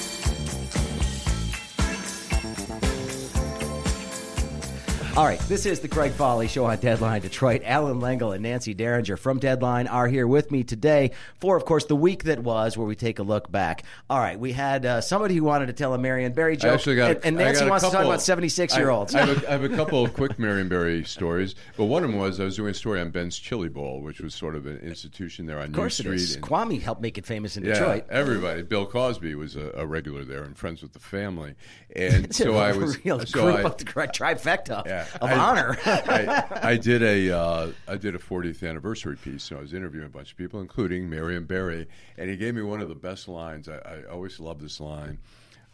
All 5.18 5.24
right, 5.24 5.40
this 5.48 5.66
is 5.66 5.80
the 5.80 5.88
Craig 5.88 6.12
Foley 6.12 6.46
Show 6.46 6.66
on 6.66 6.78
Deadline 6.78 7.22
Detroit. 7.22 7.62
Allan 7.64 7.98
Lengel 7.98 8.30
and 8.30 8.40
Nancy 8.44 8.72
Derringer 8.72 9.16
from 9.16 9.40
Deadline 9.40 9.88
are 9.88 10.06
here 10.06 10.28
with 10.28 10.52
me 10.52 10.62
today 10.62 11.10
for, 11.40 11.56
of 11.56 11.64
course, 11.64 11.86
the 11.86 11.96
week 11.96 12.22
that 12.22 12.38
was, 12.38 12.76
where 12.76 12.86
we 12.86 12.94
take 12.94 13.18
a 13.18 13.24
look 13.24 13.50
back. 13.50 13.82
All 14.08 14.20
right, 14.20 14.38
we 14.38 14.52
had 14.52 14.86
uh, 14.86 15.00
somebody 15.00 15.34
who 15.34 15.42
wanted 15.42 15.66
to 15.66 15.72
tell 15.72 15.92
a 15.92 15.98
Marion 15.98 16.34
Barry 16.34 16.52
I 16.52 16.56
joke, 16.56 16.74
actually 16.74 16.94
got, 16.94 17.10
and, 17.10 17.24
and 17.24 17.40
I 17.40 17.44
Nancy 17.46 17.68
wants 17.68 17.84
to 17.84 17.90
talk 17.90 18.04
about 18.04 18.22
seventy-six-year-olds. 18.22 19.12
I, 19.16 19.22
I, 19.22 19.26
have 19.26 19.44
have 19.48 19.64
a 19.64 19.68
couple 19.70 20.04
of 20.04 20.14
quick 20.14 20.38
Marion 20.38 20.68
Barry 20.68 21.02
stories, 21.02 21.56
but 21.76 21.86
one 21.86 22.04
of 22.04 22.12
them 22.12 22.20
was 22.20 22.38
I 22.38 22.44
was 22.44 22.54
doing 22.54 22.70
a 22.70 22.74
story 22.74 23.00
on 23.00 23.10
Ben's 23.10 23.36
Chili 23.36 23.68
Bowl, 23.68 24.00
which 24.00 24.20
was 24.20 24.36
sort 24.36 24.54
of 24.54 24.66
an 24.66 24.76
institution 24.76 25.46
there 25.46 25.58
on 25.58 25.64
of 25.64 25.72
course, 25.72 25.98
New 25.98 26.12
it 26.12 26.18
Street. 26.20 26.22
is. 26.22 26.34
and- 26.36 26.44
Kwame 26.44 26.80
helped 26.80 27.02
make 27.02 27.18
it 27.18 27.26
famous 27.26 27.56
in 27.56 27.64
yeah, 27.64 27.72
Detroit. 27.72 28.04
everybody. 28.08 28.62
Bill 28.62 28.86
Cosby 28.86 29.34
was 29.34 29.56
a, 29.56 29.72
a 29.74 29.84
regular 29.84 30.24
there 30.24 30.44
and 30.44 30.56
friends 30.56 30.80
with 30.80 30.92
the 30.92 31.00
family, 31.00 31.56
and 31.96 32.32
so 32.32 32.54
I 32.54 32.70
was 32.70 33.04
real 33.04 33.26
so 33.26 33.48
I, 33.48 33.62
the 33.68 33.84
correct 33.84 34.16
trifecta 34.16 34.86
yeah, 34.86 35.07
of 35.20 35.30
I- 35.30 35.36
honor. 35.36 35.78
I, 35.86 36.60
I 36.62 36.76
did 36.76 37.02
a 37.02 37.36
uh, 37.36 37.72
I 37.86 37.96
did 37.96 38.14
a 38.14 38.18
40th 38.18 38.68
anniversary 38.68 39.16
piece, 39.16 39.44
so 39.44 39.56
I 39.56 39.60
was 39.60 39.74
interviewing 39.74 40.06
a 40.06 40.10
bunch 40.10 40.32
of 40.32 40.36
people, 40.38 40.60
including 40.60 41.08
Marion 41.08 41.44
Barry, 41.44 41.86
and 42.16 42.30
he 42.30 42.36
gave 42.36 42.54
me 42.54 42.62
one 42.62 42.80
of 42.80 42.88
the 42.88 42.94
best 42.94 43.28
lines. 43.28 43.68
I, 43.68 43.76
I 43.76 44.02
always 44.10 44.38
love 44.40 44.60
this 44.60 44.80
line. 44.80 45.18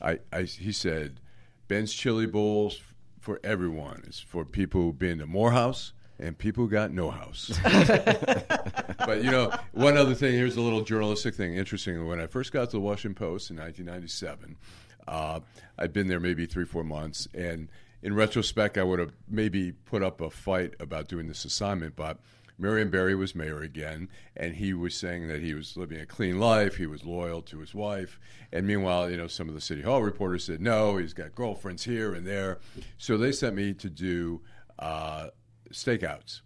I, 0.00 0.18
I 0.32 0.42
he 0.42 0.72
said, 0.72 1.20
"Ben's 1.68 1.92
Chili 1.92 2.26
Bowls 2.26 2.80
for 3.20 3.40
everyone. 3.42 4.02
It's 4.06 4.20
for 4.20 4.44
people 4.44 4.82
who've 4.82 4.98
been 4.98 5.18
to 5.18 5.26
Morehouse, 5.26 5.92
and 6.18 6.36
people 6.36 6.64
who 6.64 6.70
got 6.70 6.90
no 6.90 7.10
house. 7.10 7.50
but 7.62 9.22
you 9.24 9.30
know, 9.30 9.52
one 9.72 9.96
other 9.96 10.14
thing. 10.14 10.34
Here's 10.34 10.56
a 10.56 10.60
little 10.60 10.82
journalistic 10.82 11.34
thing. 11.34 11.54
Interesting. 11.56 12.06
When 12.06 12.20
I 12.20 12.26
first 12.26 12.52
got 12.52 12.66
to 12.66 12.76
the 12.76 12.80
Washington 12.80 13.14
Post 13.14 13.50
in 13.50 13.56
1997, 13.56 14.56
uh, 15.08 15.40
I'd 15.78 15.92
been 15.92 16.08
there 16.08 16.20
maybe 16.20 16.46
three, 16.46 16.64
four 16.64 16.84
months, 16.84 17.28
and 17.34 17.68
in 18.04 18.14
retrospect, 18.14 18.76
I 18.76 18.82
would 18.82 18.98
have 18.98 19.12
maybe 19.26 19.72
put 19.72 20.02
up 20.02 20.20
a 20.20 20.28
fight 20.28 20.74
about 20.78 21.08
doing 21.08 21.26
this 21.26 21.44
assignment, 21.44 21.96
but. 21.96 22.20
Marion 22.56 22.88
Barry 22.88 23.16
was 23.16 23.34
mayor 23.34 23.62
again, 23.62 24.08
and 24.36 24.54
he 24.54 24.74
was 24.74 24.94
saying 24.94 25.26
that 25.26 25.40
he 25.40 25.54
was 25.54 25.76
living 25.76 25.98
a 25.98 26.06
clean 26.06 26.38
life. 26.38 26.76
He 26.76 26.86
was 26.86 27.04
loyal 27.04 27.42
to 27.42 27.58
his 27.58 27.74
wife, 27.74 28.20
and 28.52 28.64
meanwhile, 28.64 29.10
you 29.10 29.16
know, 29.16 29.26
some 29.26 29.48
of 29.48 29.56
the 29.56 29.60
city 29.60 29.82
hall 29.82 30.04
reporters 30.04 30.44
said 30.44 30.60
no, 30.60 30.96
he's 30.96 31.14
got 31.14 31.34
girlfriends 31.34 31.82
here 31.82 32.14
and 32.14 32.24
there. 32.24 32.60
So 32.96 33.18
they 33.18 33.32
sent 33.32 33.56
me 33.56 33.74
to 33.74 33.90
do 33.90 34.40
uh, 34.78 35.30
stakeouts, 35.72 36.42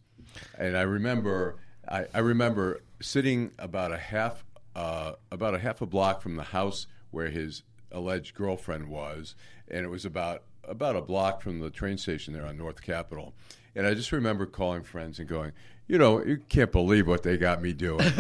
and 0.56 0.78
I 0.78 0.82
remember, 0.82 1.58
I, 1.86 2.06
I 2.14 2.20
remember 2.20 2.80
sitting 3.02 3.50
about 3.58 3.92
a 3.92 3.98
half, 3.98 4.46
uh, 4.74 5.12
about 5.30 5.54
a 5.54 5.58
half 5.58 5.82
a 5.82 5.86
block 5.86 6.22
from 6.22 6.36
the 6.36 6.42
house 6.42 6.86
where 7.10 7.28
his 7.28 7.64
alleged 7.92 8.34
girlfriend 8.34 8.88
was, 8.88 9.34
and 9.70 9.84
it 9.84 9.90
was 9.90 10.06
about 10.06 10.42
about 10.68 10.96
a 10.96 11.02
block 11.02 11.42
from 11.42 11.60
the 11.60 11.70
train 11.70 11.98
station 11.98 12.34
there 12.34 12.46
on 12.46 12.56
North 12.56 12.82
Capitol. 12.82 13.34
And 13.74 13.86
I 13.86 13.94
just 13.94 14.12
remember 14.12 14.46
calling 14.46 14.82
friends 14.82 15.18
and 15.18 15.28
going, 15.28 15.52
you 15.86 15.98
know, 15.98 16.22
you 16.24 16.38
can't 16.48 16.72
believe 16.72 17.06
what 17.06 17.22
they 17.22 17.36
got 17.38 17.62
me 17.62 17.72
doing. 17.72 18.00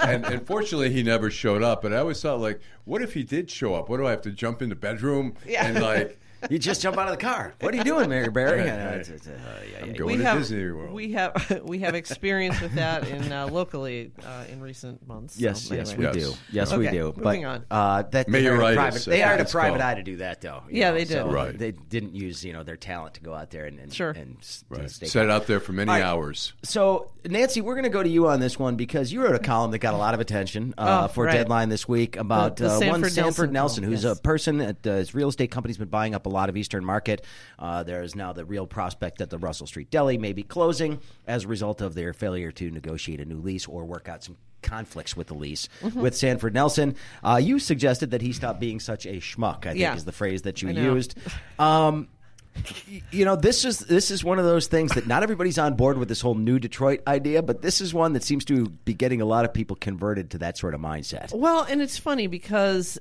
and, 0.00 0.24
and 0.24 0.46
fortunately, 0.46 0.90
he 0.92 1.02
never 1.02 1.30
showed 1.30 1.62
up. 1.62 1.82
But 1.82 1.92
I 1.92 1.98
always 1.98 2.20
thought, 2.20 2.40
like, 2.40 2.60
what 2.84 3.02
if 3.02 3.14
he 3.14 3.22
did 3.22 3.50
show 3.50 3.74
up? 3.74 3.88
What 3.88 3.98
do 3.98 4.06
I 4.06 4.10
have 4.10 4.22
to 4.22 4.30
jump 4.30 4.62
in 4.62 4.68
the 4.68 4.74
bedroom 4.74 5.34
Yeah. 5.46 5.66
and 5.66 5.80
like? 5.82 6.18
You 6.50 6.58
just 6.58 6.80
jump 6.82 6.96
out 6.98 7.06
of 7.08 7.18
the 7.18 7.24
car. 7.24 7.54
What 7.60 7.72
are 7.74 7.76
you 7.76 7.84
doing, 7.84 8.08
Mary 8.08 8.28
Barry? 8.28 8.60
Right, 8.60 8.68
right. 8.68 8.78
it's- 9.00 9.08
it's, 9.08 9.26
uh, 9.26 9.30
yeah, 9.72 9.78
I'm 9.82 9.90
yeah. 9.90 9.96
going 9.96 10.16
we 10.18 10.22
to 10.22 10.24
have 10.28 10.38
Disney 10.38 10.70
World. 10.70 10.92
we 10.92 11.12
have 11.12 11.62
we 11.64 11.78
have 11.80 11.94
experience 11.94 12.60
with 12.60 12.74
that 12.74 13.08
in 13.08 13.32
uh, 13.32 13.48
locally 13.48 14.12
uh, 14.24 14.44
in 14.50 14.60
recent 14.60 15.06
months. 15.08 15.34
So 15.34 15.40
Yes, 15.40 15.70
yes, 15.70 15.92
anyway. 15.92 16.12
we 16.12 16.20
Yes. 16.20 16.30
do. 16.30 16.38
Yes, 16.52 16.72
we 16.76 16.86
Okay, 16.88 16.96
do. 16.96 17.04
moving 17.16 17.22
but 17.22 17.44
on. 17.44 17.64
Uh, 17.70 18.02
that 18.10 18.30
they 18.30 18.44
hired 18.44 18.60
a 18.60 18.74
private, 18.74 19.04
they 19.04 19.20
hired 19.20 19.40
a 19.40 19.44
private 19.46 19.80
eye 19.80 19.94
to 19.94 20.02
do 20.02 20.16
that, 20.18 20.40
though. 20.40 20.62
Yeah, 20.70 20.88
know, 20.90 20.94
they 20.94 21.04
did. 21.04 21.08
so 21.12 21.30
Right. 21.30 21.56
They 21.56 21.72
didn't 21.72 22.14
use 22.14 22.44
you 22.44 22.52
know 22.52 22.62
their 22.62 22.76
talent 22.76 23.14
to 23.14 23.20
go 23.20 23.34
out 23.34 23.50
there 23.50 23.64
and, 23.64 23.78
and 23.80 23.92
Sure. 23.92 24.10
and 24.10 24.36
right. 24.68 24.90
stake 24.90 25.08
Set 25.10 25.24
it 25.24 25.30
out 25.30 25.46
there 25.46 25.60
for 25.60 25.72
many 25.72 25.90
All 25.90 25.96
right. 25.96 26.04
hours. 26.04 26.52
So, 26.62 27.10
Nancy, 27.24 27.60
we're 27.60 27.74
going 27.74 27.84
to 27.84 27.90
go 27.90 28.02
to 28.02 28.08
you 28.08 28.28
on 28.28 28.40
this 28.40 28.58
one 28.58 28.76
because 28.76 29.12
you 29.12 29.22
wrote 29.22 29.34
a 29.34 29.38
column 29.40 29.70
that 29.72 29.78
got 29.78 29.94
a 29.94 29.98
lot 29.98 30.14
of 30.14 30.20
attention 30.20 30.74
uh, 30.78 31.04
Oh, 31.04 31.08
for 31.08 31.24
right. 31.24 31.32
Deadline 31.32 31.68
this 31.70 31.88
week 31.88 32.16
about 32.16 32.56
The- 32.56 32.64
the 32.64 32.70
uh, 32.70 32.72
one 32.74 32.80
Sanford 32.80 33.12
Sanford 33.12 33.52
Nelson 33.52 33.52
Nelson, 33.52 33.84
who's 33.84 34.04
yes. 34.04 34.18
a 34.18 34.22
person 34.22 34.58
that 34.58 34.86
uh, 34.86 34.96
his 34.96 35.14
real 35.14 35.28
estate 35.28 35.50
company's 35.50 35.78
been 35.78 35.88
buying 35.88 36.14
up 36.14 36.25
a 36.26 36.28
lot 36.28 36.48
of 36.48 36.56
Eastern 36.56 36.84
Market. 36.84 37.24
Uh, 37.58 37.82
there 37.82 38.02
is 38.02 38.14
now 38.14 38.32
the 38.32 38.44
real 38.44 38.66
prospect 38.66 39.18
that 39.18 39.30
the 39.30 39.38
Russell 39.38 39.66
Street 39.66 39.90
Deli 39.90 40.18
may 40.18 40.32
be 40.32 40.42
closing 40.42 41.00
as 41.26 41.44
a 41.44 41.48
result 41.48 41.80
of 41.80 41.94
their 41.94 42.12
failure 42.12 42.52
to 42.52 42.70
negotiate 42.70 43.20
a 43.20 43.24
new 43.24 43.38
lease 43.38 43.66
or 43.66 43.84
work 43.84 44.08
out 44.08 44.22
some 44.24 44.36
conflicts 44.62 45.16
with 45.16 45.28
the 45.28 45.34
lease 45.34 45.68
Mm-hmm. 45.82 46.00
with 46.00 46.16
Sanford 46.16 46.52
Nelson. 46.54 46.96
Uh, 47.22 47.40
you 47.42 47.58
suggested 47.58 48.10
that 48.10 48.20
he 48.22 48.32
stop 48.32 48.58
being 48.58 48.80
such 48.80 49.06
a 49.06 49.14
schmuck. 49.20 49.58
I 49.64 49.70
think 49.70 49.78
Yeah. 49.78 49.94
is 49.94 50.04
the 50.04 50.12
phrase 50.12 50.42
that 50.42 50.60
you 50.62 50.70
used. 50.70 51.14
Um, 51.58 52.08
you 53.10 53.26
know 53.26 53.36
this 53.36 53.66
is 53.66 53.80
this 53.80 54.10
is 54.10 54.24
one 54.24 54.38
of 54.38 54.46
those 54.46 54.66
things 54.66 54.92
that 54.94 55.06
not 55.06 55.22
everybody's 55.22 55.58
on 55.58 55.74
board 55.74 55.98
with 55.98 56.08
this 56.08 56.22
whole 56.22 56.34
new 56.34 56.58
Detroit 56.58 57.02
idea, 57.06 57.42
but 57.42 57.60
this 57.60 57.82
is 57.82 57.92
one 57.92 58.14
that 58.14 58.22
seems 58.24 58.46
to 58.46 58.66
be 58.86 58.94
getting 58.94 59.20
a 59.20 59.26
lot 59.26 59.44
of 59.44 59.52
people 59.52 59.76
converted 59.76 60.30
to 60.30 60.38
that 60.38 60.56
sort 60.56 60.72
of 60.72 60.80
mindset. 60.80 61.34
Well, 61.34 61.64
and 61.64 61.82
it's 61.82 61.98
funny 61.98 62.28
because 62.28 62.98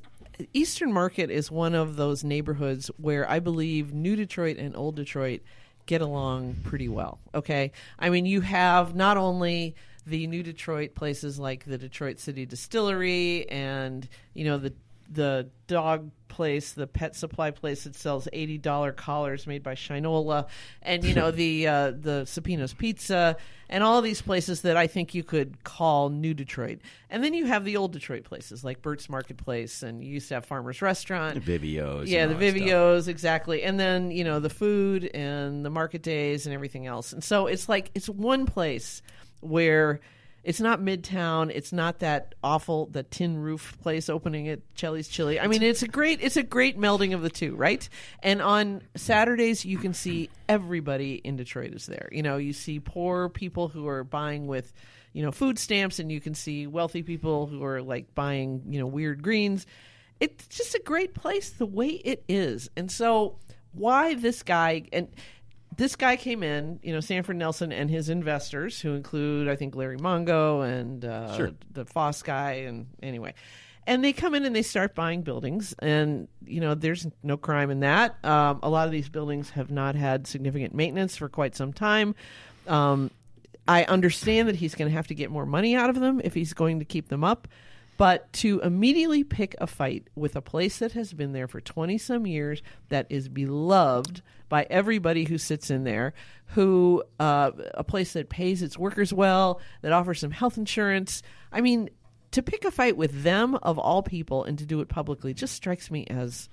Eastern 0.54 0.92
Market 0.92 1.30
is 1.30 1.52
one 1.52 1.76
of 1.76 1.96
those 1.96 2.24
neighborhoods 2.24 2.90
where 2.98 3.30
I 3.30 3.40
believe 3.40 3.94
New 3.94 4.16
Detroit 4.16 4.58
and 4.58 4.76
Old 4.76 4.96
Detroit 4.96 5.42
get 5.86 6.02
along 6.02 6.56
pretty 6.64 6.90
well. 6.90 7.20
Okay. 7.34 7.72
I 8.00 8.10
mean, 8.10 8.26
you 8.26 8.42
have 8.42 8.96
not 8.96 9.18
only 9.18 9.76
the 10.06 10.28
New 10.28 10.44
Detroit 10.44 10.96
places 10.96 11.40
like 11.40 11.66
the 11.66 11.78
Detroit 11.78 12.20
City 12.20 12.46
Distillery 12.46 13.50
and, 13.50 14.08
you 14.34 14.46
know, 14.46 14.58
the 14.58 14.74
the 15.10 15.50
dog 15.68 16.12
place, 16.28 16.74
the 16.74 16.88
pet 16.88 17.16
supply 17.16 17.52
place 17.52 17.86
that 17.86 17.96
sells 17.96 18.28
eighty 18.34 18.58
dollar 18.58 18.92
collars 18.92 19.48
made 19.48 19.64
by 19.64 19.76
Shinola, 19.76 20.48
and 20.82 21.04
you 21.04 21.14
know 21.14 21.32
the 21.44 21.68
uh, 21.68 21.92
the 21.92 22.24
Supino's 22.26 22.74
Pizza, 22.74 23.38
and 23.70 23.84
all 23.84 24.02
these 24.02 24.22
places 24.22 24.62
that 24.62 24.78
I 24.78 24.88
think 24.88 25.16
you 25.16 25.24
could 25.24 25.64
call 25.64 26.10
New 26.10 26.34
Detroit. 26.34 26.80
And 27.10 27.24
then 27.24 27.34
you 27.34 27.46
have 27.46 27.64
the 27.64 27.78
old 27.78 27.94
Detroit 27.94 28.26
places 28.26 28.64
like 28.64 28.82
Burt's 28.82 29.10
Marketplace, 29.10 29.82
and 29.84 30.04
you 30.04 30.14
used 30.14 30.28
to 30.30 30.36
have 30.36 30.46
Farmer's 30.46 30.82
Restaurant, 30.82 31.44
the 31.44 31.60
Vivios, 31.60 32.08
yeah, 32.08 32.28
the 32.28 32.34
stuff. 32.34 32.42
Vivios, 32.44 33.08
exactly. 33.08 33.64
And 33.64 33.80
then, 33.80 34.12
you 34.12 34.24
know, 34.24 34.40
the 34.40 34.50
food 34.50 35.06
and 35.14 35.66
the 35.66 35.70
market 35.70 36.02
days 36.02 36.46
and 36.46 36.54
everything 36.54 36.86
else. 36.88 37.14
And 37.14 37.24
so 37.24 37.48
it's 37.48 37.70
like, 37.70 37.92
it's 37.96 38.10
one 38.10 38.46
place 38.46 39.02
where 39.40 40.02
it's 40.46 40.62
not 40.62 40.80
Midtown. 40.80 41.52
It's 41.54 41.74
not 41.74 42.00
that 42.00 42.36
awful, 42.44 42.86
the 42.86 43.04
tin 43.04 43.38
roof 43.38 43.78
place 43.82 44.10
opening 44.10 44.48
at 44.48 44.60
Chelly's 44.76 45.08
Chili. 45.08 45.40
I 45.40 45.48
mean, 45.48 45.64
it's 45.64 45.84
a 45.84 45.88
great, 45.88 46.20
it's 46.22 46.38
a 46.38 46.44
great 46.44 46.80
melding 46.80 47.14
of 47.14 47.22
the 47.22 47.30
two, 47.30 47.56
right? 47.56 47.88
And 48.22 48.42
on 48.42 48.82
Saturdays, 48.96 49.66
you 49.66 49.78
can 49.78 49.94
see 49.94 50.30
everybody 50.48 51.16
in 51.16 51.36
Detroit 51.36 51.74
is 51.74 51.88
there. 51.88 52.08
You 52.12 52.24
know, 52.24 52.38
you 52.38 52.54
see 52.54 52.80
poor 52.80 53.28
people 53.28 53.68
who 53.68 53.88
are 53.88 54.04
buying 54.04 54.48
with, 54.48 54.72
you 55.12 55.24
know, 55.24 55.32
food 55.32 55.60
stamps 55.60 56.00
and 56.00 56.12
you 56.12 56.22
can 56.22 56.36
see 56.36 56.68
wealthy 56.68 57.04
people 57.04 57.48
who 57.48 57.64
are 57.64 57.82
like 57.82 58.14
buying, 58.16 58.64
you 58.70 58.80
know, 58.80 58.88
weird 58.88 59.22
greens 59.22 59.66
it's 60.20 60.48
just 60.48 60.76
a 60.76 60.82
great 60.86 61.14
place 61.14 61.50
the 61.50 61.66
way 61.66 61.90
it 61.90 62.24
is. 62.28 62.70
And 62.76 62.92
so 62.92 63.38
why 63.74 64.16
this 64.16 64.44
guy 64.44 64.84
and 64.94 65.10
this 65.78 65.96
guy 65.96 66.16
came 66.16 66.44
in, 66.44 66.80
you 66.84 66.94
know, 66.94 67.00
Sanford 67.00 67.36
Nelson 67.36 67.72
and 67.72 67.90
his 67.90 68.10
investors, 68.10 68.80
who 68.82 68.94
include 68.94 69.48
I 69.48 69.56
think 69.56 69.76
Larry 69.76 69.98
Mongo 69.98 70.66
and 70.68 71.04
uh, 71.04 71.36
Sure. 71.36 71.52
the 71.72 71.86
Foss 71.86 72.22
guy, 72.22 72.52
and 72.68 72.88
anyway, 73.02 73.34
and 73.88 74.04
they 74.04 74.14
come 74.14 74.36
in 74.36 74.46
and 74.46 74.56
they 74.56 74.62
start 74.62 74.96
buying 74.96 75.22
buildings, 75.22 75.74
and 75.80 76.28
you 76.46 76.60
know, 76.62 76.76
there's 76.76 77.08
no 77.24 77.38
crime 77.38 77.70
in 77.72 77.82
that. 77.82 78.16
Um, 78.24 78.60
a 78.64 78.70
lot 78.70 78.86
of 78.88 78.92
these 78.92 79.10
buildings 79.10 79.52
have 79.52 79.72
not 79.72 79.96
had 79.96 80.28
significant 80.28 80.74
maintenance 80.74 81.18
for 81.18 81.30
quite 81.30 81.56
some 81.56 81.74
time. 81.74 82.16
Um, 82.68 83.12
I 83.68 83.84
understand 83.86 84.48
that 84.48 84.56
he's 84.56 84.76
going 84.76 84.90
to 84.90 84.96
have 84.96 85.08
to 85.08 85.16
get 85.16 85.32
more 85.32 85.46
money 85.46 85.76
out 85.76 85.90
of 85.90 86.00
them 86.00 86.22
if 86.24 86.34
he's 86.34 86.54
going 86.54 86.80
to 86.80 86.86
keep 86.86 87.10
them 87.10 87.24
up. 87.24 87.48
But 87.98 88.32
to 88.34 88.60
immediately 88.60 89.24
pick 89.24 89.56
a 89.60 89.68
fight 89.68 90.10
with 90.16 90.36
a 90.36 90.42
place 90.42 90.80
that 90.80 90.92
has 90.94 91.14
been 91.14 91.32
there 91.32 91.48
for 91.48 91.62
20 91.62 91.98
some 91.98 92.26
years, 92.28 92.62
that 92.90 93.08
is 93.10 93.30
beloved 93.30 94.22
by 94.50 94.68
everybody 94.70 95.24
who 95.26 95.38
sits 95.38 95.70
in 95.70 95.86
there, 95.86 96.14
who, 96.48 97.04
uh, 97.20 97.52
a 97.74 97.84
place 97.84 98.14
that 98.14 98.30
pays 98.30 98.62
its 98.62 98.78
workers 98.78 99.14
well, 99.14 99.62
that 99.82 99.92
offers 99.94 100.20
some 100.20 100.32
health 100.32 100.58
insurance. 100.58 101.22
I 101.52 101.62
mean, 101.62 101.90
to 102.32 102.44
pick 102.44 102.66
a 102.66 102.72
fight 102.72 102.98
with 102.98 103.24
them 103.24 103.56
of 103.64 103.80
all 103.80 104.04
people 104.04 104.44
and 104.44 104.58
to 104.60 104.66
do 104.66 104.82
it 104.82 104.90
publicly 104.90 105.34
just 105.34 105.54
strikes 105.54 105.90
me 105.90 106.06
as 106.08 106.50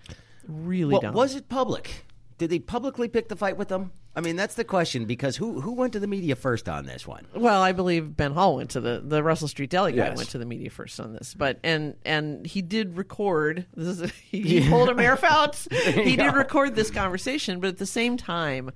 really 0.46 0.92
Well, 0.92 1.00
dumb. 1.00 1.14
was 1.14 1.34
it 1.34 1.48
public? 1.48 2.06
Did 2.38 2.50
they 2.50 2.60
publicly 2.60 3.08
pick 3.08 3.28
the 3.28 3.36
fight 3.36 3.56
with 3.56 3.68
them? 3.68 3.92
I 4.14 4.20
mean, 4.20 4.36
that's 4.36 4.56
the 4.56 4.64
question 4.64 5.06
because 5.06 5.36
who 5.36 5.60
who 5.62 5.72
went 5.72 5.94
to 5.94 5.98
the 6.00 6.06
media 6.06 6.36
first 6.36 6.68
on 6.68 6.84
this 6.84 7.06
one? 7.06 7.26
Well, 7.34 7.62
I 7.62 7.72
believe 7.72 8.14
Ben 8.16 8.32
Hall 8.32 8.56
went 8.56 8.70
to 8.70 8.80
the 8.80 9.00
the 9.02 9.22
Russell 9.22 9.48
Street 9.48 9.70
Deli 9.70 9.92
guy 9.92 10.08
Yes. 10.08 10.16
went 10.18 10.28
to 10.30 10.38
the 10.38 10.44
media 10.44 10.68
first 10.68 11.00
on 11.00 11.14
this, 11.14 11.32
but 11.34 11.58
and 11.64 11.94
and 12.04 12.46
he 12.46 12.60
did 12.60 12.96
record. 12.98 13.64
This 13.74 14.00
is 14.00 14.10
he, 14.30 14.42
he 14.42 14.68
pulled 14.68 14.90
a 14.90 14.94
Mayor 14.94 15.16
Fouts. 15.16 15.66
He 15.72 16.16
did 16.16 16.34
record 16.34 16.74
this 16.74 16.90
conversation, 16.90 17.58
but 17.60 17.68
at 17.68 17.78
the 17.78 17.86
same 17.86 18.16
time, 18.18 18.70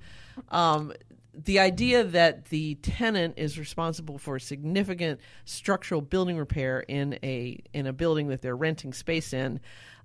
um, 0.49 0.91
the 1.45 1.59
idea 1.59 2.03
that 2.03 2.45
the 2.45 2.75
tenant 2.75 3.35
is 3.37 3.59
responsible 3.59 4.17
for 4.17 4.39
significant 4.39 5.19
structural 5.45 6.01
building 6.01 6.37
repair 6.37 6.79
in 6.81 7.17
a 7.23 7.59
in 7.73 7.85
a 7.87 7.93
building 7.93 8.27
that 8.29 8.41
they're 8.41 8.55
renting 8.55 8.93
space 8.93 9.33
in, 9.33 9.59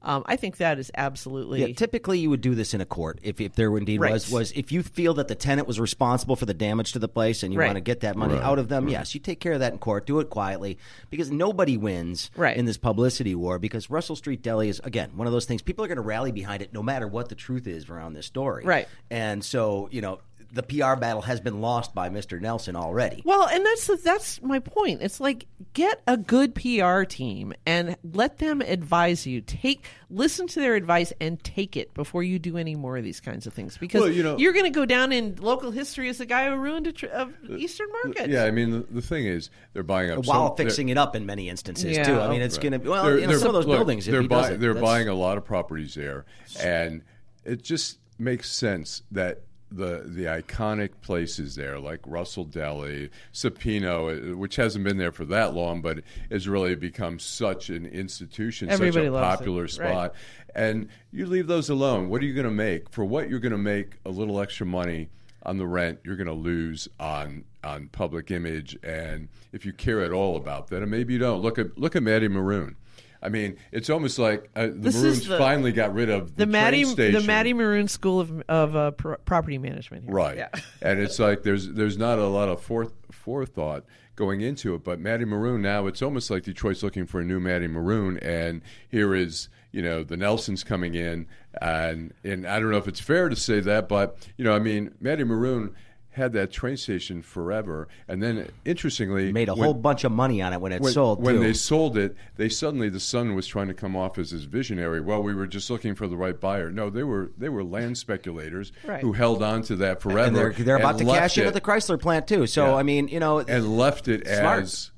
um, 0.05 0.25
I 0.27 0.35
think 0.37 0.57
that 0.57 0.79
is 0.81 0.91
absolutely 0.97 1.61
Yeah, 1.65 1.75
typically 1.75 2.19
you 2.19 2.29
would 2.29 2.41
do 2.41 2.55
this 2.57 2.75
in 2.75 2.81
a 2.81 2.85
court 2.85 3.21
if, 3.23 3.41
if 3.41 3.55
there 3.55 3.75
indeed 3.79 4.01
Right. 4.01 4.13
was 4.13 4.31
was 4.31 4.53
if 4.53 4.73
you 4.73 4.83
feel 4.83 5.15
that 5.15 5.29
the 5.29 5.35
tenant 5.37 5.69
was 5.69 5.79
responsible 5.81 6.35
for 6.37 6.45
the 6.45 6.55
damage 6.55 6.93
to 6.93 6.99
the 6.99 7.09
place 7.09 7.43
and 7.43 7.53
you 7.53 7.61
Right. 7.61 7.67
want 7.69 7.77
to 7.77 7.81
get 7.83 8.01
that 8.01 8.17
money 8.17 8.37
out 8.39 8.59
of 8.59 8.69
them, 8.69 8.89
yes, 8.89 9.15
you 9.15 9.21
take 9.21 9.39
care 9.41 9.53
of 9.53 9.61
that 9.61 9.73
in 9.73 9.79
court. 9.79 10.07
Do 10.07 10.19
it 10.21 10.29
quietly 10.29 10.77
because 11.09 11.31
nobody 11.31 11.77
wins 11.77 12.31
Right. 12.37 12.57
in 12.57 12.65
this 12.67 12.77
publicity 12.79 13.35
war. 13.35 13.59
Because 13.59 13.89
Russell 13.91 14.17
Street 14.17 14.43
Deli 14.43 14.69
is 14.69 14.81
again 14.85 15.11
one 15.17 15.27
of 15.29 15.33
those 15.33 15.45
things 15.47 15.63
people 15.63 15.85
are 15.85 15.89
going 15.89 15.97
to 15.97 16.03
rally 16.03 16.33
behind 16.33 16.63
it 16.63 16.73
no 16.75 16.83
matter 16.83 17.07
what 17.07 17.29
the 17.29 17.35
truth 17.37 17.67
is 17.67 17.89
around 17.89 18.13
this 18.15 18.27
story. 18.27 18.65
Right. 18.65 18.89
and 19.11 19.45
so 19.45 19.89
you 19.93 20.01
know 20.01 20.19
the 20.55 20.63
PR 20.63 20.97
battle 20.97 21.23
has 21.23 21.41
been 21.41 21.63
lost 21.63 21.95
by 21.95 22.11
Mr. 22.11 22.39
Nelson 22.39 22.77
already. 22.77 23.23
Well, 23.25 23.49
and 23.49 23.65
that's 23.65 24.03
that's 24.03 24.43
my 24.43 24.59
point. 24.59 25.01
It's 25.01 25.19
like 25.19 25.47
get 25.73 26.03
a 26.07 26.19
good 26.19 26.55
PR 26.55 27.05
team 27.05 27.55
and 27.65 27.97
let 28.13 28.37
them 28.39 28.61
advise 28.61 29.27
you. 29.27 29.41
Take 29.41 29.87
listen 30.11 30.47
to 30.49 30.61
their 30.61 30.75
advice 30.75 31.11
and 31.23 31.43
take 31.43 31.75
it 31.75 31.95
before 31.95 32.23
you 32.23 32.39
do 32.39 32.59
any 32.59 32.75
more 32.75 32.99
of 32.99 33.05
these 33.05 33.19
kinds 33.19 33.47
of 33.47 33.55
things 33.55 33.79
because 33.79 34.03
Well, 34.03 34.11
you 34.11 34.23
know- 34.23 34.37
you're 34.37 34.53
going 34.53 34.67
to 34.67 34.71
go 34.71 34.85
down 34.85 35.11
in 35.11 35.37
local 35.41 35.71
history 35.71 36.11
as 36.11 36.19
the 36.19 36.27
guy 36.27 36.51
who 36.51 36.57
ruined 36.57 36.87
a 36.87 36.93
tr- 36.93 37.07
of 37.07 37.33
uh, 37.51 37.57
Eastern 37.57 37.89
uh, 37.91 38.07
Market. 38.09 38.29
Yeah, 38.31 38.45
I 38.45 38.51
mean, 38.51 38.73
the, 38.73 38.81
the 38.91 39.01
thing 39.01 39.25
is, 39.27 39.49
they're 39.73 39.83
buying 39.83 40.11
up 40.11 40.27
While 40.27 40.49
some- 40.49 40.57
fixing 40.59 40.91
it 40.91 40.99
up 40.99 41.17
in 41.17 41.25
many 41.25 41.49
instances 41.49 41.97
Yeah. 41.97 42.05
too. 42.05 42.21
I 42.21 42.29
mean, 42.29 42.43
it's 42.43 42.59
going 42.59 42.73
to 42.73 42.79
be 42.79 42.91
well, 42.91 43.05
They're- 43.05 43.21
you 43.21 43.27
know, 43.27 43.39
some 43.39 43.49
of 43.49 43.55
those 43.55 43.67
look, 43.67 43.79
buildings. 43.79 44.05
They're, 44.05 44.23
buy- 44.23 44.51
it, 44.51 44.61
they're 44.61 44.75
buying 44.75 45.09
a 45.09 45.15
lot 45.15 45.39
of 45.39 45.47
properties 45.47 45.95
there, 45.95 46.27
and 46.61 47.03
it 47.43 47.63
just 47.63 47.99
makes 48.19 48.53
sense 48.53 49.03
that 49.13 49.41
the 49.77 50.03
the 50.07 50.25
iconic 50.25 50.91
places 51.01 51.55
there, 51.55 51.79
like 51.79 52.01
Russell 52.07 52.45
Deli, 52.45 53.11
Supino, 53.33 54.33
uh, 54.33 54.37
which 54.37 54.57
hasn't 54.57 54.85
been 54.85 54.99
there 54.99 55.13
for 55.13 55.25
that 55.27 55.55
long, 55.55 55.83
but 55.83 56.01
has 56.31 56.49
really 56.49 56.75
become 56.75 57.19
such 57.19 57.69
an 57.71 57.87
institution, 57.87 58.69
Everybody 58.69 59.07
such 59.07 59.09
a 59.09 59.13
loves 59.13 59.35
it. 59.35 59.39
popular 59.39 59.63
Right. 59.63 59.71
spot. 59.71 60.15
And 60.55 60.89
you 61.13 61.27
leave 61.27 61.47
those 61.47 61.71
alone. 61.71 62.09
What 62.09 62.21
are 62.23 62.27
you 62.27 62.35
going 62.35 62.45
to 62.45 62.51
make 62.51 62.91
for 62.91 63.05
what 63.05 63.31
you're 63.31 63.41
going 63.41 63.53
to 63.53 63.59
make 63.59 63.97
a 64.05 64.11
little 64.11 64.41
extra 64.41 64.67
money 64.67 65.09
on 65.45 65.57
the 65.57 65.67
rent? 65.67 66.01
You're 66.05 66.17
going 66.17 66.27
to 66.27 66.33
lose 66.35 66.89
on 67.01 67.45
on 67.65 67.89
public 67.89 68.31
image, 68.33 68.77
and 68.83 69.29
if 69.53 69.65
you 69.65 69.73
care 69.73 70.03
at 70.03 70.11
all 70.13 70.37
about 70.37 70.67
that, 70.69 70.83
and 70.83 70.91
maybe 70.91 71.13
you 71.13 71.19
don't. 71.19 71.41
Look 71.43 71.59
at 71.59 71.79
look 71.79 71.95
at 71.97 72.03
Matty 72.03 72.29
Moroun. 72.29 72.75
I 73.23 73.29
mean, 73.29 73.57
it's 73.71 73.89
almost 73.89 74.19
like 74.19 74.51
uh, 74.57 74.67
the 74.67 74.73
This 74.73 74.97
Morouns 74.97 75.29
the- 75.29 75.39
finally 75.39 75.73
got 75.73 75.95
rid 75.95 76.11
of 76.11 76.37
the, 76.37 76.45
the 76.45 76.53
Maddie 76.53 76.83
train 76.83 76.93
station. 76.93 77.21
the 77.21 77.27
Matty 77.27 77.55
Moroun 77.55 77.89
School 77.89 78.21
of 78.21 78.43
of 78.49 78.75
uh, 78.77 78.91
pr- 78.93 79.15
property 79.25 79.59
management 79.59 80.05
here. 80.05 80.15
Right. 80.15 80.37
Yeah. 80.39 80.49
and 80.83 80.99
it's 81.01 81.19
like 81.19 81.43
there's 81.43 81.69
there's 81.73 81.97
not 81.97 82.19
a 82.19 82.27
lot 82.27 82.49
of 82.49 82.61
forth, 82.61 82.93
forethought 83.11 83.85
going 84.17 84.41
into 84.41 84.75
it. 84.75 84.83
But 84.85 84.99
Matty 85.01 85.25
Moroun 85.25 85.61
now 85.61 85.87
it's 85.87 86.03
almost 86.03 86.31
like 86.31 86.43
Detroit's 86.43 86.83
looking 86.83 87.07
for 87.07 87.21
a 87.21 87.25
new 87.25 87.39
Matty 87.41 87.69
Moroun, 87.69 88.19
and 88.23 88.61
here 88.89 89.15
is 89.15 89.49
you 89.71 89.83
know 89.83 90.03
the 90.03 90.17
Nelsons 90.17 90.65
coming 90.65 90.95
in, 90.95 91.27
and 91.61 92.13
and 92.25 92.47
I 92.47 92.59
don't 92.59 92.71
know 92.71 92.77
if 92.79 92.89
it's 92.89 93.01
fair 93.01 93.29
to 93.29 93.37
say 93.37 93.61
that, 93.61 93.89
but 93.89 94.19
you 94.37 94.45
know 94.45 94.55
I 94.55 94.59
mean 94.59 94.95
Matty 95.01 95.23
Moroun 95.25 95.73
had 96.13 96.33
that 96.35 96.53
train 96.53 96.77
station 96.77 97.23
forever, 97.23 97.89
and 98.07 98.23
then 98.23 98.49
interestingly 98.65 99.33
Made 99.33 99.49
a 99.49 99.55
when- 99.55 99.65
whole 99.65 99.75
bunch 99.75 100.05
of 100.05 100.13
money 100.13 100.43
on 100.43 100.53
it 100.53 100.61
when 100.61 100.73
it 100.73 100.81
when, 100.83 100.93
sold. 100.93 101.23
when 101.23 101.37
too. 101.37 101.41
they 101.41 101.53
sold 101.55 101.97
it, 101.97 102.15
they 102.37 102.49
suddenly 102.49 102.89
the 102.89 103.01
son 103.01 103.35
was 103.35 103.47
trying 103.47 103.69
to 103.69 103.75
come 103.75 103.97
off 103.97 104.19
as 104.19 104.31
his 104.31 104.45
visionary. 104.45 105.01
Well, 105.01 105.23
we 105.23 105.35
were 105.35 105.47
just 105.47 105.71
looking 105.71 105.95
for 105.95 106.07
the 106.07 106.17
right 106.17 106.39
buyer. 106.39 106.71
No, 106.71 106.91
they 106.91 107.03
were 107.03 107.31
they 107.39 107.49
were 107.49 107.65
land 107.65 107.97
speculators 107.99 108.73
Right. 108.85 109.01
who 109.01 109.13
held 109.13 109.43
on 109.43 109.63
to 109.63 109.77
that 109.77 110.01
forever. 110.03 110.21
and 110.21 110.37
they're 110.37 110.53
they're 110.53 110.77
about 110.77 111.01
and 111.01 111.09
to 111.09 111.15
cash 111.15 111.39
in 111.39 111.47
at 111.47 111.55
the 111.55 111.61
Chrysler 111.61 112.01
plant 112.01 112.27
too. 112.27 112.47
So 112.47 112.67
Yeah. 112.67 112.75
I 112.77 112.83
mean, 112.83 113.09
you 113.09 113.19
know, 113.21 113.39
and 113.39 113.77
left 113.79 114.07
it 114.09 114.27
Smart. 114.27 114.63
as 114.65 114.91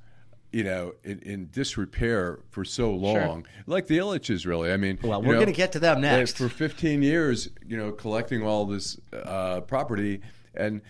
you 0.52 0.62
know 0.64 0.94
in, 1.04 1.18
in 1.20 1.48
disrepair 1.52 2.38
for 2.50 2.64
so 2.64 2.90
long, 2.92 3.46
like 3.66 3.86
the 3.86 3.98
Ilitches. 3.98 4.46
Really, 4.46 4.72
I 4.72 4.76
mean, 4.76 4.98
Well, 5.02 5.22
we're 5.22 5.38
gonna 5.38 5.52
get 5.52 5.72
to 5.72 5.78
them 5.78 6.00
next. 6.00 6.38
For 6.38 6.48
15 6.48 7.02
years, 7.02 7.48
you 7.66 7.76
know, 7.76 7.92
collecting 7.92 8.42
all 8.42 8.64
this 8.64 8.98
uh, 9.12 9.60
property 9.62 10.20
and. 10.56 10.82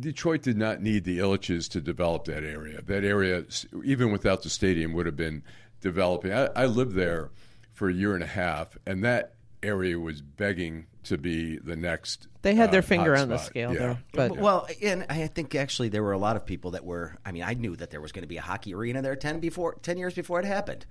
Detroit 0.00 0.42
did 0.42 0.56
not 0.56 0.82
need 0.82 1.04
the 1.04 1.20
Ilitches 1.20 1.70
to 1.70 1.80
develop 1.80 2.24
that 2.24 2.42
area. 2.42 2.82
That 2.82 3.04
area, 3.04 3.44
even 3.84 4.10
without 4.10 4.42
the 4.42 4.50
stadium, 4.50 4.92
would 4.92 5.06
have 5.06 5.14
been 5.14 5.44
developing. 5.80 6.32
I, 6.32 6.46
I 6.46 6.66
lived 6.66 6.96
there 6.96 7.30
for 7.72 7.88
a 7.88 7.92
year 7.92 8.14
and 8.14 8.24
a 8.24 8.26
half, 8.26 8.76
and 8.86 9.04
that 9.04 9.34
area 9.62 9.98
was 9.98 10.20
begging 10.20 10.86
to 11.04 11.16
be 11.18 11.58
the 11.58 11.76
next. 11.76 12.26
They 12.42 12.54
had 12.54 12.72
their 12.72 12.80
uh, 12.80 12.82
finger 12.82 13.16
on 13.16 13.28
the 13.28 13.38
scale 13.38 13.72
Yeah. 13.72 13.78
there, 13.78 13.98
but 14.12 14.36
well, 14.36 14.66
and 14.82 15.06
I 15.08 15.26
think 15.28 15.54
actually 15.54 15.88
there 15.88 16.02
were 16.02 16.12
a 16.12 16.18
lot 16.18 16.36
of 16.36 16.44
people 16.44 16.72
that 16.72 16.84
were. 16.84 17.16
I 17.24 17.32
mean, 17.32 17.42
I 17.42 17.54
knew 17.54 17.76
that 17.76 17.90
there 17.90 18.00
was 18.00 18.12
going 18.12 18.22
to 18.22 18.28
be 18.28 18.38
a 18.38 18.42
hockey 18.42 18.74
arena 18.74 19.02
there 19.02 19.16
ten 19.16 19.40
before 19.40 19.76
ten 19.82 19.98
years 19.98 20.14
before 20.14 20.40
it 20.40 20.46
happened. 20.46 20.86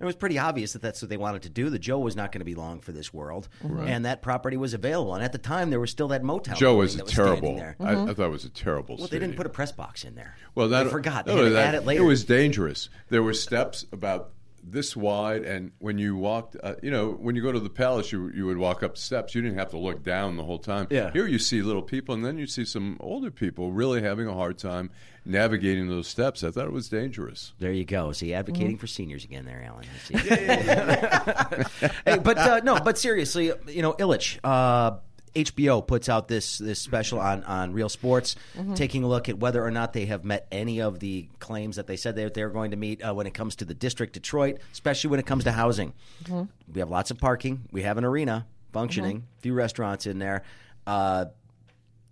It 0.00 0.04
was 0.06 0.16
pretty 0.16 0.38
obvious 0.38 0.72
that 0.72 0.80
that's 0.80 1.02
what 1.02 1.10
they 1.10 1.18
wanted 1.18 1.42
to 1.42 1.50
do. 1.50 1.68
The 1.68 1.78
Joe 1.78 1.98
was 1.98 2.16
not 2.16 2.32
going 2.32 2.40
to 2.40 2.46
be 2.46 2.54
long 2.54 2.80
for 2.80 2.92
this 2.92 3.12
world, 3.12 3.48
and 3.62 4.06
that 4.06 4.22
property 4.22 4.56
was 4.56 4.72
available. 4.72 5.14
And 5.14 5.22
at 5.22 5.32
the 5.32 5.38
time, 5.38 5.68
there 5.68 5.78
was 5.78 5.90
still 5.90 6.08
that 6.08 6.24
motel. 6.24 6.56
Joe 6.56 6.68
building 6.68 6.78
was 6.78 6.96
that 6.96 7.08
terrible. 7.08 7.36
standing 7.36 7.56
there. 7.56 7.76
I, 7.78 7.84
I 7.84 7.94
mm-hmm. 7.94 8.12
thought 8.12 8.26
it 8.26 8.30
was 8.30 8.44
a 8.46 8.50
terrible. 8.50 8.96
Well, 8.96 9.08
they 9.08 9.18
didn't 9.18 9.36
put 9.36 9.44
a 9.44 9.50
press 9.50 9.72
box 9.72 10.04
in 10.04 10.14
there. 10.14 10.36
Well, 10.54 10.68
that 10.70 10.84
they 10.84 10.90
forgot. 10.90 11.26
They 11.26 11.32
not 11.32 11.38
had 11.38 11.44
only 11.44 11.54
to 11.54 11.60
add 11.62 11.74
that, 11.74 11.82
it 11.82 11.86
later. 11.86 12.02
It 12.02 12.06
was 12.06 12.24
dangerous. 12.24 12.88
There 13.10 13.22
were 13.22 13.34
steps 13.34 13.84
about 13.92 14.32
this 14.62 14.96
wide, 14.96 15.42
and 15.44 15.72
when 15.78 15.98
you 15.98 16.16
walked, 16.16 16.56
uh, 16.62 16.74
you 16.82 16.90
know, 16.90 17.10
when 17.10 17.34
you 17.36 17.42
go 17.42 17.52
to 17.52 17.60
the 17.60 17.70
palace, 17.70 18.12
you 18.12 18.30
you 18.34 18.46
would 18.46 18.58
walk 18.58 18.82
up 18.82 18.96
steps. 18.98 19.34
You 19.34 19.42
didn't 19.42 19.58
have 19.58 19.70
to 19.70 19.78
look 19.78 20.02
down 20.02 20.36
the 20.36 20.44
whole 20.44 20.58
time. 20.58 20.86
Yeah. 20.90 21.10
Here 21.12 21.26
you 21.26 21.38
see 21.38 21.62
little 21.62 21.82
people, 21.82 22.14
and 22.14 22.24
then 22.24 22.38
you 22.38 22.46
see 22.46 22.64
some 22.64 22.96
older 23.00 23.30
people 23.30 23.72
really 23.72 24.02
having 24.02 24.26
a 24.26 24.34
hard 24.34 24.58
time 24.58 24.90
navigating 25.24 25.88
those 25.88 26.08
steps. 26.08 26.42
I 26.42 26.50
thought 26.50 26.64
it 26.66 26.72
was 26.72 26.88
dangerous. 26.88 27.52
There 27.58 27.72
you 27.72 27.84
go. 27.84 28.12
See, 28.12 28.32
advocating 28.34 28.68
Mm-hmm. 28.72 28.76
for 28.78 28.86
seniors 28.86 29.24
again, 29.24 29.44
there, 29.44 29.62
Allan. 29.62 29.86
Hey, 32.04 32.18
but 32.22 32.38
uh, 32.38 32.60
no, 32.64 32.78
but 32.80 32.98
seriously, 32.98 33.52
you 33.68 33.82
know, 33.82 33.92
Ilitch. 33.94 34.38
Uh, 34.42 34.98
HBO 35.34 35.86
puts 35.86 36.08
out 36.08 36.28
this 36.28 36.58
this 36.58 36.80
special 36.80 37.20
on, 37.20 37.44
on 37.44 37.72
Real 37.72 37.88
Sports, 37.88 38.36
Mm-hmm. 38.56 38.74
taking 38.74 39.04
a 39.04 39.08
look 39.08 39.28
at 39.28 39.38
whether 39.38 39.64
or 39.64 39.70
not 39.70 39.92
they 39.92 40.06
have 40.06 40.24
met 40.24 40.46
any 40.50 40.80
of 40.80 40.98
the 41.00 41.28
claims 41.38 41.76
that 41.76 41.86
they 41.86 41.96
said 41.96 42.16
that 42.16 42.34
they're 42.34 42.50
going 42.50 42.72
to 42.72 42.76
meet 42.76 43.02
uh, 43.02 43.14
when 43.14 43.26
it 43.26 43.34
comes 43.34 43.56
to 43.56 43.64
the 43.64 43.74
district 43.74 44.12
Detroit, 44.14 44.58
especially 44.72 45.10
when 45.10 45.20
it 45.20 45.26
comes 45.26 45.44
to 45.44 45.52
housing. 45.52 45.92
Mm-hmm. 46.24 46.42
We 46.72 46.80
have 46.80 46.90
lots 46.90 47.10
of 47.10 47.18
parking. 47.18 47.62
We 47.70 47.82
have 47.82 47.96
an 47.98 48.04
arena 48.04 48.46
functioning, 48.72 49.24
a 49.38 49.40
few 49.42 49.54
restaurants 49.54 50.06
in 50.06 50.18
there. 50.18 50.42
Uh, 50.86 51.26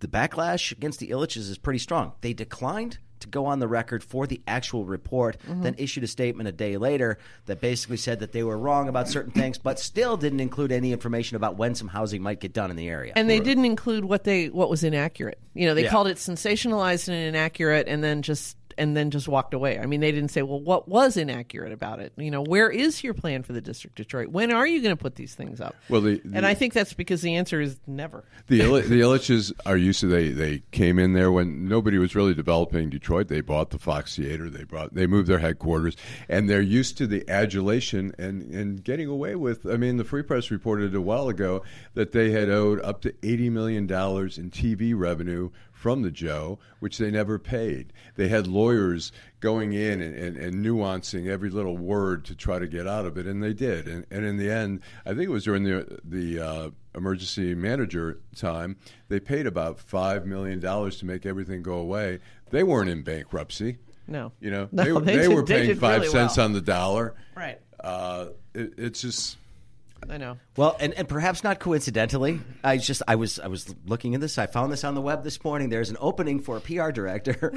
the 0.01 0.09
backlash 0.09 0.71
against 0.73 1.01
the 1.01 1.09
Ilitches 1.09 1.51
is 1.51 1.59
pretty 1.59 1.79
strong. 1.81 2.13
They 2.21 2.33
declined 2.33 2.99
to 3.21 3.29
go 3.29 3.47
on 3.47 3.59
the 3.59 3.69
record 3.69 4.03
for 4.05 4.27
the 4.27 4.41
actual 4.47 4.85
report, 4.85 5.37
Mm-hmm. 5.49 5.63
then 5.63 5.75
issued 5.79 6.05
a 6.05 6.07
statement 6.07 6.49
a 6.49 6.53
day 6.53 6.77
later 6.77 7.19
that 7.47 7.61
basically 7.61 7.97
said 7.97 8.21
that 8.21 8.33
they 8.33 8.43
were 8.43 8.59
wrong 8.59 8.89
about 8.89 9.09
certain 9.09 9.33
things, 9.33 9.59
but 9.59 9.79
still 9.79 10.17
didn't 10.17 10.41
include 10.41 10.73
any 10.73 10.93
information 10.93 11.37
about 11.37 11.57
when 11.57 11.75
some 11.75 11.89
housing 11.89 12.23
might 12.23 12.41
get 12.41 12.53
done 12.53 12.71
in 12.71 12.77
the 12.77 12.89
area. 12.89 13.13
and 13.17 13.29
they 13.31 13.41
didn't 13.41 13.65
include 13.65 14.05
what 14.05 14.25
they 14.25 14.49
what 14.49 14.69
was 14.71 14.85
inaccurate. 14.85 15.39
You 15.55 15.67
know, 15.67 15.75
they 15.75 15.85
Yeah. 15.85 15.91
called 15.91 16.07
it 16.09 16.17
sensationalized 16.19 17.09
and 17.09 17.17
inaccurate, 17.17 17.89
and 17.89 18.03
then 18.05 18.23
just 18.23 18.57
and 18.79 18.97
then 18.97 19.11
just 19.11 19.29
walked 19.29 19.55
away. 19.55 19.79
I 19.79 19.87
mean, 19.87 20.01
they 20.01 20.13
didn't 20.13 20.31
say, 20.31 20.43
well, 20.43 20.61
what 20.61 20.89
was 20.89 21.17
inaccurate 21.17 21.73
about 21.73 22.01
it? 22.01 22.13
You 22.17 22.31
know, 22.31 22.43
where 22.43 22.71
is 22.71 23.03
your 23.03 23.15
plan 23.15 23.43
for 23.43 23.53
the 23.53 23.61
district 23.61 23.99
of 23.99 24.07
Detroit? 24.07 24.29
When 24.29 24.53
are 24.53 24.67
you 24.67 24.81
going 24.81 24.97
to 24.97 25.01
put 25.01 25.17
these 25.17 25.35
things 25.35 25.61
up? 25.61 25.75
Well, 25.89 26.01
the, 26.01 26.21
the 26.25 26.37
and 26.37 26.47
I 26.47 26.55
think 26.55 26.73
that's 26.73 26.95
because 26.95 27.21
the 27.21 27.35
answer 27.35 27.61
is 27.61 27.79
never. 27.87 28.25
The 28.47 28.59
the 28.59 29.01
Ilitches 29.01 29.53
are 29.67 29.77
used 29.77 30.01
to 30.01 30.07
they 30.07 30.31
they 30.31 30.63
came 30.71 30.99
in 30.99 31.13
there 31.13 31.31
when 31.33 31.69
nobody 31.69 31.99
was 31.99 32.15
really 32.15 32.35
developing 32.35 32.89
Detroit. 32.89 33.29
They 33.29 33.41
bought 33.41 33.71
the 33.71 33.79
Fox 33.79 34.17
Theater. 34.17 34.49
They 34.49 34.65
brought 34.65 34.95
they 34.95 35.07
moved 35.07 35.29
their 35.29 35.41
headquarters, 35.41 35.97
and 36.29 36.49
they're 36.49 36.61
used 36.61 36.97
to 36.99 37.07
the 37.07 37.29
adulation 37.29 38.15
and 38.19 38.43
and 38.55 38.83
getting 38.83 39.09
away 39.09 39.35
with. 39.35 39.67
I 39.67 39.77
mean, 39.77 39.97
the 39.97 40.05
Free 40.05 40.23
Press 40.23 40.51
reported 40.51 40.95
a 40.95 41.01
while 41.01 41.29
ago 41.29 41.63
that 41.95 42.13
they 42.13 42.31
had 42.31 42.49
owed 42.49 42.81
up 42.81 43.03
to 43.03 43.15
eighty 43.23 43.51
million 43.51 43.87
dollars 43.87 44.39
in 44.39 44.51
TV 44.51 44.93
revenue 44.97 45.51
from 45.79 46.03
the 46.03 46.11
Joe, 46.11 46.59
which 46.81 46.99
they 46.99 47.11
never 47.11 47.39
paid. 47.39 47.93
They 48.17 48.27
had 48.29 48.47
lawyers 48.49 49.13
going 49.41 49.73
in 49.73 50.03
and, 50.03 50.15
and, 50.15 50.37
and 50.37 50.65
nuancing 50.65 51.29
every 51.29 51.51
little 51.51 51.77
word 51.77 52.25
to 52.27 52.35
try 52.35 52.59
to 52.59 52.67
get 52.67 52.87
out 52.89 53.07
of 53.07 53.17
it, 53.17 53.27
and 53.27 53.41
they 53.43 53.53
did. 53.53 53.87
And, 53.87 54.05
and 54.11 54.25
in 54.25 54.37
the 54.39 54.51
end, 54.51 54.81
I 55.07 55.11
think 55.11 55.23
it 55.23 55.31
was 55.31 55.45
during 55.45 55.63
the 55.63 55.99
the 56.05 56.41
uh, 56.41 56.71
emergency 56.97 57.55
manager 57.55 58.19
time, 58.35 58.77
they 59.09 59.21
paid 59.21 59.47
about 59.47 59.79
five 59.79 60.27
million 60.27 60.59
dollars 60.59 60.99
to 60.99 61.07
make 61.07 61.25
everything 61.25 61.63
go 61.63 61.75
away. 61.75 62.19
They 62.51 62.65
weren't 62.65 62.91
in 62.91 63.03
bankruptcy. 63.03 63.79
No. 64.09 64.33
You 64.41 64.51
know, 64.51 64.69
No, 64.73 64.83
they, 64.85 64.93
were- 64.93 65.01
they 65.03 65.17
they 65.17 65.29
did- 65.29 65.35
were 65.35 65.45
paying 65.45 65.69
did 65.69 65.79
five 65.79 66.01
really 66.01 66.13
cents 66.13 66.37
well. 66.39 66.47
on 66.47 66.53
the 66.55 66.61
dollar. 66.61 67.15
Right. 67.37 67.61
Uh, 67.79 68.29
it, 68.55 68.73
it's 68.79 69.01
just 69.03 69.37
I 70.11 70.17
know. 70.17 70.39
Well, 70.57 70.77
and, 70.81 70.95
and 70.95 71.07
perhaps 71.09 71.45
not 71.45 71.61
coincidentally, 71.61 72.41
I 72.65 72.79
just 72.79 73.03
I 73.07 73.17
was 73.17 73.39
I 73.39 73.49
was 73.49 73.75
looking 73.87 74.15
at 74.15 74.21
this. 74.21 74.39
I 74.39 74.47
found 74.47 74.73
this 74.73 74.83
on 74.85 74.95
the 74.95 75.01
web 75.03 75.23
this 75.25 75.43
morning. 75.45 75.69
There's 75.69 75.91
an 75.91 75.97
opening 76.01 76.41
for 76.41 76.57
a 76.57 76.61
PR 76.61 76.91
director 76.91 77.35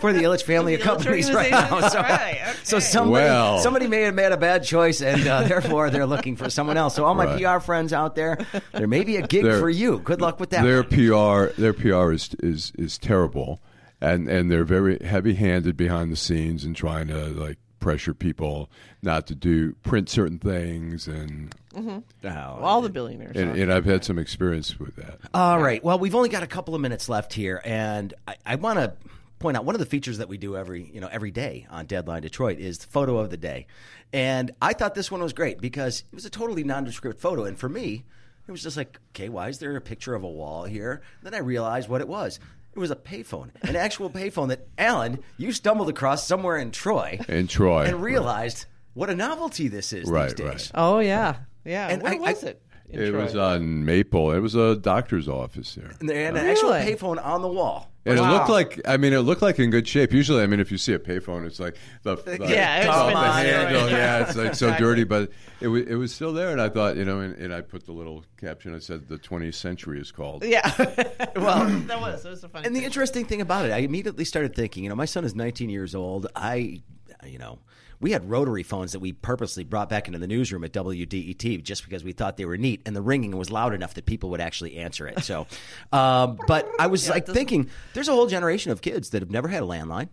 for 0.00 0.12
the 0.12 0.20
Ilitch 0.22 0.42
family 0.44 0.74
of 0.74 0.80
The 0.80 0.86
Ilitch 0.86 0.88
companies 0.88 1.32
right 1.32 1.50
now. 1.50 1.62
organization? 1.74 1.90
So, 1.96 2.00
Right, 2.00 2.38
okay. 2.42 2.52
so 2.62 2.78
somebody 2.78 3.24
Well. 3.24 3.58
somebody 3.58 3.86
may 3.88 4.02
have 4.02 4.14
made 4.14 4.32
a 4.32 4.36
bad 4.36 4.62
choice, 4.64 5.00
and 5.02 5.26
uh, 5.26 5.42
therefore 5.48 5.90
they're 5.90 6.06
looking 6.06 6.36
for 6.36 6.50
someone 6.50 6.76
else. 6.76 6.94
So 6.94 7.04
all 7.04 7.14
my 7.14 7.24
Right. 7.26 7.42
PR 7.42 7.58
friends 7.60 7.92
out 7.92 8.14
there, 8.14 8.38
there 8.72 8.86
may 8.86 9.02
be 9.04 9.16
a 9.16 9.22
gig 9.26 9.42
Their- 9.44 9.58
for 9.58 9.70
you. 9.70 9.98
Good 10.00 10.20
luck 10.20 10.38
with 10.38 10.50
that. 10.50 10.62
Their 10.62 10.82
one. 10.82 11.48
PR, 11.50 11.60
their 11.60 11.72
PR 11.72 12.12
is 12.12 12.30
is 12.40 12.72
is 12.78 12.96
terrible, 12.98 13.60
and 14.00 14.28
and 14.28 14.50
they're 14.52 14.64
very 14.64 14.98
heavy 15.04 15.34
handed 15.34 15.76
behind 15.76 16.12
the 16.12 16.16
scenes 16.16 16.64
and 16.64 16.76
trying 16.76 17.08
to 17.08 17.26
like 17.28 17.58
pressure 17.86 18.14
people 18.14 18.68
not 19.00 19.28
to 19.28 19.34
do 19.36 19.72
print 19.84 20.08
certain 20.08 20.40
things 20.40 21.06
and 21.06 21.54
mm-hmm. 21.72 21.98
Oh, 22.24 22.58
All 22.60 22.82
the 22.82 22.88
billionaires. 22.88 23.36
and, 23.36 23.56
and 23.56 23.72
I've 23.72 23.84
had 23.84 24.04
some 24.04 24.18
experience 24.18 24.76
with 24.80 24.96
that. 24.96 25.20
All 25.32 25.60
right. 25.60 25.84
Well, 25.84 25.96
we've 25.96 26.16
only 26.16 26.28
got 26.28 26.42
a 26.42 26.48
couple 26.48 26.74
of 26.74 26.80
minutes 26.80 27.08
left 27.08 27.32
here, 27.32 27.62
and 27.64 28.12
I, 28.26 28.34
I 28.44 28.56
want 28.56 28.80
to 28.80 28.94
point 29.38 29.56
out 29.56 29.64
one 29.64 29.76
of 29.76 29.78
the 29.78 29.86
features 29.86 30.18
that 30.18 30.28
we 30.28 30.36
do 30.36 30.56
every 30.56 30.90
you 30.92 31.00
know 31.00 31.06
every 31.06 31.30
day 31.30 31.68
on 31.70 31.86
Deadline 31.86 32.22
Detroit 32.22 32.58
is 32.58 32.78
the 32.78 32.88
photo 32.88 33.18
of 33.18 33.30
the 33.30 33.36
day, 33.36 33.68
and 34.12 34.50
I 34.60 34.72
thought 34.72 34.96
this 34.96 35.12
one 35.12 35.22
was 35.22 35.32
great 35.32 35.60
because 35.60 36.00
it 36.10 36.14
was 36.14 36.24
a 36.24 36.30
totally 36.30 36.64
nondescript 36.64 37.20
photo, 37.20 37.44
and 37.44 37.56
for 37.56 37.68
me, 37.68 38.04
it 38.48 38.50
was 38.50 38.64
just 38.64 38.76
like, 38.76 38.98
okay, 39.12 39.28
why 39.28 39.48
is 39.48 39.60
there 39.60 39.76
a 39.76 39.80
picture 39.80 40.16
of 40.16 40.24
a 40.24 40.28
wall 40.28 40.64
here? 40.64 41.02
Then 41.22 41.34
I 41.34 41.38
realized 41.38 41.88
what 41.88 42.00
it 42.00 42.08
was. 42.08 42.40
It 42.76 42.78
was 42.80 42.90
a 42.90 42.96
payphone, 42.96 43.48
an 43.62 43.74
actual 43.74 44.10
payphone 44.10 44.48
that 44.48 44.68
Allan 44.76 45.20
you 45.38 45.50
stumbled 45.52 45.88
across 45.88 46.26
somewhere 46.26 46.58
in 46.58 46.72
Troy, 46.72 47.18
In 47.26 47.46
Troy, 47.48 47.84
and 47.86 48.02
realized 48.02 48.66
what 48.92 49.08
a 49.08 49.14
novelty 49.14 49.68
this 49.68 49.94
is 49.94 50.10
Right, 50.10 50.24
these 50.26 50.34
days. 50.34 50.46
right. 50.46 50.70
oh 50.74 50.98
yeah, 50.98 51.36
yeah. 51.64 51.88
And 51.88 52.02
Where 52.02 52.12
I- 52.12 52.16
was 52.18 52.44
I- 52.44 52.48
it? 52.48 52.62
in 52.90 53.00
It 53.00 53.10
Troy? 53.12 53.22
was 53.22 53.34
on 53.34 53.86
Maple. 53.86 54.30
It 54.32 54.40
was 54.40 54.54
a 54.54 54.76
doctor's 54.76 55.26
office 55.26 55.74
there. 55.74 55.90
And 56.00 56.08
they 56.08 56.24
had 56.24 56.36
an 56.36 56.44
actual 56.44 56.72
payphone 56.72 57.24
on 57.24 57.40
the 57.40 57.48
wall. 57.48 57.90
And 58.06 58.20
Wow. 58.20 58.30
it 58.30 58.32
looked 58.34 58.48
like, 58.48 58.80
I 58.86 58.96
mean, 58.98 59.12
it 59.12 59.18
looked 59.20 59.42
like 59.42 59.58
in 59.58 59.68
good 59.70 59.86
shape. 59.88 60.12
Usually, 60.12 60.42
I 60.42 60.46
mean, 60.46 60.60
if 60.60 60.70
you 60.70 60.78
see 60.78 60.92
a 60.92 60.98
payphone, 60.98 61.44
it's 61.44 61.58
like 61.58 61.76
the, 62.04 62.14
the, 62.16 62.38
Yeah, 62.48 62.76
it's 62.78 62.86
top, 62.86 63.06
been 63.08 63.14
the 63.14 63.20
destroyed. 63.42 63.46
handle. 63.72 63.90
Yeah, 63.90 64.18
it's 64.20 64.36
like 64.36 64.54
so 64.54 64.66
Exactly. 64.68 64.86
dirty, 64.86 65.04
but 65.04 65.30
it 65.60 65.66
was, 65.68 65.82
it 65.86 65.94
was 65.96 66.14
still 66.14 66.32
there. 66.32 66.50
And 66.50 66.60
I 66.60 66.68
thought, 66.68 66.96
you 66.96 67.04
know, 67.04 67.18
and, 67.20 67.34
and 67.36 67.52
I 67.52 67.62
put 67.62 67.84
the 67.84 67.92
little 67.92 68.24
caption. 68.40 68.74
I 68.74 68.78
said, 68.78 69.08
"The 69.08 69.18
20th 69.18 69.54
century 69.54 70.00
is 70.00 70.12
called." 70.12 70.44
Yeah. 70.44 70.70
Well, 71.36 71.66
that 71.88 72.00
was 72.00 72.22
that 72.22 72.30
was 72.30 72.44
a 72.44 72.48
funny. 72.48 72.66
And 72.66 72.74
the 72.76 72.84
interesting 72.84 73.24
thing 73.26 73.40
about 73.40 73.66
it, 73.66 73.72
I 73.72 73.78
immediately 73.78 74.24
started 74.24 74.54
thinking, 74.54 74.84
you 74.84 74.88
know, 74.88 74.94
my 74.96 75.04
son 75.04 75.24
is 75.24 75.34
19 75.34 75.68
years 75.68 75.94
old. 75.94 76.28
I, 76.34 76.80
you 77.26 77.38
know, 77.38 77.58
we 78.00 78.12
had 78.12 78.28
rotary 78.30 78.62
phones 78.62 78.92
that 78.92 79.00
we 79.00 79.12
purposely 79.12 79.64
brought 79.64 79.88
back 79.88 80.06
into 80.06 80.18
the 80.18 80.26
newsroom 80.26 80.64
at 80.64 80.72
WDET 80.72 81.62
just 81.62 81.84
because 81.84 82.04
we 82.04 82.12
thought 82.12 82.36
they 82.36 82.44
were 82.44 82.56
neat, 82.56 82.82
and 82.86 82.94
the 82.94 83.02
ringing 83.02 83.36
was 83.36 83.50
loud 83.50 83.74
enough 83.74 83.94
that 83.94 84.06
people 84.06 84.30
would 84.30 84.40
actually 84.40 84.76
answer 84.76 85.06
it. 85.06 85.22
So, 85.24 85.46
um, 85.92 86.38
but 86.46 86.68
I 86.78 86.86
was 86.88 87.08
like 87.08 87.26
thinking, 87.26 87.70
there's 87.94 88.08
a 88.08 88.12
whole 88.12 88.26
generation 88.26 88.72
of 88.72 88.80
kids 88.82 89.10
that 89.10 89.22
have 89.22 89.30
never 89.30 89.48
had 89.48 89.62
a 89.62 89.66
landline, 89.66 90.08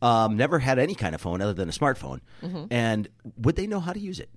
um, 0.00 0.36
never 0.36 0.58
had 0.58 0.78
any 0.78 0.94
kind 0.94 1.14
of 1.14 1.20
phone 1.20 1.40
other 1.40 1.52
than 1.54 1.68
a 1.68 1.72
smartphone, 1.72 2.20
and 2.70 3.08
would 3.36 3.56
they 3.56 3.66
know 3.66 3.80
how 3.80 3.92
to 3.92 4.00
use 4.00 4.18
it? 4.20 4.30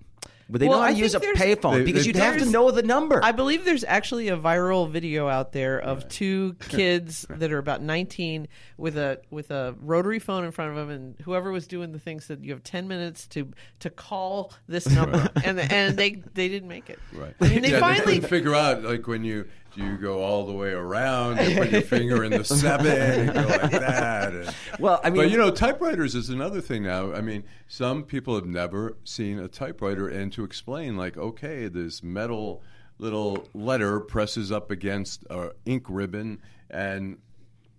Would 0.50 0.62
they 0.62 0.68
Well, 0.68 0.78
know 0.78 0.84
how 0.84 0.90
I 0.90 0.94
to 0.94 1.00
use 1.00 1.16
a 1.16 1.20
payphone? 1.20 1.74
They- 1.80 1.84
because 1.86 2.06
you'd 2.06 2.18
have 2.18 2.38
to 2.38 2.46
know 2.46 2.70
the 2.70 2.84
number. 2.84 3.20
I 3.24 3.32
believe 3.32 3.66
there's 3.66 3.84
actually 3.84 4.28
a 4.28 4.38
viral 4.38 4.90
video 4.90 5.28
out 5.28 5.54
there 5.54 5.80
of 5.80 6.08
two 6.08 6.56
kids 6.70 7.26
that 7.30 7.52
are 7.52 7.58
about 7.58 7.82
19 7.82 8.48
with 8.78 8.98
a 8.98 9.20
with 9.32 9.50
a 9.50 9.76
rotary 9.82 10.20
phone 10.20 10.44
in 10.46 10.52
front 10.52 10.72
of 10.72 10.76
them, 10.78 10.90
and 10.90 11.16
whoever 11.22 11.52
was 11.52 11.66
doing 11.66 11.92
the 11.92 12.00
thing 12.00 12.20
said 12.20 12.40
you 12.44 12.52
have 12.52 12.64
10 12.64 12.88
minutes 12.88 13.26
to 13.28 13.52
to 13.80 13.90
call 13.90 14.54
this 14.68 14.88
number, 14.92 15.30
and 15.44 15.60
and 15.60 15.98
they 15.98 16.22
they 16.34 16.48
didn't 16.48 16.70
make 16.70 16.90
it. 16.90 17.00
Right. 17.12 17.34
I 17.42 17.48
mean, 17.50 17.62
they 17.64 17.72
yeah, 17.72 17.80
finally 17.80 18.16
couldn't 18.16 18.30
figure 18.30 18.54
out 18.54 18.84
like 18.84 19.08
when 19.08 19.24
you 19.24 19.48
do 19.76 19.84
you 19.84 19.98
go 19.98 20.22
all 20.22 20.46
the 20.46 20.54
way 20.54 20.72
around 20.72 21.38
and 21.40 21.58
put 21.58 21.70
your 21.70 21.82
finger 21.82 22.24
in 22.24 22.32
the 22.32 22.44
seven 22.44 22.88
and 22.88 23.34
go 23.34 23.42
like 23.42 23.72
that. 23.72 24.34
and- 24.34 24.56
Well, 24.80 25.02
I 25.04 25.10
mean- 25.10 25.24
but 25.24 25.32
you 25.32 25.38
know, 25.38 25.52
typewriters 25.52 26.16
is 26.16 26.30
another 26.30 26.62
thing 26.62 26.84
now. 26.84 27.14
I 27.14 27.22
mean, 27.22 27.44
some 27.68 28.04
people 28.04 28.36
have 28.36 28.46
never 28.46 28.98
seen 29.04 29.40
a 29.40 29.48
typewriter, 29.48 30.08
and 30.08 30.32
to 30.34 30.44
explain, 30.44 30.96
like, 30.98 31.18
okay, 31.18 31.68
this 31.68 32.02
metal 32.04 32.64
little 32.98 33.48
letter 33.54 34.00
presses 34.00 34.52
up 34.52 34.72
against 34.72 35.24
a 35.30 35.52
ink 35.66 35.84
ribbon, 35.90 36.42
and 36.70 37.18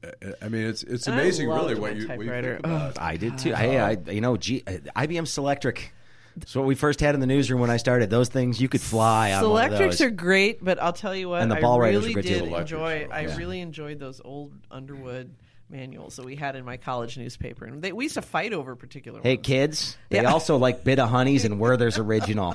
uh, 0.05 0.33
I 0.43 0.49
mean, 0.49 0.67
it's 0.67 0.83
it's 0.83 1.07
amazing, 1.07 1.49
really, 1.49 1.75
what 1.75 1.97
you, 1.97 2.07
what 2.09 2.19
you 2.19 2.25
typewriter. 2.27 2.53
think 2.57 2.67
about. 2.67 3.01
I 3.01 3.17
did 3.17 3.39
too. 3.39 3.55
I, 3.55 3.93
I 3.93 4.11
you 4.11 4.21
know, 4.21 4.37
G, 4.37 4.63
IBM 4.67 5.25
Selectric. 5.25 5.79
That's 6.37 6.55
what 6.55 6.67
we 6.67 6.75
first 6.75 7.01
had 7.01 7.15
in 7.15 7.21
the 7.21 7.27
newsroom 7.27 7.61
when 7.61 7.71
I 7.71 7.79
started. 7.79 8.11
Those 8.11 8.29
things 8.29 8.61
you 8.61 8.69
could 8.69 8.83
fly 8.83 9.33
on 9.33 9.49
one 9.51 9.65
of 9.65 9.71
Selectrics 9.73 9.79
those. 9.79 10.01
are 10.03 10.11
great, 10.11 10.63
but 10.63 10.81
I'll 10.83 10.93
tell 10.93 11.15
you 11.15 11.31
what, 11.31 11.41
And 11.41 11.51
the 11.51 11.57
I 11.57 11.61
ball 11.63 11.81
writers 11.81 12.03
really 12.07 12.15
too. 12.15 12.23
did 12.29 12.43
Electrics 12.43 12.73
enjoy. 12.73 13.05
are- 13.07 13.13
I 13.13 13.21
yeah. 13.23 13.37
really 13.37 13.61
enjoyed 13.61 13.99
those 13.99 14.21
old 14.25 14.53
Underwood 14.71 15.31
manuals 15.69 16.17
that 16.17 16.25
we 16.25 16.37
had 16.37 16.55
in 16.57 16.65
my 16.65 16.77
college 16.77 17.19
newspaper, 17.19 17.65
and 17.65 17.83
they, 17.83 17.93
we 17.93 18.05
used 18.05 18.15
to 18.15 18.23
fight 18.23 18.53
over 18.53 18.77
particular. 18.77 19.21
Hey 19.23 19.35
ones. 19.37 19.47
kids, 19.47 19.99
they 20.11 20.23
Yeah. 20.23 20.31
also 20.33 20.57
like 20.57 20.85
Bit-O-Honeys 20.85 21.45
and 21.45 21.59
Werther's 21.59 21.99
Original. 21.99 22.55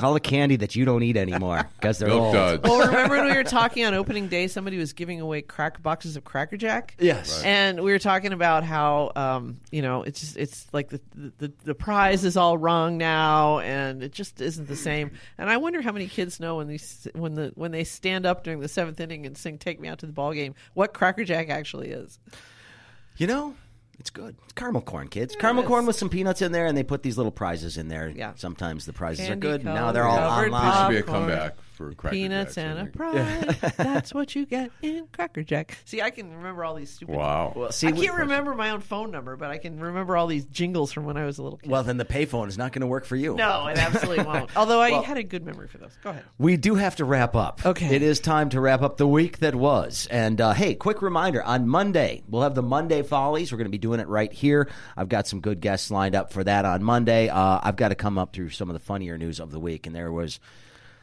All 0.00 0.14
the 0.14 0.20
candy 0.20 0.56
that 0.56 0.74
you 0.76 0.84
don't 0.84 1.02
eat 1.02 1.16
anymore 1.16 1.68
because 1.80 1.98
they're 1.98 2.08
Milk 2.08 2.22
old. 2.22 2.34
duds. 2.34 2.62
Well, 2.62 2.86
remember 2.86 3.16
when 3.16 3.26
we 3.26 3.34
were 3.36 3.44
talking 3.44 3.84
on 3.84 3.94
opening 3.94 4.28
day? 4.28 4.46
Somebody 4.46 4.78
was 4.78 4.92
giving 4.92 5.20
away 5.20 5.42
crack 5.42 5.82
boxes 5.82 6.16
of 6.16 6.24
Cracker 6.24 6.56
Jack. 6.56 6.96
Yes. 6.98 7.38
Right. 7.38 7.46
and 7.46 7.82
we 7.82 7.90
were 7.92 7.98
talking 7.98 8.32
about 8.32 8.64
how 8.64 9.12
um, 9.16 9.60
you 9.70 9.82
know 9.82 10.02
it's 10.02 10.20
just 10.20 10.36
it's 10.36 10.66
like 10.72 10.88
the, 10.88 11.00
the 11.38 11.52
the 11.64 11.74
prize 11.74 12.24
is 12.24 12.36
all 12.36 12.56
wrong 12.56 12.96
now, 12.96 13.58
and 13.58 14.02
it 14.02 14.12
just 14.12 14.40
isn't 14.40 14.68
the 14.68 14.76
same. 14.76 15.10
And 15.36 15.50
I 15.50 15.56
wonder 15.58 15.82
how 15.82 15.92
many 15.92 16.06
kids 16.06 16.40
know 16.40 16.56
when 16.56 16.68
these 16.68 17.06
when 17.14 17.34
the 17.34 17.52
when 17.54 17.70
they 17.72 17.84
stand 17.84 18.24
up 18.24 18.44
during 18.44 18.60
the 18.60 18.68
seventh 18.68 18.98
inning 19.00 19.26
and 19.26 19.36
sing 19.36 19.58
"Take 19.58 19.80
Me 19.80 19.88
Out 19.88 19.98
to 19.98 20.06
the 20.06 20.12
Ball 20.12 20.32
Game" 20.32 20.54
what 20.74 20.94
Cracker 20.94 21.24
Jack 21.24 21.50
actually 21.50 21.90
is. 21.90 22.18
You 23.16 23.26
know, 23.26 23.54
it's 23.98 24.10
good. 24.10 24.36
It's 24.44 24.52
caramel 24.52 24.82
corn, 24.82 25.08
kids. 25.08 25.36
caramel 25.36 25.64
corn 25.64 25.86
with 25.86 25.96
some 25.96 26.08
peanuts 26.08 26.42
in 26.42 26.52
there, 26.52 26.66
and 26.66 26.76
they 26.76 26.82
put 26.82 27.02
these 27.02 27.16
little 27.16 27.32
prizes 27.32 27.76
in 27.76 27.88
there. 27.88 28.08
Yeah. 28.08 28.32
Sometimes 28.36 28.84
the 28.86 28.92
prizes 28.92 29.26
Candy 29.28 29.46
are 29.46 29.52
good. 29.52 29.64
Now 29.64 29.92
they're 29.92 30.04
all 30.04 30.16
covered 30.18 30.46
online. 30.46 30.92
There 30.92 31.00
should 31.00 31.06
be 31.06 31.10
a 31.10 31.14
comeback 31.14 31.56
for 31.72 31.92
Cracker 31.94 32.14
Peanuts 32.14 32.54
Jacks, 32.54 32.58
and 32.58 32.78
a 32.78 32.82
think. 32.82 32.96
prize. 32.96 33.72
That's 33.76 34.14
what 34.14 34.34
you 34.34 34.46
get 34.46 34.70
in 34.82 35.06
Cracker 35.12 35.42
Jack. 35.42 35.78
See, 35.84 36.00
I 36.02 36.10
can 36.10 36.32
remember 36.36 36.64
all 36.64 36.74
these 36.74 36.90
stupid. 36.90 37.14
Wow. 37.16 37.52
Well, 37.56 37.72
see, 37.72 37.88
I 37.88 37.92
can't 37.92 38.14
remember 38.16 38.54
my 38.54 38.70
own 38.70 38.80
phone 38.80 39.10
number, 39.10 39.36
but 39.36 39.50
I 39.50 39.58
can 39.58 39.80
remember 39.80 40.16
all 40.16 40.26
these 40.26 40.44
jingles 40.46 40.92
from 40.92 41.04
when 41.04 41.16
I 41.16 41.24
was 41.24 41.38
a 41.38 41.42
little 41.42 41.58
kid. 41.58 41.70
Well, 41.70 41.82
then 41.82 41.96
the 41.96 42.04
payphone 42.04 42.48
is 42.48 42.56
not 42.58 42.72
going 42.72 42.80
to 42.82 42.86
work 42.86 43.04
for 43.04 43.16
you. 43.16 43.34
no, 43.34 43.66
it 43.66 43.78
absolutely 43.78 44.24
won't. 44.24 44.50
Although 44.56 44.80
I 44.80 44.90
Well- 44.92 45.02
had 45.02 45.16
a 45.18 45.22
good 45.22 45.44
memory 45.44 45.68
for 45.68 45.78
those. 45.78 45.96
Go 46.02 46.10
ahead. 46.10 46.24
We 46.38 46.56
do 46.56 46.74
have 46.74 46.96
to 46.96 47.04
wrap 47.04 47.34
up. 47.34 47.64
Okay. 47.64 47.94
It 47.94 48.02
is 48.02 48.20
time 48.20 48.48
to 48.50 48.60
wrap 48.60 48.82
up 48.82 48.96
the 48.96 49.06
week 49.08 49.38
that 49.38 49.54
was. 49.54 50.06
And 50.10 50.40
uh, 50.40 50.52
hey, 50.52 50.74
quick 50.74 51.02
reminder 51.02 51.42
on 51.42 51.68
Monday, 51.68 52.22
we'll 52.28 52.42
have 52.42 52.54
the 52.54 52.62
Monday 52.62 53.02
Follies. 53.02 53.50
We're 53.52 53.58
going 53.58 53.66
to 53.66 53.70
be 53.70 53.78
doing 53.78 54.00
it 54.00 54.08
right 54.08 54.32
here. 54.32 54.68
I've 54.96 55.08
got 55.08 55.26
some 55.26 55.40
good 55.40 55.60
guests 55.60 55.90
lined 55.90 56.14
up 56.14 56.32
for 56.32 56.44
that 56.44 56.64
on 56.64 56.82
Monday. 56.82 57.28
Uh, 57.28 57.60
I've 57.62 57.76
got 57.76 57.88
to 57.88 57.94
come 57.94 58.18
up 58.18 58.32
through 58.32 58.50
some 58.50 58.68
of 58.68 58.74
the 58.74 58.80
funnier 58.80 59.16
news 59.18 59.40
of 59.40 59.50
the 59.50 59.60
week. 59.60 59.86
And 59.86 59.94
there 59.96 60.12
was, 60.12 60.40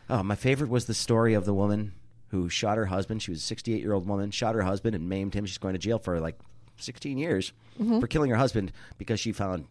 oh, 0.10 0.24
my 0.24 0.36
favorite 0.36 0.70
was 0.70 0.86
the 0.86 0.94
story 0.94 1.34
of 1.34 1.46
the 1.46 1.54
woman 1.54 1.94
who 2.30 2.50
shot 2.50 2.78
her 2.78 2.86
husband. 2.86 3.22
She 3.22 3.32
was 3.32 3.40
a 3.40 3.44
68 3.44 3.82
year 3.82 3.94
old 3.94 4.08
woman, 4.08 4.32
shot 4.32 4.56
her 4.56 4.62
husband 4.62 4.96
and 4.96 5.10
maimed 5.10 5.34
him. 5.34 5.46
She's 5.46 5.58
going 5.58 5.74
to 5.74 5.80
jail 5.80 6.00
for 6.00 6.20
like 6.20 6.38
16 6.78 7.18
years 7.18 7.52
Mm-hmm. 7.80 8.02
for 8.02 8.08
killing 8.08 8.30
her 8.30 8.36
husband 8.36 8.74
because 8.98 9.22
she 9.22 9.32
found 9.32 9.66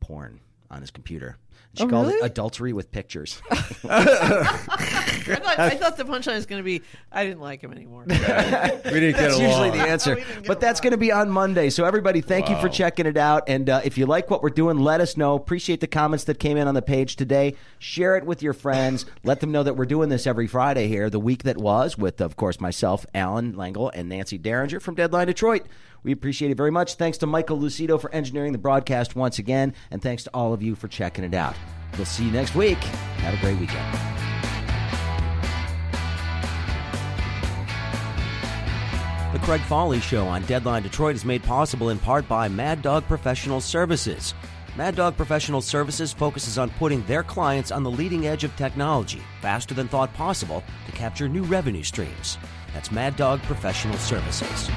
porn 0.00 0.40
on 0.74 0.80
his 0.82 0.90
computer. 0.90 1.38
She 1.76 1.82
Oh, 1.84 1.88
called 1.88 2.06
really? 2.06 2.18
it 2.20 2.24
adultery 2.26 2.72
with 2.72 2.92
pictures. 2.92 3.42
I 3.50 5.38
thought, 5.42 5.58
I 5.58 5.70
thought 5.70 5.96
the 5.96 6.04
punchline 6.04 6.36
was 6.36 6.46
going 6.46 6.60
to 6.60 6.64
be, 6.64 6.82
I 7.10 7.24
didn't 7.24 7.40
like 7.40 7.60
him 7.62 7.72
anymore. 7.72 8.04
We 8.08 8.14
didn't 8.14 8.82
get 8.84 9.20
That's 9.22 9.34
along. 9.36 9.48
usually 9.48 9.70
the 9.70 9.78
answer. 9.88 10.14
We 10.16 10.24
But 10.46 10.60
that's 10.60 10.80
going 10.80 10.92
to 10.92 10.96
be 10.98 11.10
on 11.10 11.30
Monday. 11.30 11.70
So, 11.70 11.84
everybody, 11.84 12.20
thank 12.20 12.48
you 12.48 12.56
for 12.60 12.68
checking 12.68 13.06
it 13.06 13.16
out. 13.16 13.48
And 13.48 13.68
uh, 13.70 13.80
if 13.84 13.98
you 13.98 14.06
like 14.06 14.30
what 14.30 14.42
we're 14.42 14.50
doing, 14.50 14.78
let 14.78 15.00
us 15.00 15.16
know. 15.16 15.34
Appreciate 15.34 15.80
the 15.80 15.86
comments 15.86 16.24
that 16.24 16.38
came 16.38 16.56
in 16.56 16.68
on 16.68 16.74
the 16.74 16.82
page 16.82 17.16
today. 17.16 17.56
Share 17.78 18.16
it 18.16 18.24
with 18.24 18.42
your 18.42 18.52
friends. 18.52 19.06
let 19.24 19.40
them 19.40 19.50
know 19.50 19.62
that 19.62 19.74
we're 19.76 19.84
doing 19.86 20.10
this 20.10 20.26
every 20.26 20.46
Friday 20.46 20.86
here, 20.86 21.10
the 21.10 21.18
week 21.20 21.42
that 21.44 21.56
was, 21.56 21.96
with, 21.98 22.20
of 22.20 22.36
course, 22.36 22.60
myself, 22.60 23.04
Allan 23.14 23.54
Lengel, 23.54 23.90
and 23.94 24.08
Nancy 24.08 24.38
Derringer 24.38 24.80
from 24.80 24.94
Deadline 24.94 25.26
Detroit. 25.26 25.66
We 26.04 26.12
appreciate 26.12 26.50
it 26.50 26.56
very 26.56 26.70
much. 26.70 26.94
Thanks 26.94 27.18
to 27.18 27.26
Michael 27.26 27.58
Lucido 27.58 28.00
for 28.00 28.12
engineering 28.14 28.52
the 28.52 28.58
broadcast 28.58 29.16
once 29.16 29.38
again. 29.38 29.74
And 29.90 30.00
thanks 30.00 30.22
to 30.24 30.30
all 30.32 30.52
of 30.52 30.62
you 30.62 30.74
for 30.74 30.86
checking 30.86 31.24
it 31.24 31.34
out. 31.34 31.56
We'll 31.96 32.04
see 32.04 32.26
you 32.26 32.30
next 32.30 32.54
week. 32.54 32.78
Have 32.78 33.34
a 33.34 33.38
great 33.38 33.58
weekend. 33.58 33.98
The 39.32 39.40
Craig 39.40 39.62
Foley 39.62 39.98
Show 39.98 40.26
on 40.28 40.42
Deadline 40.42 40.84
Detroit 40.84 41.16
is 41.16 41.24
made 41.24 41.42
possible 41.42 41.88
in 41.88 41.98
part 41.98 42.28
by 42.28 42.48
Mad 42.48 42.82
Dog 42.82 43.04
Professional 43.08 43.60
Services. 43.60 44.32
Mad 44.76 44.94
Dog 44.94 45.16
Professional 45.16 45.60
Services 45.60 46.12
focuses 46.12 46.58
on 46.58 46.70
putting 46.70 47.04
their 47.06 47.22
clients 47.22 47.72
on 47.72 47.82
the 47.82 47.90
leading 47.90 48.26
edge 48.26 48.44
of 48.44 48.54
technology 48.56 49.22
faster 49.40 49.74
than 49.74 49.88
thought 49.88 50.12
possible 50.14 50.62
to 50.86 50.92
capture 50.92 51.28
new 51.28 51.44
revenue 51.44 51.82
streams. 51.82 52.38
That's 52.74 52.92
Mad 52.92 53.16
Dog 53.16 53.40
Professional 53.42 53.96
Services. 53.98 54.68